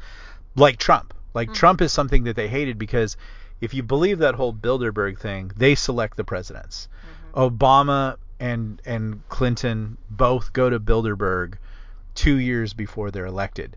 like 0.55 0.79
Trump. 0.79 1.15
Like 1.35 1.51
mm. 1.51 1.55
Trump 1.55 1.83
is 1.83 1.93
something 1.93 2.25
that 2.25 2.37
they 2.37 2.49
hated 2.49 2.79
because 2.79 3.17
if 3.61 3.75
you 3.75 3.83
believe 3.83 4.19
that 4.19 4.35
whole 4.35 4.53
Bilderberg 4.53 5.19
thing, 5.19 5.51
they 5.57 5.75
select 5.75 6.17
the 6.17 6.25
presidents. 6.25 6.89
Mm-hmm. 7.35 7.55
Obama 7.55 8.17
and 8.41 8.81
and 8.85 9.27
Clinton 9.29 9.97
both 10.11 10.53
go 10.53 10.69
to 10.71 10.79
Bilderberg 10.81 11.55
two 12.15 12.39
years 12.39 12.73
before 12.75 13.11
they're 13.11 13.27
elected. 13.27 13.77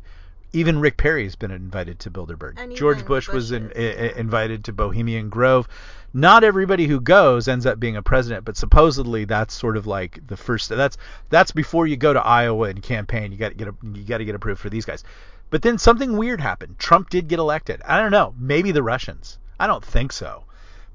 Even 0.52 0.80
Rick 0.80 0.98
Perry's 0.98 1.36
been 1.36 1.52
invited 1.52 2.00
to 2.00 2.10
Bilderberg. 2.12 2.56
And 2.58 2.76
George 2.76 2.98
even 2.98 3.08
Bush 3.08 3.30
was 3.30 3.52
in, 3.52 3.68
Bush 3.68 3.78
i- 3.78 3.80
is, 3.80 4.00
i- 4.00 4.04
yeah. 4.06 4.20
invited 4.20 4.64
to 4.66 4.74
Bohemian 4.74 5.30
Grove. 5.30 5.68
Not 6.12 6.44
everybody 6.44 6.88
who 6.88 7.00
goes 7.00 7.48
ends 7.48 7.68
up 7.68 7.80
being 7.80 7.96
a 7.96 8.02
president, 8.02 8.46
but 8.46 8.58
supposedly 8.58 9.26
that's 9.26 9.54
sort 9.54 9.78
of 9.78 9.86
like 9.86 10.26
the 10.26 10.36
first. 10.38 10.70
That's 10.70 10.98
that's 11.30 11.52
before 11.52 11.86
you 11.86 11.98
go 11.98 12.14
to 12.14 12.20
Iowa 12.26 12.70
and 12.70 12.82
campaign. 12.82 13.32
You 13.32 13.38
got 13.38 13.50
to 13.50 13.56
get 13.56 13.68
a, 13.68 13.76
you 13.94 14.04
got 14.04 14.18
to 14.18 14.26
get 14.26 14.34
approved 14.34 14.60
for 14.60 14.72
these 14.72 14.86
guys. 14.86 15.04
But 15.52 15.62
then 15.62 15.78
something 15.78 16.18
weird 16.18 16.42
happened. 16.42 16.80
Trump 16.80 17.10
did 17.12 17.28
get 17.28 17.38
elected. 17.40 17.82
I 17.86 18.02
don't 18.02 18.12
know. 18.12 18.34
Maybe 18.40 18.72
the 18.72 18.84
Russians. 18.84 19.38
I 19.60 19.68
don't 19.68 19.86
think 19.86 20.12
so. 20.12 20.46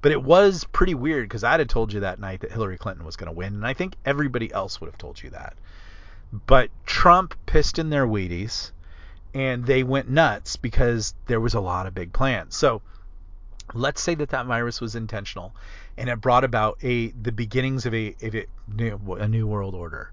But 0.04 0.12
it 0.12 0.22
was 0.22 0.64
pretty 0.64 0.92
weird 0.94 1.30
because 1.30 1.44
I'd 1.44 1.60
have 1.60 1.68
told 1.68 1.90
you 1.94 2.00
that 2.00 2.20
night 2.20 2.40
that 2.40 2.52
Hillary 2.52 2.76
Clinton 2.76 3.06
was 3.06 3.16
going 3.16 3.32
to 3.32 3.34
win, 3.34 3.54
and 3.54 3.66
I 3.66 3.72
think 3.72 3.96
everybody 4.04 4.52
else 4.52 4.78
would 4.78 4.88
have 4.88 4.98
told 4.98 5.22
you 5.22 5.30
that. 5.30 5.54
But 6.46 6.68
Trump 6.84 7.32
pissed 7.46 7.78
in 7.78 7.88
their 7.88 8.06
Wheaties, 8.06 8.72
and 9.32 9.64
they 9.64 9.82
went 9.82 10.10
nuts 10.10 10.56
because 10.56 11.14
there 11.24 11.40
was 11.40 11.54
a 11.54 11.60
lot 11.60 11.86
of 11.86 11.94
big 11.94 12.12
plans. 12.12 12.54
So 12.54 12.82
let's 13.72 14.02
say 14.02 14.14
that 14.16 14.28
that 14.28 14.44
virus 14.44 14.78
was 14.78 14.94
intentional, 14.94 15.54
and 15.96 16.10
it 16.10 16.20
brought 16.20 16.44
about 16.44 16.76
a 16.82 17.08
the 17.12 17.32
beginnings 17.32 17.86
of 17.86 17.94
a, 17.94 18.14
of 18.20 18.34
a 18.34 18.44
new 18.68 19.14
a 19.14 19.26
new 19.26 19.46
world 19.46 19.74
order. 19.74 20.12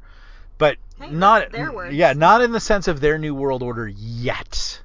But 0.58 0.78
Hey, 1.02 1.10
not 1.12 1.42
that's 1.42 1.52
their 1.52 1.72
words. 1.74 1.94
yeah, 1.94 2.14
not 2.14 2.42
in 2.42 2.54
the 2.54 2.62
sense 2.62 2.88
of 2.88 3.02
their 3.02 3.18
new 3.18 3.36
world 3.36 3.62
order 3.62 3.90
yet, 3.90 4.82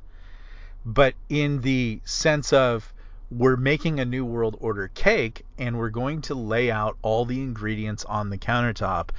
but 0.85 1.15
in 1.29 1.61
the 1.61 2.01
sense 2.05 2.53
of 2.53 2.93
we're 3.31 3.57
making 3.57 3.99
a 3.99 4.05
new 4.05 4.25
world 4.25 4.57
order 4.61 4.89
cake 4.89 5.45
and 5.59 5.79
we're 5.79 5.91
going 5.91 6.23
to 6.23 6.35
lay 6.35 6.71
out 6.71 6.97
all 7.03 7.25
the 7.25 7.43
ingredients 7.43 8.05
on 8.05 8.31
the 8.31 8.39
countertop 8.39 9.11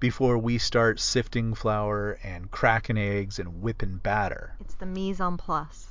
before 0.00 0.36
we 0.36 0.58
start 0.58 1.00
sifting 1.00 1.54
flour 1.54 2.18
and 2.22 2.50
cracking 2.50 2.98
eggs 2.98 3.38
and 3.38 3.62
whipping 3.62 3.96
batter. 3.96 4.54
It's 4.60 4.74
the 4.74 4.86
mise 4.86 5.20
en 5.20 5.36
place. 5.36 5.86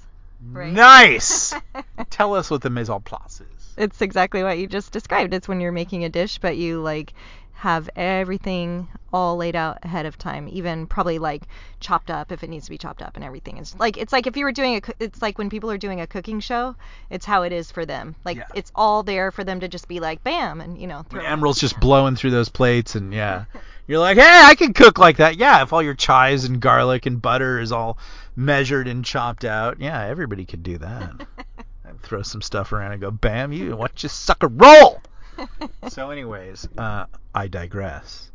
Right. 0.51 0.73
Nice. 0.73 1.53
Tell 2.09 2.35
us 2.35 2.51
what 2.51 2.61
the 2.61 2.69
mise 2.69 2.89
en 2.89 3.01
place 3.01 3.41
is. 3.41 3.73
It's 3.75 4.01
exactly 4.01 4.43
what 4.43 4.57
you 4.59 4.67
just 4.67 4.91
described. 4.91 5.33
It's 5.33 5.47
when 5.47 5.59
you're 5.59 5.71
making 5.71 6.03
a 6.03 6.09
dish, 6.09 6.37
but 6.37 6.57
you 6.57 6.81
like 6.81 7.13
have 7.53 7.89
everything 7.95 8.87
all 9.13 9.37
laid 9.37 9.55
out 9.55 9.77
ahead 9.83 10.05
of 10.05 10.17
time, 10.17 10.49
even 10.51 10.87
probably 10.87 11.19
like 11.19 11.43
chopped 11.79 12.09
up 12.09 12.31
if 12.31 12.43
it 12.43 12.49
needs 12.49 12.65
to 12.65 12.71
be 12.71 12.77
chopped 12.77 13.01
up 13.01 13.15
and 13.15 13.23
everything. 13.23 13.57
It's 13.57 13.77
like 13.79 13.97
it's 13.97 14.11
like 14.11 14.27
if 14.27 14.35
you 14.35 14.43
were 14.43 14.51
doing 14.51 14.77
a 14.77 14.81
it's 14.99 15.21
like 15.21 15.37
when 15.37 15.49
people 15.49 15.69
are 15.71 15.77
doing 15.77 16.01
a 16.01 16.07
cooking 16.07 16.39
show, 16.39 16.75
it's 17.09 17.25
how 17.25 17.43
it 17.43 17.51
is 17.53 17.71
for 17.71 17.85
them. 17.85 18.15
Like 18.25 18.37
Yeah. 18.37 18.47
it's 18.55 18.71
all 18.75 19.03
there 19.03 19.31
for 19.31 19.43
them 19.43 19.59
to 19.59 19.67
just 19.67 19.87
be 19.87 19.99
like 19.99 20.23
bam 20.23 20.61
and 20.61 20.77
you 20.77 20.87
know 20.87 21.03
throw 21.03 21.19
When 21.19 21.25
it 21.25 21.33
in. 21.33 21.39
Emeril's 21.39 21.59
just 21.59 21.79
blowing 21.79 22.15
through 22.15 22.31
those 22.31 22.49
plates 22.49 22.95
and 22.95 23.13
yeah. 23.13 23.45
You're 23.85 23.99
like, 23.99 24.17
hey, 24.17 24.41
I 24.45 24.55
can 24.55 24.73
cook 24.73 24.97
like 24.97 25.17
that. 25.17 25.35
Yeah, 25.35 25.61
if 25.61 25.73
all 25.73 25.83
your 25.83 25.93
chives 25.93 26.45
and 26.45 26.61
garlic 26.61 27.05
and 27.05 27.21
butter 27.21 27.59
is 27.59 27.71
all 27.73 27.97
measured 28.35 28.87
and 28.87 29.03
chopped 29.03 29.43
out, 29.43 29.79
yeah, 29.81 30.05
everybody 30.05 30.45
could 30.45 30.63
do 30.63 30.77
that. 30.77 31.27
throw 32.01 32.21
some 32.21 32.41
stuff 32.41 32.71
around 32.73 32.91
and 32.93 33.01
go, 33.01 33.11
bam, 33.11 33.51
you 33.53 33.75
watch 33.75 34.03
you 34.03 34.09
sucker 34.09 34.47
roll. 34.47 35.01
so, 35.89 36.09
anyways, 36.09 36.67
uh, 36.77 37.05
I 37.33 37.47
digress. 37.47 38.31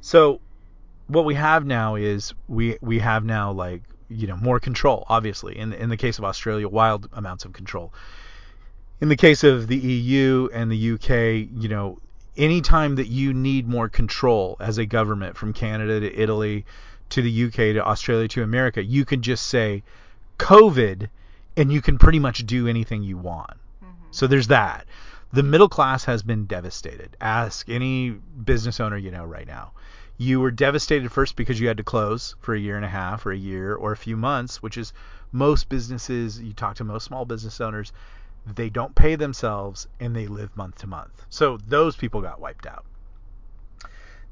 So, 0.00 0.40
what 1.06 1.24
we 1.24 1.34
have 1.34 1.66
now 1.66 1.94
is 1.96 2.34
we 2.48 2.78
we 2.80 2.98
have 2.98 3.24
now 3.24 3.52
like 3.52 3.82
you 4.08 4.26
know 4.26 4.36
more 4.36 4.60
control. 4.60 5.04
Obviously, 5.08 5.58
in 5.58 5.72
in 5.72 5.88
the 5.88 5.96
case 5.96 6.18
of 6.18 6.24
Australia, 6.24 6.68
wild 6.68 7.08
amounts 7.12 7.44
of 7.44 7.52
control. 7.52 7.92
In 9.00 9.08
the 9.08 9.16
case 9.16 9.44
of 9.44 9.68
the 9.68 9.76
EU 9.76 10.48
and 10.52 10.72
the 10.72 10.92
UK, 10.92 11.48
you 11.54 11.68
know, 11.68 12.00
anytime 12.36 12.96
that 12.96 13.06
you 13.06 13.32
need 13.32 13.68
more 13.68 13.88
control 13.88 14.56
as 14.58 14.78
a 14.78 14.86
government 14.86 15.36
from 15.36 15.52
Canada 15.52 16.00
to 16.00 16.20
Italy 16.20 16.64
to 17.10 17.22
the 17.22 17.44
UK 17.44 17.74
to 17.74 17.86
Australia 17.86 18.28
to 18.28 18.42
America, 18.42 18.82
you 18.82 19.04
can 19.04 19.22
just 19.22 19.46
say 19.46 19.82
COVID 20.38 21.08
and 21.56 21.72
you 21.72 21.82
can 21.82 21.98
pretty 21.98 22.18
much 22.18 22.46
do 22.46 22.66
anything 22.68 23.02
you 23.02 23.18
want. 23.18 23.50
Mm-hmm. 23.84 24.06
So 24.10 24.26
there's 24.26 24.48
that. 24.48 24.86
The 25.30 25.42
middle 25.42 25.68
class 25.68 26.04
has 26.04 26.22
been 26.22 26.46
devastated. 26.46 27.14
Ask 27.20 27.68
any 27.68 28.10
business 28.10 28.80
owner 28.80 28.96
you 28.96 29.10
know 29.10 29.24
right 29.24 29.46
now. 29.46 29.72
You 30.16 30.40
were 30.40 30.50
devastated 30.50 31.12
first 31.12 31.36
because 31.36 31.60
you 31.60 31.68
had 31.68 31.76
to 31.76 31.84
close 31.84 32.34
for 32.40 32.54
a 32.54 32.58
year 32.58 32.76
and 32.76 32.84
a 32.84 32.88
half 32.88 33.26
or 33.26 33.32
a 33.32 33.36
year 33.36 33.74
or 33.74 33.92
a 33.92 33.96
few 33.96 34.16
months, 34.16 34.62
which 34.62 34.78
is 34.78 34.94
most 35.30 35.68
businesses, 35.68 36.40
you 36.40 36.54
talk 36.54 36.76
to 36.76 36.84
most 36.84 37.04
small 37.04 37.26
business 37.26 37.60
owners, 37.60 37.92
they 38.46 38.70
don't 38.70 38.94
pay 38.94 39.16
themselves 39.16 39.86
and 40.00 40.16
they 40.16 40.26
live 40.26 40.56
month 40.56 40.78
to 40.78 40.86
month. 40.86 41.26
So 41.28 41.58
those 41.68 41.94
people 41.94 42.22
got 42.22 42.40
wiped 42.40 42.66
out. 42.66 42.86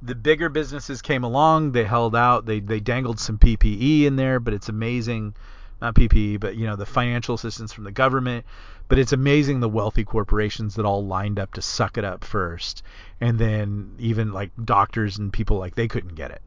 The 0.00 0.14
bigger 0.14 0.48
businesses 0.48 1.02
came 1.02 1.24
along, 1.24 1.72
they 1.72 1.84
held 1.84 2.16
out, 2.16 2.46
they 2.46 2.60
they 2.60 2.80
dangled 2.80 3.20
some 3.20 3.38
PPE 3.38 4.04
in 4.04 4.16
there, 4.16 4.40
but 4.40 4.54
it's 4.54 4.70
amazing 4.70 5.34
not 5.80 5.94
PPE, 5.94 6.40
but 6.40 6.56
you 6.56 6.66
know 6.66 6.76
the 6.76 6.86
financial 6.86 7.34
assistance 7.34 7.72
from 7.72 7.84
the 7.84 7.92
government. 7.92 8.44
But 8.88 8.98
it's 8.98 9.12
amazing 9.12 9.60
the 9.60 9.68
wealthy 9.68 10.04
corporations 10.04 10.76
that 10.76 10.86
all 10.86 11.04
lined 11.04 11.38
up 11.38 11.54
to 11.54 11.62
suck 11.62 11.98
it 11.98 12.04
up 12.04 12.24
first, 12.24 12.82
and 13.20 13.38
then 13.38 13.94
even 13.98 14.32
like 14.32 14.50
doctors 14.62 15.18
and 15.18 15.32
people 15.32 15.58
like 15.58 15.74
they 15.74 15.88
couldn't 15.88 16.14
get 16.14 16.30
it. 16.30 16.42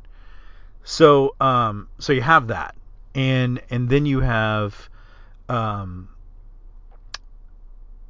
So 0.84 1.36
um, 1.40 1.90
so 2.00 2.14
you 2.14 2.22
have 2.22 2.48
that, 2.48 2.76
and 3.14 3.62
and 3.70 3.90
then 3.90 4.06
you 4.06 4.22
have 4.22 4.90
um, 5.48 6.10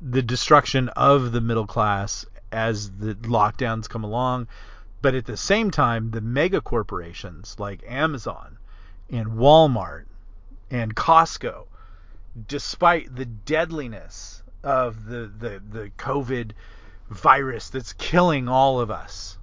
the 0.02 0.22
destruction 0.22 0.90
of 0.90 1.32
the 1.32 1.42
middle 1.42 1.68
class 1.68 2.26
as 2.52 2.92
the 2.92 3.16
lockdowns 3.16 3.90
come 3.90 4.04
along. 4.04 4.48
But 5.02 5.16
at 5.16 5.26
the 5.26 5.38
same 5.38 5.72
time, 5.72 6.12
the 6.12 6.22
mega 6.22 6.62
corporations 6.62 7.56
like 7.58 7.84
Amazon 7.88 8.58
and 9.10 9.28
Walmart 9.30 10.06
and 10.72 10.96
Costco, 10.96 11.66
despite 12.48 13.16
the 13.16 13.26
deadliness 13.26 14.44
of 14.64 15.06
the, 15.06 15.32
the, 15.38 15.62
the 15.70 15.92
COVID 15.98 16.52
virus 17.10 17.70
that's 17.70 17.94
killing 17.94 18.48
all 18.48 18.80
of 18.80 18.92
us, 18.92 19.38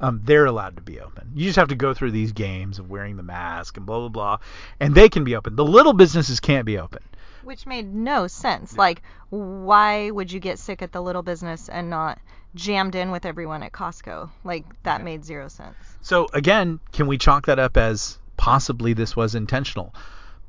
um, 0.00 0.22
they're 0.24 0.46
allowed 0.46 0.76
to 0.76 0.82
be 0.82 1.00
open. 1.00 1.30
You 1.34 1.44
just 1.44 1.56
have 1.56 1.68
to 1.68 1.74
go 1.74 1.92
through 1.92 2.12
these 2.12 2.32
games 2.32 2.78
of 2.78 2.88
wearing 2.88 3.16
the 3.16 3.22
mask 3.22 3.76
and 3.76 3.84
blah, 3.84 3.98
blah, 3.98 4.08
blah, 4.08 4.38
and 4.78 4.94
they 4.94 5.08
can 5.08 5.24
be 5.24 5.36
open. 5.36 5.56
The 5.56 5.64
little 5.64 5.92
businesses 5.92 6.40
can't 6.40 6.64
be 6.64 6.78
open. 6.78 7.02
Which 7.42 7.66
made 7.66 7.92
no 7.92 8.26
sense. 8.26 8.76
Like, 8.76 9.02
why 9.30 10.10
would 10.10 10.30
you 10.30 10.40
get 10.40 10.58
sick 10.58 10.82
at 10.82 10.92
the 10.92 11.02
little 11.02 11.22
business 11.22 11.68
and 11.68 11.90
not 11.90 12.18
jammed 12.54 12.94
in 12.94 13.10
with 13.10 13.26
everyone 13.26 13.62
at 13.62 13.72
Costco? 13.72 14.30
Like, 14.44 14.64
that 14.82 15.00
yeah. 15.00 15.04
made 15.04 15.24
zero 15.24 15.48
sense. 15.48 15.76
So, 16.02 16.28
again, 16.32 16.80
can 16.92 17.06
we 17.06 17.18
chalk 17.18 17.46
that 17.46 17.58
up 17.58 17.76
as 17.76 18.18
possibly 18.36 18.92
this 18.92 19.16
was 19.16 19.34
intentional? 19.34 19.94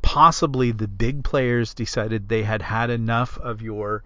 Possibly 0.02 0.72
the 0.72 0.88
big 0.88 1.24
players 1.24 1.74
decided 1.74 2.28
they 2.28 2.44
had 2.44 2.62
had 2.62 2.90
enough 2.90 3.38
of 3.38 3.62
your 3.62 4.04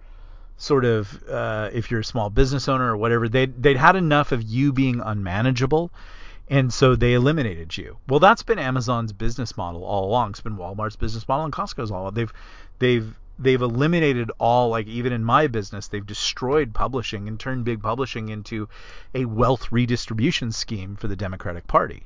sort 0.58 0.84
of 0.84 1.22
uh, 1.28 1.70
if 1.72 1.90
you're 1.90 2.00
a 2.00 2.04
small 2.04 2.30
business 2.30 2.68
owner 2.68 2.92
or 2.92 2.96
whatever 2.96 3.28
they'd, 3.28 3.62
they'd 3.62 3.76
had 3.76 3.96
enough 3.96 4.32
of 4.32 4.42
you 4.42 4.72
being 4.72 5.00
unmanageable 5.00 5.90
and 6.48 6.72
so 6.72 6.94
they 6.94 7.14
eliminated 7.14 7.76
you 7.76 7.96
well 8.08 8.20
that's 8.20 8.42
been 8.42 8.58
amazon's 8.58 9.12
business 9.12 9.56
model 9.56 9.84
all 9.84 10.06
along 10.08 10.30
it's 10.30 10.40
been 10.40 10.56
walmart's 10.56 10.96
business 10.96 11.26
model 11.28 11.44
and 11.44 11.52
costco's 11.52 11.90
all 11.90 12.02
along. 12.02 12.14
they've 12.14 12.32
they've 12.78 13.18
they've 13.38 13.60
eliminated 13.62 14.30
all 14.38 14.70
like 14.70 14.86
even 14.86 15.12
in 15.12 15.24
my 15.24 15.46
business 15.46 15.88
they've 15.88 16.06
destroyed 16.06 16.72
publishing 16.72 17.28
and 17.28 17.38
turned 17.38 17.64
big 17.64 17.82
publishing 17.82 18.28
into 18.28 18.68
a 19.14 19.24
wealth 19.24 19.70
redistribution 19.70 20.52
scheme 20.52 20.96
for 20.96 21.08
the 21.08 21.16
democratic 21.16 21.66
party 21.66 22.04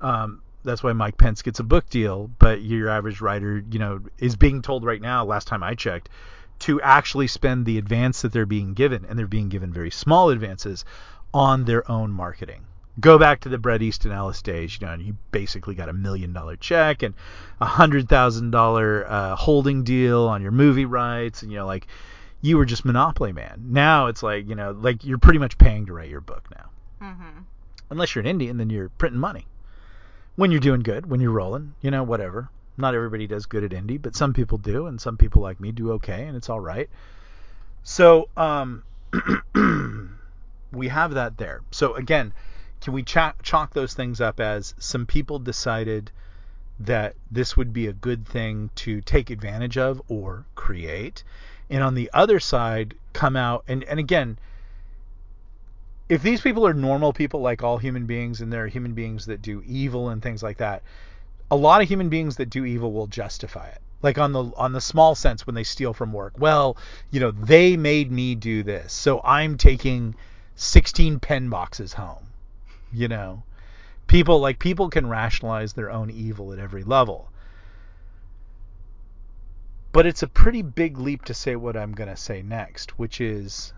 um, 0.00 0.42
that's 0.64 0.82
why 0.82 0.92
Mike 0.92 1.16
Pence 1.16 1.42
gets 1.42 1.60
a 1.60 1.64
book 1.64 1.88
deal, 1.88 2.30
but 2.38 2.62
your 2.62 2.88
average 2.88 3.20
writer, 3.20 3.62
you 3.70 3.78
know, 3.78 4.00
is 4.18 4.36
being 4.36 4.62
told 4.62 4.84
right 4.84 5.00
now, 5.00 5.24
last 5.24 5.46
time 5.46 5.62
I 5.62 5.74
checked, 5.74 6.08
to 6.60 6.80
actually 6.80 7.28
spend 7.28 7.64
the 7.64 7.78
advance 7.78 8.22
that 8.22 8.32
they're 8.32 8.46
being 8.46 8.74
given, 8.74 9.04
and 9.04 9.18
they're 9.18 9.26
being 9.26 9.48
given 9.48 9.72
very 9.72 9.90
small 9.90 10.30
advances, 10.30 10.84
on 11.32 11.64
their 11.64 11.88
own 11.90 12.10
marketing. 12.10 12.64
Go 13.00 13.18
back 13.18 13.40
to 13.40 13.48
the 13.48 13.58
Bret 13.58 13.82
Easton 13.82 14.10
Ellis 14.10 14.42
days, 14.42 14.76
you 14.78 14.86
know, 14.86 14.92
and 14.92 15.02
you 15.02 15.16
basically 15.30 15.74
got 15.74 15.88
a 15.88 15.92
million 15.92 16.32
dollar 16.32 16.56
check 16.56 17.02
and 17.02 17.14
a 17.60 17.66
hundred 17.66 18.08
thousand 18.08 18.50
dollar 18.50 19.06
uh, 19.08 19.36
holding 19.36 19.84
deal 19.84 20.22
on 20.22 20.42
your 20.42 20.50
movie 20.50 20.86
rights, 20.86 21.42
and 21.42 21.52
you 21.52 21.58
know, 21.58 21.66
like 21.66 21.86
you 22.40 22.56
were 22.56 22.64
just 22.64 22.84
monopoly 22.84 23.32
man. 23.32 23.66
Now 23.66 24.06
it's 24.06 24.22
like, 24.22 24.48
you 24.48 24.56
know, 24.56 24.72
like 24.72 25.04
you're 25.04 25.18
pretty 25.18 25.38
much 25.38 25.58
paying 25.58 25.86
to 25.86 25.92
write 25.92 26.08
your 26.08 26.20
book 26.20 26.48
now. 26.50 26.70
Mm-hmm. 27.06 27.42
Unless 27.90 28.14
you're 28.14 28.20
an 28.20 28.26
Indian, 28.26 28.56
then 28.56 28.70
you're 28.70 28.88
printing 28.88 29.20
money 29.20 29.46
when 30.38 30.52
you're 30.52 30.60
doing 30.60 30.84
good, 30.84 31.10
when 31.10 31.18
you're 31.18 31.32
rolling, 31.32 31.74
you 31.80 31.90
know, 31.90 32.04
whatever. 32.04 32.48
Not 32.76 32.94
everybody 32.94 33.26
does 33.26 33.46
good 33.46 33.64
at 33.64 33.72
indie, 33.72 34.00
but 34.00 34.14
some 34.14 34.32
people 34.32 34.56
do, 34.56 34.86
and 34.86 35.00
some 35.00 35.16
people 35.16 35.42
like 35.42 35.58
me 35.58 35.72
do 35.72 35.90
okay, 35.94 36.26
and 36.26 36.36
it's 36.36 36.48
all 36.48 36.60
right. 36.60 36.88
So 37.82 38.28
um, 38.36 38.84
we 40.72 40.86
have 40.86 41.14
that 41.14 41.38
there. 41.38 41.62
So 41.72 41.96
again, 41.96 42.32
can 42.80 42.92
we 42.92 43.02
chalk, 43.02 43.42
chalk 43.42 43.74
those 43.74 43.94
things 43.94 44.20
up 44.20 44.38
as 44.38 44.74
some 44.78 45.06
people 45.06 45.40
decided 45.40 46.12
that 46.78 47.16
this 47.32 47.56
would 47.56 47.72
be 47.72 47.88
a 47.88 47.92
good 47.92 48.24
thing 48.24 48.70
to 48.76 49.00
take 49.00 49.30
advantage 49.30 49.76
of 49.76 50.00
or 50.06 50.44
create, 50.54 51.24
and 51.68 51.82
on 51.82 51.96
the 51.96 52.08
other 52.14 52.38
side 52.38 52.94
come 53.12 53.34
out 53.34 53.64
and 53.66 53.82
and 53.82 53.98
again 53.98 54.38
if 56.08 56.22
these 56.22 56.40
people 56.40 56.66
are 56.66 56.74
normal 56.74 57.12
people 57.12 57.40
like 57.40 57.62
all 57.62 57.78
human 57.78 58.06
beings 58.06 58.40
and 58.40 58.52
there 58.52 58.64
are 58.64 58.68
human 58.68 58.94
beings 58.94 59.26
that 59.26 59.42
do 59.42 59.62
evil 59.66 60.08
and 60.08 60.22
things 60.22 60.42
like 60.42 60.58
that 60.58 60.82
a 61.50 61.56
lot 61.56 61.82
of 61.82 61.88
human 61.88 62.08
beings 62.08 62.36
that 62.36 62.50
do 62.50 62.64
evil 62.64 62.92
will 62.92 63.06
justify 63.06 63.66
it. 63.68 63.80
Like 64.02 64.18
on 64.18 64.32
the 64.32 64.44
on 64.56 64.72
the 64.72 64.80
small 64.80 65.14
sense 65.14 65.46
when 65.46 65.54
they 65.54 65.64
steal 65.64 65.92
from 65.92 66.12
work 66.12 66.34
well 66.38 66.76
you 67.10 67.18
know 67.18 67.32
they 67.32 67.76
made 67.76 68.12
me 68.12 68.36
do 68.36 68.62
this 68.62 68.92
so 68.92 69.20
i'm 69.24 69.56
taking 69.56 70.14
16 70.54 71.18
pen 71.18 71.48
boxes 71.48 71.94
home 71.94 72.28
you 72.92 73.08
know? 73.08 73.42
People 74.06 74.40
like 74.40 74.58
people 74.58 74.88
can 74.88 75.08
rationalize 75.08 75.74
their 75.74 75.90
own 75.90 76.10
evil 76.10 76.52
at 76.52 76.58
every 76.58 76.82
level. 76.82 77.30
But 79.92 80.06
it's 80.06 80.22
a 80.22 80.28
pretty 80.28 80.62
big 80.62 80.98
leap 80.98 81.24
to 81.26 81.34
say 81.34 81.56
what 81.56 81.76
i'm 81.76 81.92
going 81.92 82.08
to 82.08 82.16
say 82.16 82.40
next 82.42 82.98
which 82.98 83.20
is 83.20 83.72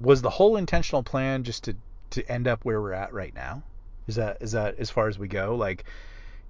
was 0.00 0.22
the 0.22 0.30
whole 0.30 0.56
intentional 0.56 1.02
plan 1.02 1.44
just 1.44 1.64
to 1.64 1.76
to 2.10 2.30
end 2.30 2.46
up 2.46 2.64
where 2.64 2.80
we're 2.80 2.92
at 2.92 3.12
right 3.12 3.34
now? 3.34 3.62
Is 4.06 4.16
that 4.16 4.38
is 4.40 4.52
that 4.52 4.78
as 4.78 4.90
far 4.90 5.08
as 5.08 5.18
we 5.18 5.28
go? 5.28 5.56
Like 5.56 5.84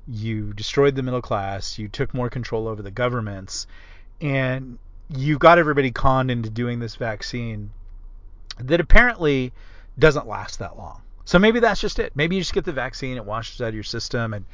you 0.06 0.52
destroyed 0.52 0.94
the 0.94 1.02
middle 1.02 1.22
class, 1.22 1.78
you 1.78 1.88
took 1.88 2.12
more 2.12 2.28
control 2.28 2.68
over 2.68 2.82
the 2.82 2.90
governments, 2.90 3.66
and 4.20 4.78
you 5.08 5.38
got 5.38 5.58
everybody 5.58 5.90
conned 5.90 6.30
into 6.30 6.50
doing 6.50 6.78
this 6.78 6.96
vaccine 6.96 7.70
that 8.58 8.80
apparently 8.80 9.52
doesn't 9.98 10.26
last 10.26 10.58
that 10.58 10.76
long. 10.76 11.00
So 11.24 11.38
maybe 11.38 11.60
that's 11.60 11.80
just 11.80 11.98
it. 11.98 12.12
Maybe 12.14 12.36
you 12.36 12.42
just 12.42 12.52
get 12.52 12.64
the 12.64 12.72
vaccine, 12.72 13.16
it 13.16 13.24
washes 13.24 13.60
out 13.60 13.68
of 13.68 13.74
your 13.74 13.82
system, 13.82 14.34
and 14.34 14.44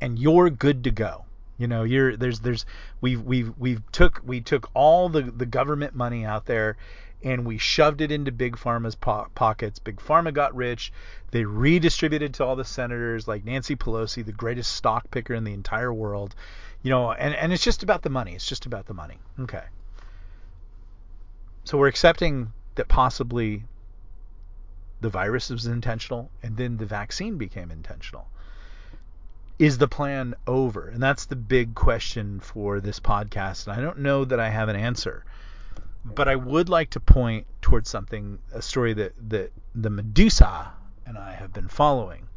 and 0.00 0.18
you're 0.18 0.50
good 0.50 0.84
to 0.84 0.90
go. 0.90 1.24
You 1.58 1.66
know, 1.66 1.82
you're 1.82 2.16
there's 2.16 2.40
there's 2.40 2.66
we've 3.00 3.22
we've 3.22 3.52
we've 3.58 3.82
took 3.92 4.22
we 4.24 4.40
took 4.40 4.70
all 4.74 5.08
the 5.08 5.22
the 5.22 5.46
government 5.46 5.94
money 5.94 6.24
out 6.24 6.46
there 6.46 6.76
and 7.22 7.44
we 7.44 7.58
shoved 7.58 8.00
it 8.00 8.12
into 8.12 8.30
Big 8.30 8.56
Pharma's 8.56 8.94
po- 8.94 9.26
pockets. 9.34 9.78
Big 9.78 9.96
Pharma 9.96 10.32
got 10.32 10.54
rich. 10.54 10.92
They 11.30 11.44
redistributed 11.44 12.34
to 12.34 12.44
all 12.44 12.56
the 12.56 12.64
senators, 12.64 13.26
like 13.26 13.44
Nancy 13.44 13.76
Pelosi, 13.76 14.24
the 14.24 14.32
greatest 14.32 14.72
stock 14.72 15.10
picker 15.10 15.34
in 15.34 15.44
the 15.44 15.52
entire 15.52 15.92
world. 15.92 16.34
You 16.82 16.90
know, 16.90 17.12
and, 17.12 17.34
and 17.34 17.52
it's 17.52 17.64
just 17.64 17.82
about 17.82 18.02
the 18.02 18.10
money. 18.10 18.34
It's 18.34 18.46
just 18.46 18.66
about 18.66 18.86
the 18.86 18.94
money. 18.94 19.18
Okay. 19.40 19.64
So 21.64 21.76
we're 21.76 21.88
accepting 21.88 22.52
that 22.76 22.88
possibly 22.88 23.64
the 25.00 25.08
virus 25.08 25.50
was 25.50 25.66
intentional 25.66 26.30
and 26.42 26.56
then 26.56 26.76
the 26.76 26.86
vaccine 26.86 27.36
became 27.36 27.70
intentional. 27.70 28.28
Is 29.58 29.78
the 29.78 29.88
plan 29.88 30.34
over? 30.46 30.88
And 30.88 31.02
that's 31.02 31.26
the 31.26 31.36
big 31.36 31.74
question 31.74 32.38
for 32.38 32.80
this 32.80 33.00
podcast. 33.00 33.66
And 33.66 33.76
I 33.76 33.80
don't 33.80 33.98
know 33.98 34.24
that 34.24 34.38
I 34.38 34.50
have 34.50 34.68
an 34.68 34.76
answer. 34.76 35.24
But 36.04 36.28
I 36.28 36.36
would 36.36 36.68
like 36.68 36.90
to 36.90 37.00
point 37.00 37.46
towards 37.60 37.90
something, 37.90 38.38
a 38.52 38.62
story 38.62 38.94
that, 38.94 39.12
that 39.30 39.52
the 39.74 39.90
Medusa 39.90 40.72
and 41.04 41.18
I 41.18 41.32
have 41.32 41.52
been 41.52 41.68
following. 41.68 42.28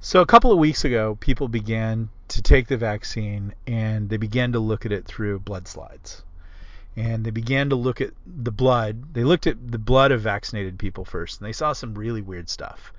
So 0.00 0.22
a 0.22 0.26
couple 0.26 0.50
of 0.50 0.58
weeks 0.58 0.84
ago, 0.84 1.16
people 1.20 1.48
began 1.48 2.08
to 2.28 2.40
take 2.40 2.68
the 2.68 2.76
vaccine 2.76 3.54
and 3.66 4.08
they 4.08 4.16
began 4.16 4.52
to 4.52 4.58
look 4.58 4.86
at 4.86 4.92
it 4.92 5.04
through 5.04 5.40
blood 5.40 5.68
slides. 5.68 6.22
And 6.96 7.24
they 7.24 7.30
began 7.30 7.70
to 7.70 7.76
look 7.76 8.00
at 8.00 8.12
the 8.26 8.50
blood. 8.50 9.14
They 9.14 9.24
looked 9.24 9.46
at 9.46 9.72
the 9.72 9.78
blood 9.78 10.10
of 10.10 10.22
vaccinated 10.22 10.78
people 10.78 11.04
first, 11.04 11.40
and 11.40 11.46
they 11.46 11.52
saw 11.52 11.72
some 11.72 11.94
really 11.94 12.22
weird 12.22 12.48
stuff. 12.48 12.92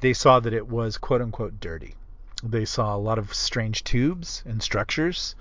They 0.00 0.12
saw 0.12 0.38
that 0.40 0.52
it 0.52 0.68
was 0.68 0.98
quote 0.98 1.20
unquote 1.20 1.60
dirty. 1.60 1.94
They 2.42 2.64
saw 2.64 2.94
a 2.94 2.98
lot 2.98 3.18
of 3.18 3.34
strange 3.34 3.82
tubes 3.82 4.42
and 4.46 4.62
structures, 4.62 5.34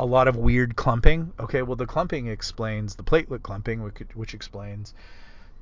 a 0.00 0.06
lot 0.06 0.28
of 0.28 0.36
weird 0.36 0.76
clumping. 0.76 1.32
Okay, 1.38 1.60
well, 1.60 1.76
the 1.76 1.86
clumping 1.86 2.26
explains 2.26 2.94
the 2.94 3.02
platelet 3.02 3.42
clumping, 3.42 3.82
which, 3.82 3.98
which 4.14 4.32
explains 4.34 4.94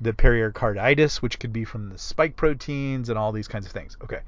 the 0.01 0.15
pericarditis, 0.15 1.21
which 1.21 1.41
could 1.41 1.53
be 1.53 1.65
from 1.65 1.89
the 1.89 1.99
spike 1.99 2.37
proteins 2.37 3.09
and 3.09 3.19
all 3.19 3.33
these 3.33 3.49
kinds 3.49 3.67
of 3.67 3.73
things. 3.73 3.97
Okay. 4.03 4.21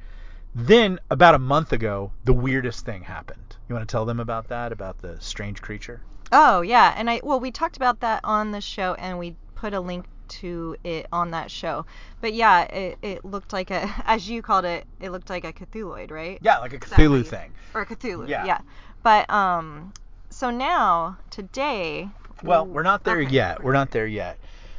Then, 0.52 0.98
about 1.10 1.36
a 1.36 1.38
month 1.38 1.72
ago, 1.72 2.10
the 2.24 2.32
weirdest 2.32 2.84
thing 2.84 3.02
happened. 3.02 3.56
You 3.68 3.74
want 3.76 3.88
to 3.88 3.92
tell 3.92 4.04
them 4.04 4.18
about 4.18 4.48
that, 4.48 4.72
about 4.72 4.98
the 4.98 5.16
strange 5.20 5.62
creature? 5.62 6.00
Oh 6.32 6.60
yeah, 6.60 6.92
and 6.96 7.08
I 7.08 7.20
well 7.22 7.40
we 7.40 7.52
talked 7.52 7.76
about 7.76 8.00
that 8.00 8.20
on 8.24 8.50
the 8.50 8.60
show, 8.60 8.94
and 8.94 9.18
we 9.18 9.36
put 9.54 9.74
a 9.74 9.80
link 9.80 10.06
to 10.28 10.76
it 10.84 11.06
on 11.12 11.32
that 11.32 11.50
show. 11.50 11.86
But 12.20 12.34
yeah, 12.34 12.62
it, 12.62 12.98
it 13.02 13.24
looked 13.24 13.52
like 13.52 13.70
a, 13.70 13.92
as 14.06 14.28
you 14.28 14.42
called 14.42 14.64
it, 14.64 14.86
it 15.00 15.10
looked 15.10 15.30
like 15.30 15.44
a 15.44 15.52
Cthulhuid, 15.52 16.10
right? 16.10 16.38
Yeah, 16.42 16.58
like 16.58 16.72
a 16.72 16.78
Cthulhu 16.78 17.18
you- 17.18 17.24
thing. 17.24 17.52
Or 17.74 17.82
a 17.82 17.86
Cthulhu. 17.86 18.28
Yeah. 18.28 18.44
Yeah. 18.44 18.60
But 19.02 19.30
um, 19.30 19.92
so 20.30 20.50
now 20.50 21.18
today. 21.30 22.08
Well, 22.42 22.66
we're 22.66 22.82
not 22.82 23.04
there 23.04 23.20
Okay. 23.20 23.30
yet. 23.30 23.62
We're 23.62 23.72
not 23.72 23.90
there 23.90 24.06
yet. 24.06 24.38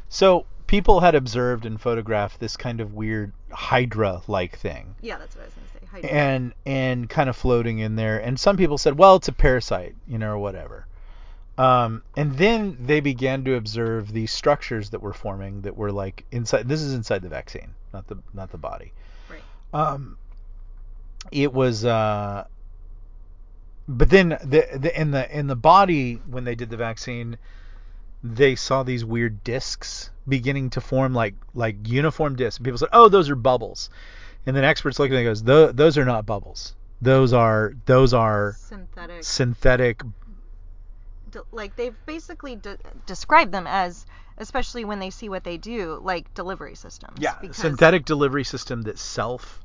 So, 0.09 0.45
people 0.67 0.99
had 0.99 1.15
observed 1.15 1.65
and 1.65 1.79
photographed 1.79 2.39
this 2.39 2.57
kind 2.57 2.81
of 2.81 2.93
weird 2.93 3.33
hydra-like 3.51 4.57
thing. 4.57 4.95
Yeah, 5.01 5.17
that's 5.17 5.35
what 5.35 5.43
I 5.43 5.45
was 5.45 5.53
gonna 5.53 5.67
say. 5.67 5.87
Hydra. 5.91 6.09
and 6.09 6.53
and 6.65 7.09
kind 7.09 7.29
of 7.29 7.35
floating 7.35 7.79
in 7.79 7.95
there. 7.95 8.17
And 8.19 8.39
some 8.39 8.57
people 8.57 8.77
said, 8.77 8.97
well, 8.97 9.17
it's 9.17 9.27
a 9.27 9.33
parasite, 9.33 9.95
you 10.07 10.17
know, 10.17 10.31
or 10.31 10.37
whatever. 10.37 10.85
Um, 11.57 12.01
and 12.15 12.37
then 12.37 12.77
they 12.79 13.01
began 13.01 13.43
to 13.43 13.55
observe 13.55 14.11
these 14.11 14.31
structures 14.31 14.89
that 14.91 15.01
were 15.01 15.13
forming 15.13 15.61
that 15.61 15.75
were 15.75 15.91
like 15.91 16.23
inside. 16.31 16.67
This 16.67 16.81
is 16.81 16.93
inside 16.93 17.21
the 17.21 17.29
vaccine, 17.29 17.75
not 17.93 18.07
the 18.07 18.17
not 18.33 18.51
the 18.51 18.57
body. 18.57 18.93
Right. 19.29 19.41
Um, 19.73 20.17
it 21.31 21.53
was. 21.53 21.85
Uh, 21.85 22.45
but 23.97 24.09
then 24.09 24.29
the, 24.29 24.67
the 24.75 24.99
in 24.99 25.11
the 25.11 25.37
in 25.37 25.47
the 25.47 25.55
body 25.55 26.15
when 26.29 26.43
they 26.43 26.55
did 26.55 26.69
the 26.69 26.77
vaccine, 26.77 27.37
they 28.23 28.55
saw 28.55 28.83
these 28.83 29.03
weird 29.05 29.43
discs 29.43 30.09
beginning 30.27 30.69
to 30.71 30.81
form 30.81 31.13
like 31.13 31.35
like 31.53 31.75
uniform 31.87 32.35
discs. 32.35 32.57
And 32.57 32.65
people 32.65 32.77
said, 32.77 32.89
"Oh, 32.93 33.09
those 33.09 33.29
are 33.29 33.35
bubbles." 33.35 33.89
And 34.45 34.55
then 34.55 34.63
experts 34.63 34.97
looked 34.99 35.11
at 35.13 35.15
it 35.17 35.19
and 35.19 35.27
goes, 35.27 35.43
"Tho- 35.43 35.71
"Those 35.71 35.97
are 35.97 36.05
not 36.05 36.25
bubbles. 36.25 36.75
Those 37.01 37.33
are 37.33 37.73
those 37.85 38.13
are 38.13 38.55
Synthetic. 38.59 39.23
synthetic 39.23 40.03
d- 41.31 41.39
like 41.51 41.75
they've 41.75 41.95
basically 42.05 42.55
de- 42.55 42.77
described 43.05 43.51
them 43.51 43.65
as, 43.67 44.05
especially 44.37 44.85
when 44.85 44.99
they 44.99 45.09
see 45.09 45.29
what 45.29 45.43
they 45.43 45.57
do, 45.57 45.99
like 46.03 46.31
delivery 46.33 46.75
systems. 46.75 47.17
yeah 47.19 47.35
synthetic 47.51 48.05
delivery 48.05 48.43
system 48.43 48.83
that 48.83 48.99
self 48.99 49.59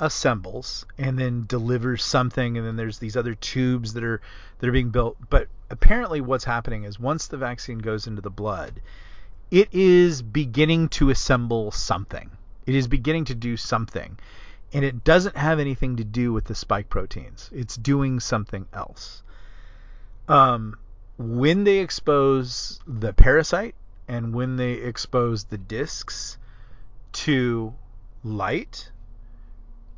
assembles 0.00 0.86
and 0.98 1.18
then 1.18 1.44
delivers 1.46 2.02
something 2.02 2.56
and 2.56 2.66
then 2.66 2.76
there's 2.76 2.98
these 2.98 3.16
other 3.16 3.34
tubes 3.34 3.92
that 3.92 4.02
are 4.02 4.20
that 4.58 4.68
are 4.68 4.72
being 4.72 4.90
built. 4.90 5.16
But 5.28 5.48
apparently 5.70 6.20
what's 6.20 6.44
happening 6.44 6.84
is 6.84 6.98
once 6.98 7.28
the 7.28 7.36
vaccine 7.36 7.78
goes 7.78 8.06
into 8.06 8.22
the 8.22 8.30
blood 8.30 8.80
it 9.50 9.68
is 9.72 10.22
beginning 10.22 10.88
to 10.90 11.10
assemble 11.10 11.70
something. 11.72 12.30
It 12.66 12.74
is 12.74 12.86
beginning 12.86 13.24
to 13.26 13.34
do 13.34 13.56
something. 13.56 14.18
And 14.72 14.84
it 14.84 15.02
doesn't 15.02 15.36
have 15.36 15.58
anything 15.58 15.96
to 15.96 16.04
do 16.04 16.32
with 16.32 16.44
the 16.44 16.54
spike 16.54 16.88
proteins. 16.88 17.50
It's 17.52 17.76
doing 17.76 18.20
something 18.20 18.66
else. 18.72 19.24
Um, 20.28 20.76
when 21.18 21.64
they 21.64 21.78
expose 21.78 22.78
the 22.86 23.12
parasite 23.12 23.74
and 24.06 24.32
when 24.32 24.56
they 24.56 24.74
expose 24.74 25.44
the 25.44 25.58
discs 25.58 26.38
to 27.12 27.74
light, 28.22 28.90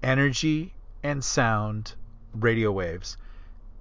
energy, 0.02 0.74
and 1.02 1.24
sound 1.24 1.94
radio 2.34 2.70
waves, 2.70 3.16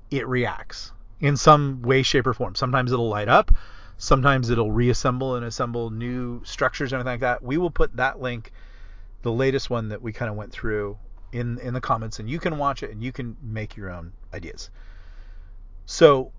it 0.10 0.28
reacts 0.28 0.92
in 1.20 1.38
some 1.38 1.82
way, 1.82 2.02
shape, 2.02 2.28
or 2.28 2.34
form. 2.34 2.56
Sometimes 2.56 2.92
it'll 2.92 3.10
light 3.10 3.30
up, 3.30 3.52
sometimes 3.98 4.50
it'll 4.50 4.72
reassemble 4.72 5.36
and 5.36 5.46
assemble 5.46 5.90
new 5.92 6.44
structures 6.44 6.92
and 6.92 7.00
everything 7.00 7.14
like 7.14 7.22
that. 7.22 7.44
We 7.44 7.58
will 7.58 7.72
put 7.72 7.96
that 7.98 8.20
link, 8.20 8.52
the 9.22 9.32
latest 9.32 9.70
one 9.70 9.90
that 9.90 10.02
we 10.02 10.12
kind 10.12 10.30
of 10.30 10.36
went 10.36 10.52
through, 10.52 10.98
in 11.32 11.60
in 11.60 11.74
the 11.74 11.82
comments, 11.82 12.20
and 12.20 12.30
you 12.30 12.40
can 12.40 12.58
watch 12.58 12.84
it 12.84 12.92
and 12.92 13.04
you 13.04 13.12
can 13.12 13.38
make 13.42 13.78
your 13.78 13.90
own 13.90 14.14
ideas. 14.34 14.70
So 15.86 16.32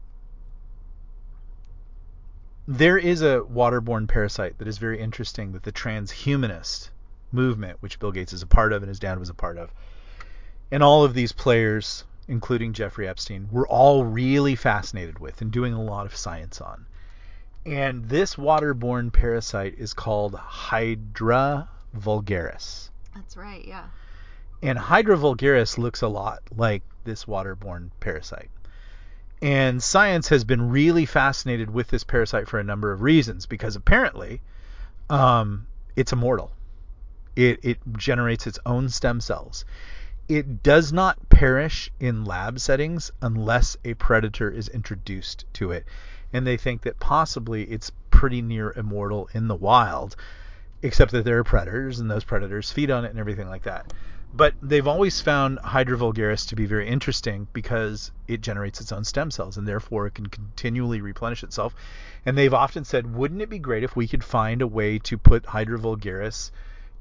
there 2.66 2.98
is 2.98 3.22
a 3.22 3.40
waterborne 3.40 4.08
parasite 4.08 4.58
that 4.58 4.68
is 4.68 4.78
very 4.78 5.00
interesting 5.00 5.52
that 5.52 5.62
the 5.62 5.72
transhumanist 5.72 6.90
movement, 7.32 7.78
which 7.80 7.98
Bill 7.98 8.12
Gates 8.12 8.32
is 8.32 8.42
a 8.42 8.46
part 8.46 8.72
of 8.72 8.82
and 8.82 8.88
his 8.88 8.98
dad 8.98 9.18
was 9.18 9.28
a 9.28 9.34
part 9.34 9.58
of, 9.58 9.72
and 10.70 10.82
all 10.82 11.04
of 11.04 11.14
these 11.14 11.32
players, 11.32 12.04
including 12.28 12.72
Jeffrey 12.72 13.08
Epstein, 13.08 13.48
were 13.50 13.66
all 13.66 14.04
really 14.04 14.54
fascinated 14.54 15.18
with 15.18 15.40
and 15.40 15.50
doing 15.50 15.74
a 15.74 15.82
lot 15.82 16.06
of 16.06 16.16
science 16.16 16.60
on. 16.60 16.86
And 17.64 18.08
this 18.08 18.34
waterborne 18.34 19.12
parasite 19.12 19.74
is 19.78 19.94
called 19.94 20.34
Hydra 20.34 21.68
vulgaris. 21.96 22.90
That's 23.14 23.36
right. 23.36 23.64
Yeah. 23.64 23.84
And 24.62 24.78
Hydra 24.78 25.16
vulgaris 25.16 25.78
looks 25.78 26.02
a 26.02 26.08
lot 26.08 26.42
like 26.56 26.82
this 27.04 27.24
waterborne 27.24 27.90
parasite. 28.00 28.50
And 29.42 29.82
science 29.82 30.28
has 30.28 30.44
been 30.44 30.70
really 30.70 31.04
fascinated 31.04 31.68
with 31.68 31.88
this 31.88 32.04
parasite 32.04 32.48
for 32.48 32.60
a 32.60 32.64
number 32.64 32.92
of 32.92 33.02
reasons 33.02 33.46
because 33.46 33.74
apparently 33.74 34.40
um, 35.10 35.66
it's 35.96 36.12
immortal. 36.12 36.52
It, 37.34 37.60
it 37.62 37.78
generates 37.96 38.46
its 38.46 38.58
own 38.66 38.88
stem 38.88 39.20
cells. 39.20 39.64
It 40.28 40.62
does 40.62 40.92
not 40.92 41.28
perish 41.28 41.90
in 41.98 42.24
lab 42.24 42.60
settings 42.60 43.10
unless 43.20 43.76
a 43.84 43.94
predator 43.94 44.50
is 44.50 44.68
introduced 44.68 45.44
to 45.54 45.72
it. 45.72 45.84
And 46.32 46.46
they 46.46 46.56
think 46.56 46.82
that 46.82 47.00
possibly 47.00 47.64
it's 47.64 47.90
pretty 48.10 48.40
near 48.40 48.72
immortal 48.72 49.28
in 49.34 49.48
the 49.48 49.54
wild, 49.54 50.14
except 50.82 51.12
that 51.12 51.24
there 51.24 51.38
are 51.38 51.44
predators 51.44 51.98
and 51.98 52.10
those 52.10 52.24
predators 52.24 52.70
feed 52.70 52.90
on 52.90 53.04
it 53.04 53.10
and 53.10 53.18
everything 53.18 53.48
like 53.48 53.64
that. 53.64 53.92
But 54.34 54.54
they've 54.62 54.86
always 54.86 55.20
found 55.20 55.58
Hydra 55.58 55.98
vulgaris 55.98 56.46
to 56.46 56.56
be 56.56 56.64
very 56.64 56.88
interesting 56.88 57.48
because 57.52 58.12
it 58.26 58.40
generates 58.40 58.80
its 58.80 58.92
own 58.92 59.04
stem 59.04 59.30
cells 59.30 59.58
and 59.58 59.68
therefore 59.68 60.06
it 60.06 60.14
can 60.14 60.26
continually 60.26 61.02
replenish 61.02 61.42
itself. 61.42 61.74
And 62.24 62.38
they've 62.38 62.54
often 62.54 62.84
said, 62.84 63.14
wouldn't 63.14 63.42
it 63.42 63.50
be 63.50 63.58
great 63.58 63.84
if 63.84 63.94
we 63.94 64.08
could 64.08 64.24
find 64.24 64.62
a 64.62 64.66
way 64.66 64.98
to 65.00 65.18
put 65.18 65.46
Hydra 65.46 65.78
vulgaris 65.78 66.50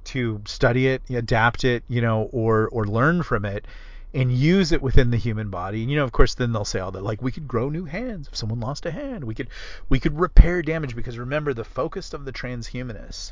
to 0.05 0.41
study 0.45 0.87
it, 0.87 1.01
adapt 1.09 1.63
it, 1.63 1.83
you 1.87 2.01
know, 2.01 2.29
or 2.31 2.67
or 2.69 2.85
learn 2.85 3.23
from 3.23 3.45
it 3.45 3.65
and 4.13 4.31
use 4.31 4.71
it 4.71 4.81
within 4.81 5.11
the 5.11 5.17
human 5.17 5.49
body. 5.49 5.81
And 5.81 5.91
you 5.91 5.97
know, 5.97 6.03
of 6.03 6.11
course, 6.11 6.35
then 6.35 6.51
they'll 6.51 6.65
say 6.65 6.79
all 6.79 6.91
that 6.91 7.03
like 7.03 7.21
we 7.21 7.31
could 7.31 7.47
grow 7.47 7.69
new 7.69 7.85
hands 7.85 8.27
if 8.27 8.35
someone 8.35 8.59
lost 8.59 8.85
a 8.85 8.91
hand. 8.91 9.23
We 9.23 9.35
could 9.35 9.49
we 9.89 9.99
could 9.99 10.19
repair 10.19 10.61
damage 10.61 10.95
because 10.95 11.17
remember 11.17 11.53
the 11.53 11.63
focus 11.63 12.13
of 12.13 12.25
the 12.25 12.33
transhumanists 12.33 13.31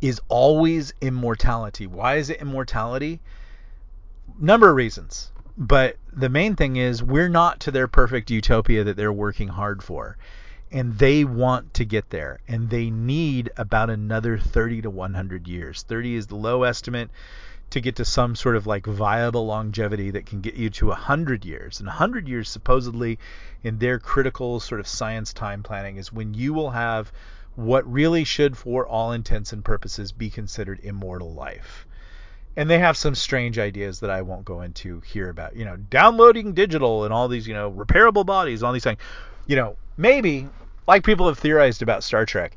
is 0.00 0.20
always 0.28 0.94
immortality. 1.00 1.86
Why 1.86 2.16
is 2.16 2.30
it 2.30 2.40
immortality? 2.40 3.20
Number 4.38 4.70
of 4.70 4.76
reasons. 4.76 5.32
But 5.58 5.96
the 6.12 6.28
main 6.28 6.56
thing 6.56 6.76
is 6.76 7.02
we're 7.02 7.28
not 7.28 7.60
to 7.60 7.70
their 7.70 7.88
perfect 7.88 8.30
utopia 8.30 8.84
that 8.84 8.96
they're 8.96 9.12
working 9.12 9.48
hard 9.48 9.82
for. 9.82 10.16
And 10.72 10.98
they 10.98 11.24
want 11.24 11.74
to 11.74 11.84
get 11.84 12.10
there. 12.10 12.40
And 12.46 12.70
they 12.70 12.90
need 12.90 13.50
about 13.56 13.90
another 13.90 14.38
30 14.38 14.82
to 14.82 14.90
100 14.90 15.48
years. 15.48 15.82
30 15.82 16.14
is 16.14 16.26
the 16.28 16.36
low 16.36 16.62
estimate 16.62 17.10
to 17.70 17.80
get 17.80 17.96
to 17.96 18.04
some 18.04 18.34
sort 18.34 18.56
of 18.56 18.66
like 18.66 18.84
viable 18.84 19.46
longevity 19.46 20.10
that 20.10 20.26
can 20.26 20.40
get 20.40 20.54
you 20.54 20.70
to 20.70 20.86
100 20.86 21.44
years. 21.44 21.80
And 21.80 21.86
100 21.86 22.28
years, 22.28 22.48
supposedly, 22.48 23.18
in 23.62 23.78
their 23.78 23.98
critical 23.98 24.60
sort 24.60 24.80
of 24.80 24.86
science 24.86 25.32
time 25.32 25.62
planning, 25.62 25.96
is 25.96 26.12
when 26.12 26.34
you 26.34 26.52
will 26.52 26.70
have 26.70 27.12
what 27.56 27.90
really 27.90 28.24
should, 28.24 28.56
for 28.56 28.86
all 28.86 29.12
intents 29.12 29.52
and 29.52 29.64
purposes, 29.64 30.12
be 30.12 30.30
considered 30.30 30.80
immortal 30.82 31.32
life. 31.32 31.86
And 32.56 32.68
they 32.68 32.78
have 32.78 32.96
some 32.96 33.14
strange 33.14 33.58
ideas 33.58 34.00
that 34.00 34.10
I 34.10 34.22
won't 34.22 34.44
go 34.44 34.62
into 34.62 35.00
here 35.00 35.30
about, 35.30 35.54
you 35.54 35.64
know, 35.64 35.76
downloading 35.76 36.52
digital 36.52 37.04
and 37.04 37.14
all 37.14 37.28
these, 37.28 37.46
you 37.46 37.54
know, 37.54 37.70
repairable 37.70 38.26
bodies, 38.26 38.62
all 38.62 38.72
these 38.72 38.84
things. 38.84 38.98
You 39.46 39.56
know, 39.56 39.76
maybe, 39.96 40.48
like 40.86 41.04
people 41.04 41.28
have 41.28 41.38
theorized 41.38 41.82
about 41.82 42.04
Star 42.04 42.26
Trek, 42.26 42.56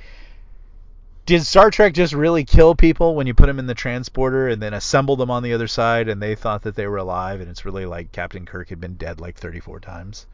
did 1.25 1.45
Star 1.45 1.71
Trek 1.71 1.93
just 1.93 2.13
really 2.13 2.43
kill 2.43 2.75
people 2.75 3.15
when 3.15 3.27
you 3.27 3.33
put 3.33 3.45
them 3.47 3.59
in 3.59 3.67
the 3.67 3.75
transporter 3.75 4.47
and 4.47 4.61
then 4.61 4.73
assemble 4.73 5.15
them 5.15 5.31
on 5.31 5.43
the 5.43 5.53
other 5.53 5.67
side 5.67 6.09
and 6.09 6.21
they 6.21 6.35
thought 6.35 6.63
that 6.63 6.75
they 6.75 6.87
were 6.87 6.97
alive 6.97 7.39
and 7.39 7.49
it's 7.49 7.65
really 7.65 7.85
like 7.85 8.11
Captain 8.11 8.45
Kirk 8.45 8.69
had 8.69 8.81
been 8.81 8.95
dead 8.95 9.21
like 9.21 9.37
34 9.37 9.79
times? 9.79 10.25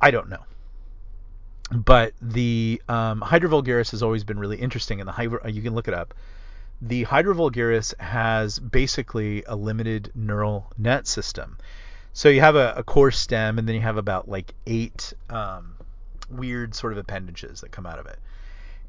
I 0.00 0.10
don't 0.10 0.28
know 0.28 0.44
but 1.70 2.14
the 2.20 2.80
um, 2.88 3.20
Hydra 3.20 3.50
vulgaris 3.50 3.90
has 3.90 4.02
always 4.02 4.24
been 4.24 4.38
really 4.38 4.56
interesting, 4.56 5.00
and 5.00 5.08
the 5.08 5.12
Hydra, 5.12 5.50
you 5.50 5.62
can 5.62 5.74
look 5.74 5.88
it 5.88 5.94
up. 5.94 6.14
the 6.80 7.02
Hydra 7.02 7.34
vulgaris 7.34 7.98
has 8.00 8.58
basically 8.58 9.42
a 9.44 9.56
limited 9.56 10.12
neural 10.14 10.72
net 10.78 11.06
system. 11.06 11.58
So 12.12 12.28
you 12.28 12.40
have 12.40 12.56
a, 12.56 12.74
a 12.76 12.82
core 12.82 13.10
stem, 13.10 13.58
and 13.58 13.68
then 13.68 13.74
you 13.74 13.80
have 13.82 13.96
about 13.96 14.28
like 14.28 14.54
eight 14.66 15.12
um, 15.28 15.74
weird 16.30 16.74
sort 16.74 16.92
of 16.92 16.98
appendages 16.98 17.60
that 17.60 17.72
come 17.72 17.86
out 17.86 17.98
of 17.98 18.06
it. 18.06 18.18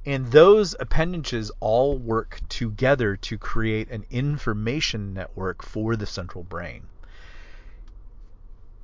And 0.05 0.31
those 0.31 0.75
appendages 0.79 1.51
all 1.59 1.97
work 1.97 2.39
together 2.47 3.17
to 3.17 3.37
create 3.37 3.89
an 3.91 4.05
information 4.09 5.13
network 5.13 5.63
for 5.63 5.95
the 5.95 6.05
central 6.05 6.43
brain. 6.43 6.83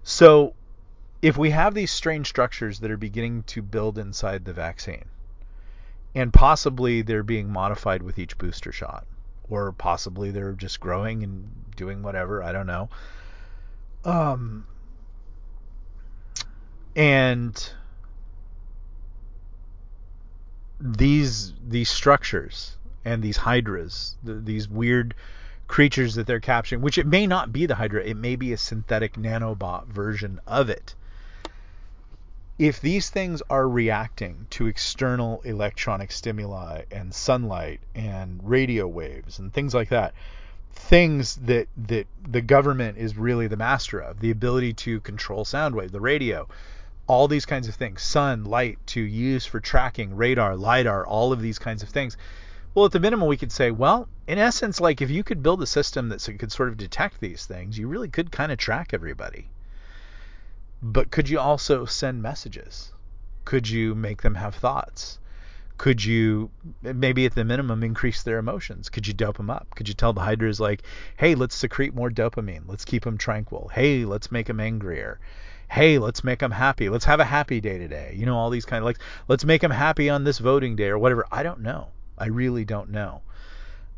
So, 0.04 0.54
if 1.22 1.38
we 1.38 1.52
have 1.52 1.74
these 1.74 1.90
strange 1.90 2.28
structures 2.28 2.80
that 2.80 2.92
are 2.92 2.98
beginning 2.98 3.44
to 3.44 3.62
build 3.62 3.98
inside 3.98 4.46
the 4.46 4.54
vaccine, 4.54 5.06
and 6.14 6.32
possibly 6.32 7.02
they're 7.02 7.24
being 7.24 7.50
modified 7.50 8.04
with 8.04 8.20
each 8.20 8.38
booster 8.38 8.72
shot, 8.72 9.08
or 9.50 9.72
possibly 9.72 10.32
they're 10.32 10.54
just 10.54 10.80
growing 10.80 11.24
and 11.24 11.50
doing 11.76 12.04
whatever, 12.04 12.44
I 12.44 12.52
don't 12.52 12.68
know. 12.68 12.90
Um, 14.04 14.68
and 16.96 17.74
these 20.80 21.54
these 21.68 21.90
structures 21.90 22.76
and 23.04 23.22
these 23.22 23.38
hydras, 23.38 24.16
the, 24.24 24.34
these 24.34 24.68
weird 24.68 25.14
creatures 25.68 26.16
that 26.16 26.28
they're 26.28 26.40
capturing, 26.40 26.82
which 26.82 26.98
it 26.98 27.08
may 27.08 27.26
not 27.26 27.52
be 27.52 27.66
the 27.66 27.76
hydra, 27.76 28.04
it 28.04 28.18
may 28.18 28.36
be 28.36 28.54
a 28.54 28.58
synthetic 28.58 29.14
nanobot 29.14 29.88
version 29.88 30.40
of 30.46 30.70
it. 30.70 30.96
If 32.58 32.80
these 32.80 33.10
things 33.10 33.42
are 33.50 33.68
reacting 33.68 34.48
to 34.52 34.68
external 34.68 35.42
electronic 35.42 36.12
stimuli 36.12 36.84
and 36.90 37.14
sunlight 37.14 37.82
and 37.94 38.40
radio 38.44 38.88
waves 38.88 39.40
and 39.40 39.52
things 39.52 39.74
like 39.74 39.90
that, 39.90 40.14
things 40.72 41.36
that 41.38 41.68
that 41.88 42.08
the 42.28 42.42
government 42.42 42.98
is 42.98 43.18
really 43.18 43.48
the 43.48 43.58
master 43.58 44.00
of, 44.00 44.20
the 44.20 44.32
ability 44.32 44.74
to 44.74 45.00
control 45.02 45.46
sound 45.46 45.76
wave, 45.76 45.92
the 45.92 46.00
radio, 46.00 46.48
all 47.08 47.28
these 47.28 47.46
kinds 47.46 47.68
of 47.68 47.76
things, 47.76 48.02
sun, 48.02 48.46
light 48.46 48.80
to 48.88 49.02
use 49.02 49.46
for 49.46 49.60
tracking, 49.60 50.16
radar, 50.16 50.56
lidar, 50.56 51.06
all 51.06 51.32
of 51.32 51.42
these 51.42 51.60
kinds 51.60 51.84
of 51.84 51.90
things. 51.90 52.18
Well, 52.74 52.86
at 52.86 52.92
the 52.92 53.00
minimum, 53.00 53.28
we 53.28 53.38
could 53.38 53.52
say, 53.52 53.72
well, 53.72 54.10
in 54.28 54.38
essence, 54.38 54.82
like 54.82 55.02
if 55.02 55.10
you 55.10 55.24
could 55.24 55.44
build 55.44 55.62
a 55.62 55.68
system 55.68 56.10
that 56.10 56.28
could 56.40 56.52
sort 56.52 56.70
of 56.70 56.78
detect 56.78 57.20
these 57.20 57.46
things, 57.46 57.78
you 57.78 57.88
really 57.88 58.10
could 58.10 58.32
kind 58.32 58.52
of 58.52 58.58
track 58.58 58.94
everybody. 58.94 59.50
But 60.82 61.12
could 61.12 61.30
you 61.30 61.40
also 61.40 61.86
send 61.86 62.22
messages? 62.22 62.92
Could 63.46 63.70
you 63.70 63.96
make 63.96 64.24
them 64.24 64.36
have 64.36 64.56
thoughts? 64.56 65.20
Could 65.78 66.04
you 66.04 66.50
maybe 66.82 67.26
at 67.26 67.36
the 67.36 67.44
minimum 67.44 67.84
increase 67.84 68.24
their 68.24 68.40
emotions? 68.40 68.90
Could 68.90 69.08
you 69.08 69.14
dope 69.14 69.38
them 69.38 69.50
up? 69.50 69.68
Could 69.76 69.88
you 69.88 69.94
tell 69.94 70.14
the 70.14 70.22
hydras 70.22 70.60
like, 70.60 70.84
hey, 71.18 71.36
let's 71.36 71.56
secrete 71.56 71.94
more 71.94 72.10
dopamine. 72.10 72.64
Let's 72.66 72.86
keep 72.86 73.04
them 73.04 73.18
tranquil. 73.18 73.70
Hey, 73.74 74.06
let's 74.06 74.32
make 74.32 74.48
them 74.48 74.60
angrier 74.60 75.20
hey, 75.70 75.98
let's 75.98 76.24
make 76.24 76.40
them 76.40 76.52
happy. 76.52 76.90
Let's 76.90 77.06
have 77.06 77.20
a 77.20 77.26
happy 77.26 77.62
day 77.62 77.78
today. 77.78 78.14
You 78.18 78.26
know, 78.26 78.38
all 78.38 78.50
these 78.50 78.66
kind 78.66 78.80
of 78.80 78.86
like, 78.86 79.00
let's 79.28 79.46
make 79.46 79.62
them 79.62 79.72
happy 79.72 80.10
on 80.10 80.24
this 80.24 80.40
voting 80.40 80.76
day 80.76 80.88
or 80.88 80.98
whatever. 80.98 81.26
I 81.32 81.44
don't 81.44 81.62
know. 81.62 81.88
I 82.18 82.28
really 82.28 82.66
don't 82.66 82.92
know. 82.92 83.22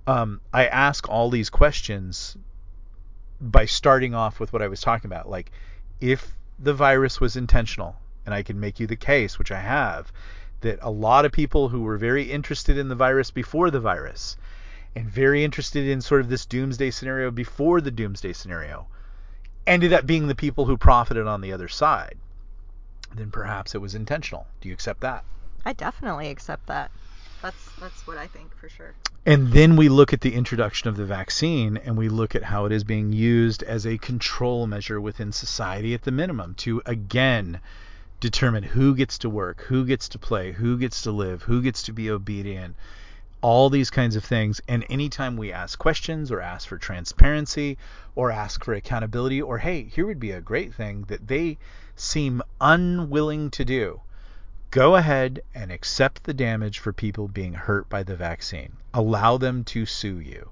Um, 0.05 0.41
I 0.53 0.67
ask 0.67 1.07
all 1.09 1.29
these 1.29 1.49
questions 1.49 2.37
by 3.39 3.65
starting 3.65 4.15
off 4.15 4.39
with 4.39 4.53
what 4.53 4.61
I 4.61 4.67
was 4.67 4.81
talking 4.81 5.09
about. 5.09 5.29
Like, 5.29 5.51
if 5.99 6.33
the 6.57 6.73
virus 6.73 7.19
was 7.19 7.35
intentional, 7.35 7.95
and 8.25 8.33
I 8.33 8.43
can 8.43 8.59
make 8.59 8.79
you 8.79 8.87
the 8.87 8.95
case, 8.95 9.37
which 9.37 9.51
I 9.51 9.59
have, 9.59 10.11
that 10.61 10.79
a 10.81 10.89
lot 10.89 11.25
of 11.25 11.31
people 11.31 11.69
who 11.69 11.81
were 11.81 11.97
very 11.97 12.31
interested 12.31 12.77
in 12.77 12.89
the 12.89 12.95
virus 12.95 13.31
before 13.31 13.69
the 13.69 13.79
virus 13.79 14.37
and 14.95 15.09
very 15.09 15.43
interested 15.43 15.87
in 15.87 16.01
sort 16.01 16.21
of 16.21 16.29
this 16.29 16.45
doomsday 16.45 16.89
scenario 16.89 17.29
before 17.29 17.81
the 17.81 17.91
doomsday 17.91 18.33
scenario 18.33 18.87
ended 19.67 19.93
up 19.93 20.05
being 20.05 20.27
the 20.27 20.35
people 20.35 20.65
who 20.65 20.77
profited 20.77 21.27
on 21.27 21.41
the 21.41 21.53
other 21.53 21.67
side, 21.67 22.15
then 23.13 23.29
perhaps 23.29 23.75
it 23.75 23.81
was 23.81 23.93
intentional. 23.93 24.47
Do 24.61 24.69
you 24.69 24.73
accept 24.73 25.01
that? 25.01 25.23
I 25.65 25.73
definitely 25.73 26.29
accept 26.29 26.67
that. 26.67 26.91
That's 27.41 27.69
that's 27.79 28.07
what 28.07 28.17
I 28.17 28.27
think 28.27 28.55
for 28.55 28.69
sure. 28.69 28.95
And 29.25 29.51
then 29.51 29.75
we 29.75 29.89
look 29.89 30.13
at 30.13 30.21
the 30.21 30.33
introduction 30.33 30.87
of 30.87 30.95
the 30.95 31.05
vaccine 31.05 31.77
and 31.77 31.97
we 31.97 32.07
look 32.07 32.33
at 32.33 32.43
how 32.43 32.65
it 32.65 32.71
is 32.71 32.83
being 32.83 33.11
used 33.11 33.61
as 33.61 33.85
a 33.85 33.97
control 33.97 34.65
measure 34.65 35.01
within 35.01 35.31
society 35.31 35.93
at 35.93 36.03
the 36.03 36.11
minimum 36.11 36.55
to 36.55 36.81
again 36.85 37.59
determine 38.19 38.63
who 38.63 38.95
gets 38.95 39.17
to 39.19 39.29
work, 39.29 39.61
who 39.63 39.85
gets 39.85 40.09
to 40.09 40.17
play, 40.17 40.53
who 40.53 40.77
gets 40.77 41.01
to 41.03 41.11
live, 41.11 41.43
who 41.43 41.61
gets 41.61 41.83
to 41.83 41.91
be 41.91 42.09
obedient, 42.09 42.75
all 43.41 43.69
these 43.69 43.91
kinds 43.91 44.15
of 44.15 44.23
things. 44.23 44.59
And 44.67 44.83
anytime 44.89 45.37
we 45.37 45.51
ask 45.51 45.77
questions 45.77 46.31
or 46.31 46.41
ask 46.41 46.67
for 46.67 46.77
transparency 46.77 47.77
or 48.15 48.31
ask 48.31 48.63
for 48.63 48.73
accountability, 48.73 49.41
or 49.41 49.59
hey, 49.59 49.83
here 49.83 50.07
would 50.07 50.19
be 50.19 50.31
a 50.31 50.41
great 50.41 50.73
thing 50.73 51.05
that 51.07 51.27
they 51.27 51.57
seem 51.95 52.41
unwilling 52.59 53.51
to 53.51 53.63
do, 53.63 54.01
go 54.71 54.95
ahead 54.95 55.41
and 55.53 55.71
accept 55.71 56.23
the 56.23 56.33
damage 56.33 56.79
for 56.79 56.91
people 56.91 57.27
being 57.27 57.53
hurt 57.53 57.87
by 57.89 58.03
the 58.03 58.15
vaccine. 58.15 58.73
Allow 58.93 59.37
them 59.37 59.63
to 59.65 59.85
sue 59.85 60.19
you. 60.19 60.49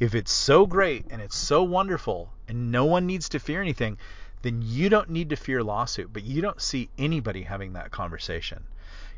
If 0.00 0.14
it's 0.14 0.32
so 0.32 0.66
great 0.66 1.06
and 1.10 1.22
it's 1.22 1.36
so 1.36 1.62
wonderful 1.62 2.32
and 2.48 2.72
no 2.72 2.84
one 2.84 3.06
needs 3.06 3.28
to 3.30 3.38
fear 3.38 3.60
anything, 3.60 3.96
then 4.42 4.62
you 4.62 4.88
don't 4.88 5.10
need 5.10 5.30
to 5.30 5.36
fear 5.36 5.62
lawsuit. 5.62 6.12
But 6.12 6.24
you 6.24 6.42
don't 6.42 6.60
see 6.60 6.90
anybody 6.98 7.42
having 7.42 7.72
that 7.74 7.90
conversation. 7.90 8.64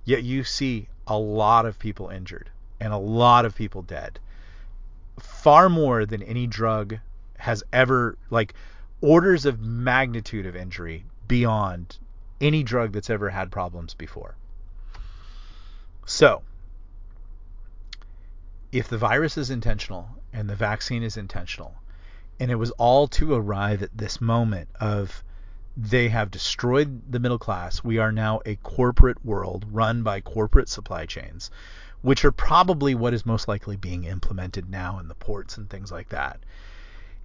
Yet 0.05 0.22
you 0.22 0.44
see 0.44 0.88
a 1.07 1.18
lot 1.18 1.66
of 1.66 1.78
people 1.78 2.09
injured 2.09 2.51
and 2.81 2.93
a 2.93 2.99
lot 2.99 3.45
of 3.45 3.55
people 3.55 3.83
dead. 3.83 4.18
Far 5.18 5.68
more 5.68 6.07
than 6.07 6.22
any 6.22 6.47
drug 6.47 6.99
has 7.39 7.62
ever, 7.72 8.16
like, 8.31 8.55
orders 9.01 9.47
of 9.47 9.61
magnitude 9.61 10.47
of 10.47 10.57
injury 10.57 11.05
beyond 11.28 11.99
any 12.41 12.62
drug 12.62 12.93
that's 12.93 13.11
ever 13.11 13.31
had 13.31 13.51
problems 13.51 13.95
before. 13.95 14.35
So, 16.07 16.43
if 18.72 18.89
the 18.89 18.99
virus 18.99 19.37
is 19.37 19.51
intentional 19.51 20.09
and 20.33 20.49
the 20.49 20.57
vaccine 20.57 21.03
is 21.03 21.16
intentional, 21.16 21.74
and 22.39 22.51
it 22.51 22.57
was 22.57 22.70
all 22.72 23.07
to 23.09 23.35
arrive 23.35 23.83
at 23.83 23.97
this 23.97 24.20
moment 24.20 24.68
of 24.81 25.22
they 25.76 26.09
have 26.09 26.31
destroyed 26.31 27.01
the 27.11 27.20
middle 27.20 27.39
class. 27.39 27.85
We 27.85 27.99
are 27.99 28.12
now 28.12 28.41
a 28.45 28.57
corporate 28.57 29.24
world 29.24 29.66
run 29.70 30.03
by 30.03 30.20
corporate 30.20 30.68
supply 30.68 31.07
chains 31.07 31.51
which 32.03 32.24
are 32.24 32.32
probably 32.32 32.94
what 32.94 33.14
is 33.14 33.26
most 33.26 33.48
likely 33.48 33.76
being 33.76 34.05
implemented 34.05 34.70
now 34.70 34.98
in 34.98 35.09
the 35.09 35.14
ports 35.14 35.57
and 35.57 35.68
things 35.68 35.92
like 35.92 36.09
that. 36.09 36.40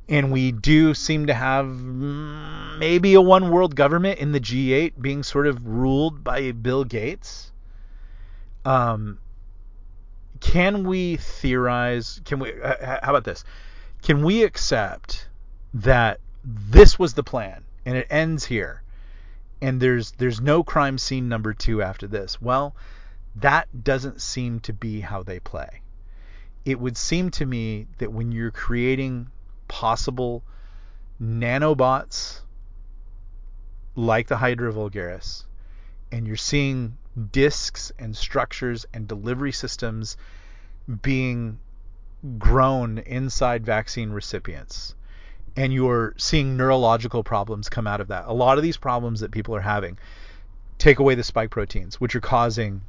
And 0.07 0.31
we 0.31 0.51
do 0.51 0.93
seem 0.93 1.27
to 1.27 1.33
have 1.33 1.65
mm, 1.65 2.77
maybe 2.77 3.15
a 3.15 3.21
one 3.21 3.49
world 3.49 3.75
government 3.75 4.19
in 4.19 4.33
the 4.33 4.39
G8 4.39 4.93
being 5.01 5.23
sort 5.23 5.47
of 5.47 5.65
ruled 5.65 6.23
by 6.23 6.51
Bill 6.51 6.83
Gates. 6.83 7.51
Um, 8.63 9.19
can 10.39 10.83
we 10.83 11.15
theorize? 11.15 12.21
Can 12.25 12.39
we? 12.39 12.53
How 12.61 12.99
about 13.01 13.23
this? 13.23 13.43
Can 14.03 14.23
we 14.23 14.43
accept 14.43 15.27
that 15.73 16.19
this 16.43 16.99
was 16.99 17.15
the 17.15 17.23
plan 17.23 17.63
and 17.85 17.97
it 17.97 18.07
ends 18.09 18.45
here, 18.45 18.83
and 19.61 19.81
there's 19.81 20.11
there's 20.11 20.41
no 20.41 20.63
crime 20.63 20.97
scene 20.97 21.29
number 21.29 21.53
two 21.53 21.81
after 21.81 22.05
this? 22.05 22.39
Well, 22.39 22.75
that 23.35 23.83
doesn't 23.83 24.21
seem 24.21 24.59
to 24.61 24.73
be 24.73 25.01
how 25.01 25.23
they 25.23 25.39
play. 25.39 25.81
It 26.63 26.79
would 26.79 26.97
seem 26.97 27.31
to 27.31 27.45
me 27.45 27.87
that 27.97 28.11
when 28.11 28.31
you're 28.31 28.51
creating 28.51 29.27
possible 29.67 30.43
nanobots 31.21 32.41
like 33.95 34.27
the 34.27 34.37
Hydra 34.37 34.71
vulgaris, 34.73 35.45
and 36.11 36.27
you're 36.27 36.35
seeing 36.35 36.97
disks 37.31 37.91
and 37.97 38.15
structures 38.15 38.85
and 38.93 39.07
delivery 39.07 39.51
systems 39.51 40.17
being 41.01 41.59
grown 42.37 42.97
inside 42.99 43.65
vaccine 43.65 44.11
recipients, 44.11 44.95
and 45.55 45.73
you're 45.73 46.13
seeing 46.17 46.57
neurological 46.57 47.23
problems 47.23 47.69
come 47.69 47.87
out 47.87 48.01
of 48.01 48.09
that. 48.09 48.25
A 48.27 48.33
lot 48.33 48.57
of 48.57 48.63
these 48.63 48.77
problems 48.77 49.21
that 49.21 49.31
people 49.31 49.55
are 49.55 49.61
having 49.61 49.97
take 50.77 50.99
away 50.99 51.15
the 51.15 51.23
spike 51.23 51.51
proteins, 51.51 52.01
which 52.01 52.15
are 52.15 52.21
causing 52.21 52.81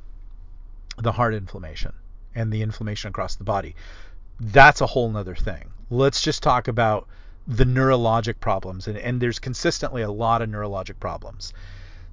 the 0.96 1.12
heart 1.12 1.34
inflammation 1.34 1.92
and 2.34 2.52
the 2.52 2.62
inflammation 2.62 3.08
across 3.08 3.36
the 3.36 3.44
body. 3.44 3.74
That's 4.40 4.80
a 4.80 4.86
whole 4.86 5.10
nother 5.10 5.34
thing. 5.34 5.70
Let's 5.90 6.20
just 6.20 6.42
talk 6.42 6.68
about 6.68 7.08
the 7.46 7.64
neurologic 7.64 8.40
problems. 8.40 8.88
And, 8.88 8.98
and 8.98 9.20
there's 9.20 9.38
consistently 9.38 10.02
a 10.02 10.10
lot 10.10 10.42
of 10.42 10.50
neurologic 10.50 10.98
problems. 11.00 11.52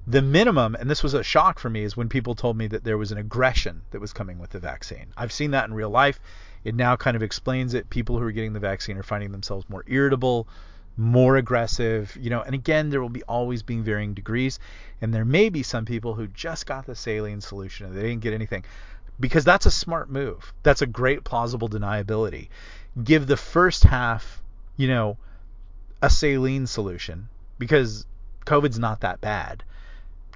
The 0.06 0.22
minimum, 0.22 0.74
and 0.74 0.90
this 0.90 1.02
was 1.02 1.14
a 1.14 1.22
shock 1.22 1.58
for 1.58 1.70
me, 1.70 1.82
is 1.82 1.96
when 1.96 2.08
people 2.08 2.34
told 2.34 2.56
me 2.56 2.66
that 2.68 2.84
there 2.84 2.98
was 2.98 3.10
an 3.10 3.18
aggression 3.18 3.82
that 3.90 4.00
was 4.00 4.12
coming 4.12 4.38
with 4.38 4.50
the 4.50 4.58
vaccine. 4.58 5.06
I've 5.16 5.32
seen 5.32 5.52
that 5.52 5.66
in 5.66 5.74
real 5.74 5.90
life. 5.90 6.20
It 6.62 6.74
now 6.74 6.96
kind 6.96 7.16
of 7.16 7.22
explains 7.22 7.74
it. 7.74 7.90
People 7.90 8.18
who 8.18 8.24
are 8.24 8.32
getting 8.32 8.52
the 8.52 8.60
vaccine 8.60 8.98
are 8.98 9.02
finding 9.02 9.32
themselves 9.32 9.68
more 9.68 9.84
irritable, 9.86 10.46
more 10.96 11.36
aggressive, 11.36 12.16
you 12.20 12.30
know, 12.30 12.40
and 12.42 12.54
again, 12.54 12.90
there 12.90 13.00
will 13.00 13.08
be 13.08 13.22
always 13.24 13.62
being 13.62 13.82
varying 13.82 14.14
degrees. 14.14 14.58
And 15.00 15.12
there 15.12 15.24
may 15.24 15.48
be 15.48 15.62
some 15.62 15.84
people 15.84 16.14
who 16.14 16.28
just 16.28 16.66
got 16.66 16.86
the 16.86 16.94
saline 16.94 17.40
solution 17.40 17.86
and 17.86 17.96
they 17.96 18.02
didn't 18.02 18.20
get 18.20 18.32
anything. 18.32 18.64
because 19.20 19.44
that's 19.44 19.66
a 19.66 19.70
smart 19.70 20.10
move. 20.10 20.52
That's 20.64 20.82
a 20.82 20.86
great 20.86 21.22
plausible 21.22 21.68
deniability. 21.68 22.48
Give 23.02 23.26
the 23.26 23.36
first 23.36 23.84
half, 23.84 24.42
you 24.76 24.88
know, 24.88 25.16
a 26.02 26.10
saline 26.10 26.66
solution 26.66 27.28
because 27.58 28.06
COVID's 28.44 28.78
not 28.78 29.00
that 29.00 29.20
bad 29.20 29.62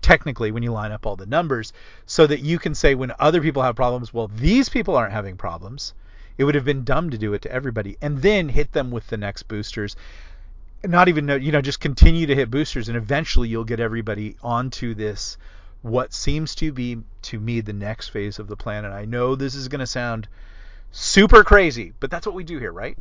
technically 0.00 0.50
when 0.50 0.62
you 0.62 0.72
line 0.72 0.92
up 0.92 1.06
all 1.06 1.16
the 1.16 1.26
numbers 1.26 1.72
so 2.06 2.26
that 2.26 2.40
you 2.40 2.58
can 2.58 2.74
say 2.74 2.94
when 2.94 3.12
other 3.18 3.40
people 3.40 3.62
have 3.62 3.76
problems, 3.76 4.14
well, 4.14 4.28
these 4.28 4.68
people 4.68 4.96
aren't 4.96 5.12
having 5.12 5.36
problems. 5.36 5.92
It 6.36 6.44
would 6.44 6.54
have 6.54 6.64
been 6.64 6.84
dumb 6.84 7.10
to 7.10 7.18
do 7.18 7.34
it 7.34 7.42
to 7.42 7.52
everybody 7.52 7.96
and 8.00 8.22
then 8.22 8.48
hit 8.48 8.72
them 8.72 8.90
with 8.90 9.08
the 9.08 9.16
next 9.16 9.44
boosters. 9.44 9.96
Not 10.84 11.08
even 11.08 11.26
know, 11.26 11.34
you 11.34 11.50
know, 11.52 11.60
just 11.60 11.80
continue 11.80 12.26
to 12.26 12.34
hit 12.34 12.50
boosters 12.50 12.88
and 12.88 12.96
eventually 12.96 13.48
you'll 13.48 13.64
get 13.64 13.80
everybody 13.80 14.36
onto 14.42 14.94
this 14.94 15.36
what 15.82 16.12
seems 16.12 16.54
to 16.56 16.72
be 16.72 16.98
to 17.22 17.38
me 17.38 17.60
the 17.60 17.72
next 17.72 18.08
phase 18.08 18.38
of 18.38 18.46
the 18.48 18.56
plan. 18.56 18.84
And 18.84 18.94
I 18.94 19.04
know 19.04 19.34
this 19.34 19.54
is 19.54 19.68
going 19.68 19.80
to 19.80 19.86
sound 19.86 20.28
super 20.92 21.44
crazy, 21.44 21.92
but 22.00 22.10
that's 22.10 22.26
what 22.26 22.34
we 22.34 22.44
do 22.44 22.58
here, 22.58 22.72
right? 22.72 22.96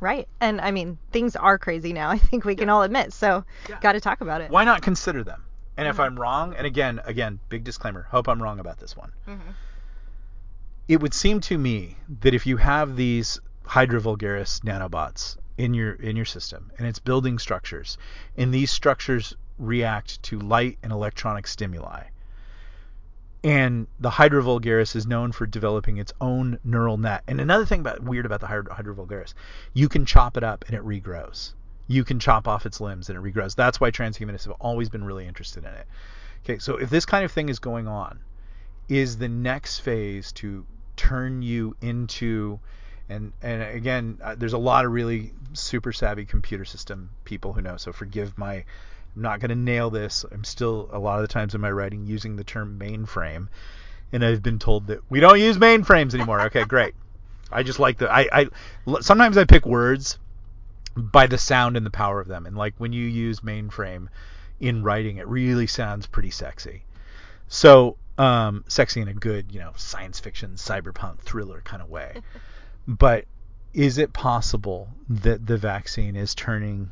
Right. 0.00 0.28
And 0.40 0.60
I 0.60 0.70
mean, 0.70 0.98
things 1.12 1.36
are 1.36 1.58
crazy 1.58 1.92
now. 1.92 2.10
I 2.10 2.18
think 2.18 2.44
we 2.44 2.56
can 2.56 2.68
all 2.70 2.82
admit. 2.82 3.12
So, 3.12 3.44
Yeah. 3.68 3.78
got 3.80 3.92
to 3.92 4.00
talk 4.00 4.20
about 4.22 4.40
it. 4.40 4.50
Why 4.50 4.64
not 4.64 4.82
consider 4.82 5.22
them? 5.24 5.42
And 5.76 5.88
if 5.88 5.96
Mhm. 5.96 6.04
I'm 6.04 6.18
wrong, 6.20 6.54
and 6.54 6.66
again, 6.66 7.00
again, 7.04 7.38
big 7.48 7.64
disclaimer, 7.64 8.06
hope 8.10 8.28
I'm 8.28 8.42
wrong 8.42 8.58
about 8.60 8.78
this 8.78 8.96
one. 8.96 9.12
Mhm. 9.28 9.54
It 10.88 11.00
would 11.00 11.14
seem 11.14 11.40
to 11.42 11.56
me 11.56 11.96
that 12.22 12.34
if 12.34 12.46
you 12.46 12.56
have 12.58 12.96
these 12.96 13.40
Hydra 13.64 14.00
vulgaris 14.00 14.60
nanobots 14.62 15.36
in 15.60 15.74
your 15.74 15.92
in 15.92 16.16
your 16.16 16.24
system 16.24 16.72
and 16.78 16.86
it's 16.86 16.98
building 16.98 17.38
structures, 17.38 17.98
and 18.36 18.52
these 18.52 18.70
structures 18.70 19.36
react 19.58 20.22
to 20.22 20.38
light 20.38 20.78
and 20.82 20.90
electronic 20.90 21.46
stimuli, 21.46 22.04
and 23.44 23.86
the 23.98 24.10
Hydra 24.10 24.42
vulgaris 24.42 24.96
is 24.96 25.06
known 25.06 25.32
for 25.32 25.46
developing 25.46 25.98
its 25.98 26.12
own 26.20 26.58
neural 26.64 26.96
net. 26.96 27.22
And 27.26 27.40
another 27.40 27.66
thing 27.66 27.80
about 27.80 28.02
weird 28.02 28.24
about 28.24 28.40
the 28.40 28.46
Hydra, 28.46 28.94
vulgaris, 28.94 29.34
you 29.74 29.88
can 29.88 30.06
chop 30.06 30.36
it 30.36 30.42
up 30.42 30.64
and 30.66 30.74
it 30.74 30.82
regrows. 30.82 31.52
You 31.86 32.04
can 32.04 32.20
chop 32.20 32.48
off 32.48 32.64
its 32.64 32.80
limbs 32.80 33.10
and 33.10 33.18
it 33.18 33.22
regrows. 33.22 33.54
That's 33.54 33.80
why 33.80 33.90
transhumanists 33.90 34.44
have 34.44 34.56
always 34.60 34.88
been 34.88 35.04
really 35.04 35.26
interested 35.26 35.64
in 35.64 35.72
it. 35.72 35.86
Okay, 36.44 36.58
so 36.58 36.76
if 36.76 36.88
this 36.88 37.04
kind 37.04 37.24
of 37.24 37.32
thing 37.32 37.48
is 37.48 37.58
going 37.58 37.86
on, 37.86 38.20
is 38.88 39.18
the 39.18 39.28
next 39.28 39.80
phase 39.80 40.32
to 40.32 40.64
turn 40.96 41.42
you 41.42 41.76
into 41.80 42.60
and 43.10 43.32
and 43.42 43.62
again 43.62 44.18
uh, 44.22 44.34
there's 44.36 44.52
a 44.52 44.58
lot 44.58 44.84
of 44.84 44.92
really 44.92 45.32
super 45.52 45.92
savvy 45.92 46.24
computer 46.24 46.64
system 46.64 47.10
people 47.24 47.52
who 47.52 47.60
know 47.60 47.76
so 47.76 47.92
forgive 47.92 48.38
my 48.38 48.64
I'm 49.16 49.22
not 49.22 49.40
going 49.40 49.48
to 49.48 49.56
nail 49.56 49.90
this. 49.90 50.24
I'm 50.30 50.44
still 50.44 50.88
a 50.92 50.98
lot 50.98 51.16
of 51.16 51.22
the 51.22 51.32
times 51.32 51.54
in 51.54 51.60
my 51.60 51.70
writing 51.70 52.06
using 52.06 52.36
the 52.36 52.44
term 52.44 52.78
mainframe 52.78 53.48
and 54.12 54.24
I've 54.24 54.42
been 54.42 54.58
told 54.58 54.86
that 54.86 55.00
we 55.10 55.20
don't 55.20 55.40
use 55.40 55.58
mainframes 55.58 56.14
anymore. 56.14 56.40
Okay 56.42 56.64
great. 56.64 56.94
I 57.50 57.64
just 57.64 57.80
like 57.80 57.98
the 57.98 58.10
I, 58.12 58.28
I 58.32 59.00
sometimes 59.00 59.36
I 59.36 59.44
pick 59.44 59.66
words 59.66 60.18
by 60.96 61.26
the 61.26 61.38
sound 61.38 61.76
and 61.76 61.84
the 61.84 61.90
power 61.90 62.20
of 62.20 62.28
them 62.28 62.46
and 62.46 62.56
like 62.56 62.74
when 62.78 62.92
you 62.92 63.04
use 63.06 63.40
mainframe 63.40 64.08
in 64.60 64.82
writing 64.82 65.16
it 65.16 65.26
really 65.26 65.66
sounds 65.66 66.06
pretty 66.06 66.30
sexy. 66.30 66.84
So 67.48 67.96
um, 68.18 68.64
sexy 68.68 69.00
in 69.00 69.08
a 69.08 69.14
good, 69.14 69.50
you 69.50 69.58
know, 69.58 69.72
science 69.76 70.20
fiction, 70.20 70.52
cyberpunk 70.54 71.20
thriller 71.20 71.62
kind 71.64 71.82
of 71.82 71.88
way. 71.88 72.22
but 72.98 73.24
is 73.72 73.98
it 73.98 74.12
possible 74.12 74.88
that 75.08 75.46
the 75.46 75.56
vaccine 75.56 76.16
is 76.16 76.34
turning 76.34 76.90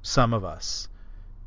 some 0.00 0.32
of 0.32 0.44
us 0.44 0.88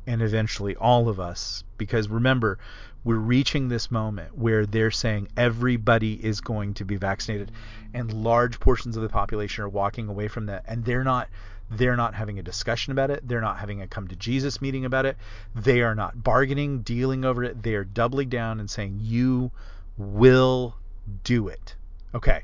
and 0.06 0.20
eventually 0.20 0.76
all 0.76 1.08
of 1.08 1.18
us? 1.18 1.64
Because 1.78 2.08
remember, 2.08 2.58
we're 3.02 3.16
reaching 3.16 3.68
this 3.68 3.90
moment 3.90 4.36
where 4.36 4.66
they're 4.66 4.90
saying 4.90 5.28
everybody 5.38 6.12
is 6.22 6.42
going 6.42 6.74
to 6.74 6.84
be 6.84 6.96
vaccinated, 6.96 7.50
and 7.94 8.12
large 8.12 8.60
portions 8.60 8.94
of 8.94 9.02
the 9.02 9.08
population 9.08 9.64
are 9.64 9.70
walking 9.70 10.08
away 10.08 10.28
from 10.28 10.46
that, 10.46 10.64
and 10.68 10.84
they're 10.84 11.04
not 11.04 11.28
they're 11.70 11.96
not 11.96 12.14
having 12.14 12.38
a 12.38 12.42
discussion 12.42 12.92
about 12.92 13.10
it. 13.10 13.26
They're 13.26 13.40
not 13.40 13.58
having 13.58 13.80
a 13.80 13.86
come 13.86 14.06
to 14.08 14.16
Jesus 14.16 14.60
meeting 14.60 14.84
about 14.84 15.06
it. 15.06 15.16
They 15.54 15.80
are 15.80 15.94
not 15.94 16.22
bargaining, 16.22 16.82
dealing 16.82 17.24
over 17.24 17.42
it. 17.42 17.62
They 17.62 17.74
are 17.74 17.84
doubling 17.84 18.28
down 18.28 18.60
and 18.60 18.70
saying, 18.70 18.98
You 19.00 19.50
will 19.96 20.76
do 21.24 21.48
it. 21.48 21.74
Okay. 22.14 22.42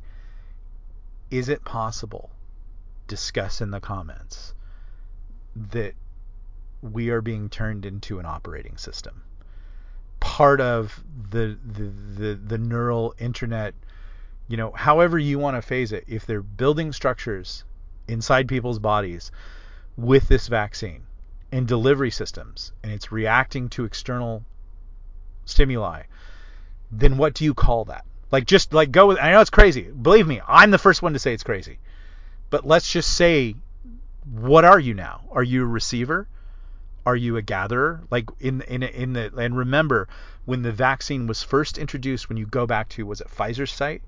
Is 1.31 1.49
it 1.49 1.65
possible, 1.65 2.31
discuss 3.07 3.61
in 3.61 3.71
the 3.71 3.81
comments, 3.81 4.55
that 5.55 5.95
we 6.81 7.11
are 7.11 7.21
being 7.21 7.51
turned 7.51 7.85
into 7.85 8.19
an 8.19 8.25
operating 8.25 8.79
system? 8.79 9.23
Part 10.21 10.61
of 10.61 11.05
the 11.31 11.59
the, 11.65 11.93
the, 12.17 12.35
the 12.35 12.59
neural 12.59 13.15
internet, 13.19 13.75
you 14.49 14.57
know, 14.57 14.73
however 14.73 15.19
you 15.19 15.39
want 15.39 15.57
to 15.57 15.63
phase 15.63 15.93
it, 15.93 16.05
if 16.07 16.25
they're 16.25 16.43
building 16.43 16.93
structures 16.93 17.65
inside 18.07 18.49
people's 18.49 18.79
bodies 18.79 19.31
with 19.97 20.29
this 20.29 20.49
vaccine 20.49 21.03
and 21.53 21.69
delivery 21.69 22.11
systems 22.11 22.73
and 22.83 22.91
it's 22.93 23.13
reacting 23.13 23.69
to 23.69 23.85
external 23.85 24.45
stimuli, 25.45 26.05
then 26.91 27.19
what 27.19 27.35
do 27.35 27.45
you 27.45 27.53
call 27.53 27.85
that? 27.85 28.05
Like 28.31 28.47
just 28.47 28.73
like 28.73 28.91
go 28.91 29.07
with 29.07 29.19
I 29.19 29.33
know 29.33 29.41
it's 29.41 29.51
crazy. 29.51 29.83
Believe 29.83 30.27
me, 30.27 30.41
I'm 30.47 30.71
the 30.71 30.79
first 30.79 31.03
one 31.03 31.13
to 31.15 31.19
say 31.19 31.33
it's 31.33 31.43
crazy. 31.43 31.79
But 32.51 32.67
let's 32.67 32.91
just 32.91 33.15
say 33.15 33.55
what 34.31 34.65
are 34.65 34.79
you 34.79 34.95
now? 34.95 35.23
Are 35.31 35.43
you 35.43 35.63
a 35.63 35.67
receiver? 35.67 36.29
Are 37.07 37.17
you 37.17 37.37
a 37.37 37.43
gatherer? 37.43 38.03
Like 38.11 38.29
in 38.41 38.61
in 38.63 38.83
in 38.83 39.13
the 39.15 39.33
and 39.37 39.57
remember 39.57 40.09
when 40.45 40.63
the 40.63 40.73
vaccine 40.73 41.27
was 41.27 41.43
first 41.43 41.79
introduced 41.79 42.29
when 42.29 42.37
you 42.37 42.47
go 42.47 42.67
back 42.67 42.89
to 42.91 43.07
was 43.07 43.21
it 43.21 43.29
Pfizer's 43.29 43.73
site? 43.73 44.03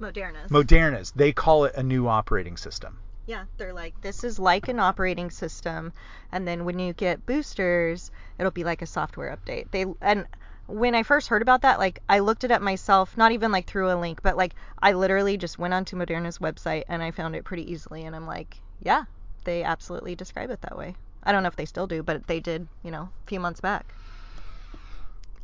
Moderna's. 0.00 0.50
Moderna's. 0.50 1.10
They 1.10 1.32
call 1.32 1.64
it 1.64 1.74
a 1.74 1.82
new 1.82 2.06
operating 2.08 2.56
system. 2.56 2.98
Yeah, 3.26 3.44
they're 3.58 3.72
like, 3.72 4.00
this 4.00 4.24
is 4.24 4.38
like 4.38 4.68
an 4.68 4.80
operating 4.80 5.30
system, 5.30 5.92
and 6.32 6.48
then 6.48 6.64
when 6.64 6.78
you 6.78 6.92
get 6.92 7.26
boosters, 7.26 8.10
it'll 8.38 8.50
be 8.50 8.64
like 8.64 8.82
a 8.82 8.86
software 8.86 9.36
update. 9.36 9.70
They 9.70 9.86
and 10.00 10.26
when 10.70 10.94
I 10.94 11.02
first 11.02 11.28
heard 11.28 11.42
about 11.42 11.62
that, 11.62 11.78
like 11.78 12.00
I 12.08 12.20
looked 12.20 12.44
it 12.44 12.50
up 12.50 12.62
myself, 12.62 13.16
not 13.16 13.32
even 13.32 13.52
like 13.52 13.66
through 13.66 13.90
a 13.90 13.98
link, 13.98 14.22
but 14.22 14.36
like 14.36 14.54
I 14.80 14.92
literally 14.92 15.36
just 15.36 15.58
went 15.58 15.74
onto 15.74 15.96
Moderna's 15.96 16.38
website 16.38 16.84
and 16.88 17.02
I 17.02 17.10
found 17.10 17.36
it 17.36 17.44
pretty 17.44 17.70
easily, 17.70 18.04
and 18.04 18.14
I'm 18.14 18.26
like, 18.26 18.58
yeah, 18.82 19.04
they 19.44 19.62
absolutely 19.62 20.14
describe 20.14 20.50
it 20.50 20.62
that 20.62 20.78
way. 20.78 20.94
I 21.22 21.32
don't 21.32 21.42
know 21.42 21.48
if 21.48 21.56
they 21.56 21.66
still 21.66 21.86
do, 21.86 22.02
but 22.02 22.26
they 22.26 22.40
did, 22.40 22.66
you 22.82 22.90
know, 22.90 23.02
a 23.02 23.26
few 23.26 23.40
months 23.40 23.60
back. 23.60 23.92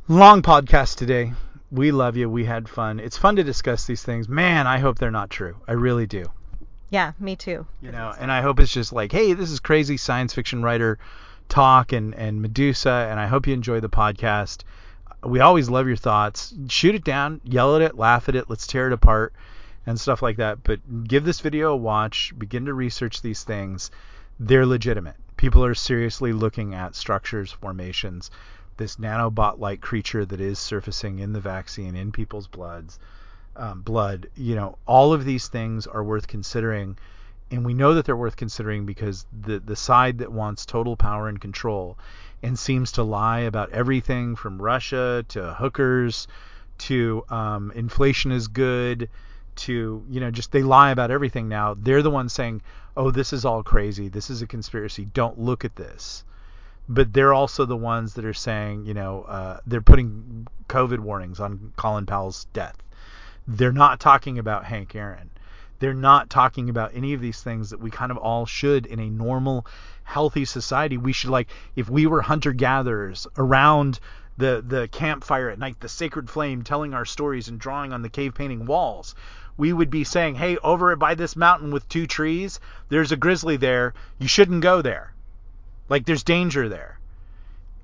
Long 0.07 0.41
podcast 0.41 0.95
today. 0.95 1.33
We 1.71 1.91
love 1.91 2.15
you. 2.15 2.29
We 2.29 2.45
had 2.45 2.69
fun. 2.69 2.99
It's 2.99 3.17
fun 3.17 3.35
to 3.35 3.43
discuss 3.43 3.85
these 3.85 4.01
things. 4.01 4.29
Man, 4.29 4.65
I 4.65 4.79
hope 4.79 4.97
they're 4.97 5.11
not 5.11 5.29
true. 5.29 5.57
I 5.67 5.73
really 5.73 6.07
do. 6.07 6.25
Yeah, 6.89 7.11
me 7.19 7.35
too. 7.35 7.67
You 7.81 7.91
know, 7.91 8.13
and 8.17 8.31
I 8.31 8.41
hope 8.41 8.59
it's 8.59 8.71
just 8.71 8.93
like, 8.93 9.11
hey, 9.11 9.33
this 9.33 9.51
is 9.51 9.59
crazy 9.59 9.97
science 9.97 10.33
fiction 10.33 10.63
writer 10.63 10.97
talk 11.49 11.91
and 11.91 12.13
and 12.15 12.41
Medusa, 12.41 13.07
and 13.09 13.19
I 13.19 13.27
hope 13.27 13.47
you 13.47 13.53
enjoy 13.53 13.79
the 13.79 13.89
podcast. 13.89 14.63
We 15.23 15.39
always 15.39 15.69
love 15.69 15.87
your 15.87 15.97
thoughts. 15.97 16.53
Shoot 16.67 16.95
it 16.95 17.03
down, 17.03 17.41
yell 17.43 17.75
at 17.75 17.81
it, 17.81 17.97
laugh 17.97 18.29
at 18.29 18.35
it, 18.35 18.49
let's 18.49 18.67
tear 18.67 18.87
it 18.87 18.93
apart, 18.93 19.33
and 19.85 19.99
stuff 19.99 20.21
like 20.21 20.37
that. 20.37 20.63
But 20.63 21.07
give 21.07 21.25
this 21.25 21.39
video 21.39 21.73
a 21.73 21.77
watch. 21.77 22.33
Begin 22.37 22.65
to 22.65 22.73
research 22.73 23.21
these 23.21 23.43
things. 23.43 23.91
They're 24.39 24.65
legitimate. 24.65 25.15
People 25.35 25.63
are 25.65 25.75
seriously 25.75 26.33
looking 26.33 26.73
at 26.73 26.95
structures, 26.95 27.51
formations, 27.51 28.31
this 28.77 28.97
nanobot-like 28.97 29.81
creature 29.81 30.25
that 30.25 30.39
is 30.39 30.59
surfacing 30.59 31.19
in 31.19 31.33
the 31.33 31.39
vaccine, 31.39 31.95
in 31.95 32.11
people's 32.11 32.47
bloods 32.47 32.99
um, 33.57 33.81
blood. 33.81 34.29
You 34.35 34.55
know, 34.55 34.77
all 34.85 35.13
of 35.13 35.25
these 35.25 35.47
things 35.47 35.87
are 35.87 36.03
worth 36.03 36.27
considering, 36.27 36.97
and 37.51 37.65
we 37.65 37.73
know 37.73 37.93
that 37.95 38.05
they're 38.05 38.15
worth 38.15 38.35
considering 38.35 38.85
because 38.85 39.25
the 39.41 39.59
the 39.59 39.75
side 39.75 40.19
that 40.19 40.31
wants 40.31 40.65
total 40.65 40.95
power 40.95 41.27
and 41.27 41.41
control 41.41 41.97
and 42.43 42.57
seems 42.57 42.93
to 42.93 43.03
lie 43.03 43.41
about 43.41 43.71
everything 43.71 44.35
from 44.35 44.61
Russia 44.61 45.25
to 45.29 45.53
hookers 45.53 46.27
to 46.77 47.23
um, 47.29 47.71
inflation 47.75 48.31
is 48.31 48.47
good 48.47 49.09
to 49.55 50.05
you 50.07 50.19
know 50.19 50.29
just 50.29 50.51
they 50.51 50.61
lie 50.61 50.91
about 50.91 51.11
everything 51.11 51.49
now. 51.49 51.73
They're 51.73 52.03
the 52.03 52.11
ones 52.11 52.33
saying, 52.33 52.61
"Oh, 52.95 53.11
this 53.11 53.33
is 53.33 53.45
all 53.45 53.63
crazy. 53.63 54.09
This 54.09 54.29
is 54.29 54.41
a 54.41 54.47
conspiracy. 54.47 55.05
Don't 55.05 55.39
look 55.39 55.65
at 55.65 55.75
this." 55.75 56.23
But 56.89 57.11
they're 57.11 57.33
also 57.33 57.65
the 57.65 57.75
ones 57.75 58.13
that 58.13 58.23
are 58.23 58.33
saying, 58.33 58.85
you 58.85 58.93
know, 58.93 59.23
uh, 59.23 59.59
they're 59.67 59.81
putting 59.81 60.47
COVID 60.69 60.99
warnings 60.99 61.39
on 61.39 61.73
Colin 61.75 62.05
Powell's 62.05 62.45
death 62.53 62.77
they're 63.47 63.71
not 63.71 63.99
talking 63.99 64.37
about 64.37 64.65
Hank 64.65 64.93
Aaron. 64.93 65.29
They're 65.79 65.93
not 65.93 66.29
talking 66.29 66.69
about 66.69 66.91
any 66.93 67.13
of 67.13 67.21
these 67.21 67.41
things 67.41 67.69
that 67.69 67.79
we 67.79 67.89
kind 67.89 68.11
of 68.11 68.17
all 68.17 68.45
should 68.45 68.85
in 68.85 68.99
a 68.99 69.09
normal, 69.09 69.65
healthy 70.07 70.45
society. 70.45 70.97
We 70.97 71.11
should 71.11 71.29
like 71.29 71.49
if 71.75 71.89
we 71.89 72.07
were 72.07 72.21
hunter 72.21 72.53
gatherers 72.53 73.27
around 73.37 73.99
the 74.37 74.63
the 74.65 74.87
campfire 74.87 75.49
at 75.49 75.59
night, 75.59 75.81
the 75.81 75.89
sacred 75.89 76.29
flame, 76.29 76.63
telling 76.63 76.93
our 76.93 77.05
stories 77.05 77.49
and 77.49 77.59
drawing 77.59 77.91
on 77.91 78.01
the 78.01 78.09
cave 78.09 78.33
painting 78.33 78.65
walls. 78.65 79.15
We 79.57 79.73
would 79.73 79.89
be 79.89 80.05
saying, 80.05 80.35
"Hey, 80.35 80.57
over 80.57 80.95
by 80.95 81.15
this 81.15 81.35
mountain 81.35 81.71
with 81.71 81.89
two 81.89 82.07
trees, 82.07 82.59
there's 82.87 83.11
a 83.11 83.17
grizzly 83.17 83.57
there. 83.57 83.93
You 84.17 84.29
shouldn't 84.29 84.61
go 84.61 84.81
there. 84.81 85.13
Like 85.89 86.05
there's 86.05 86.23
danger 86.23 86.69
there." 86.69 86.99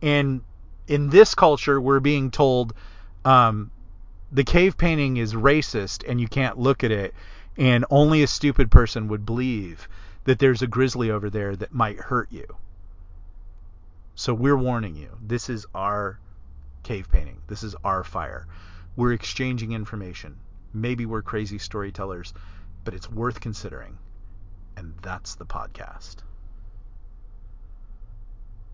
And 0.01 0.41
in 0.88 1.09
this 1.09 1.36
culture, 1.36 1.80
we're 1.80 1.99
being 1.99 2.32
told, 2.32 2.74
um, 3.26 3.71
the 4.32 4.43
cave 4.43 4.78
painting 4.78 5.17
is 5.17 5.34
racist 5.34 6.07
and 6.07 6.21
you 6.21 6.28
can't 6.28 6.57
look 6.57 6.84
at 6.84 6.91
it 6.91 7.13
and 7.57 7.86
only 7.89 8.24
a 8.24 8.28
stupid 8.28 8.71
person 8.71 9.07
would 9.07 9.26
believe 9.26 9.88
that 10.26 10.39
there's 10.39 10.61
a 10.61 10.67
grizzly 10.67 11.11
over 11.11 11.30
there 11.30 11.55
that 11.55 11.74
might 11.74 11.99
hurt 11.99 12.32
you. 12.32 12.45
So 14.15 14.34
we're 14.34 14.57
warning 14.57 14.95
you. 14.95 15.17
This 15.21 15.49
is 15.49 15.65
our 15.74 16.19
cave 16.84 17.09
painting. 17.11 17.41
This 17.47 17.63
is 17.63 17.76
our 17.84 18.03
fire. 18.03 18.47
We're 18.95 19.13
exchanging 19.13 19.71
information. 19.71 20.38
Maybe 20.74 21.05
we're 21.05 21.21
crazy 21.21 21.57
storytellers, 21.57 22.34
but 22.84 22.93
it's 22.93 23.09
worth 23.09 23.39
considering. 23.39 23.97
And 24.78 24.93
that's 25.01 25.36
the 25.36 25.45
podcast. 25.45 26.17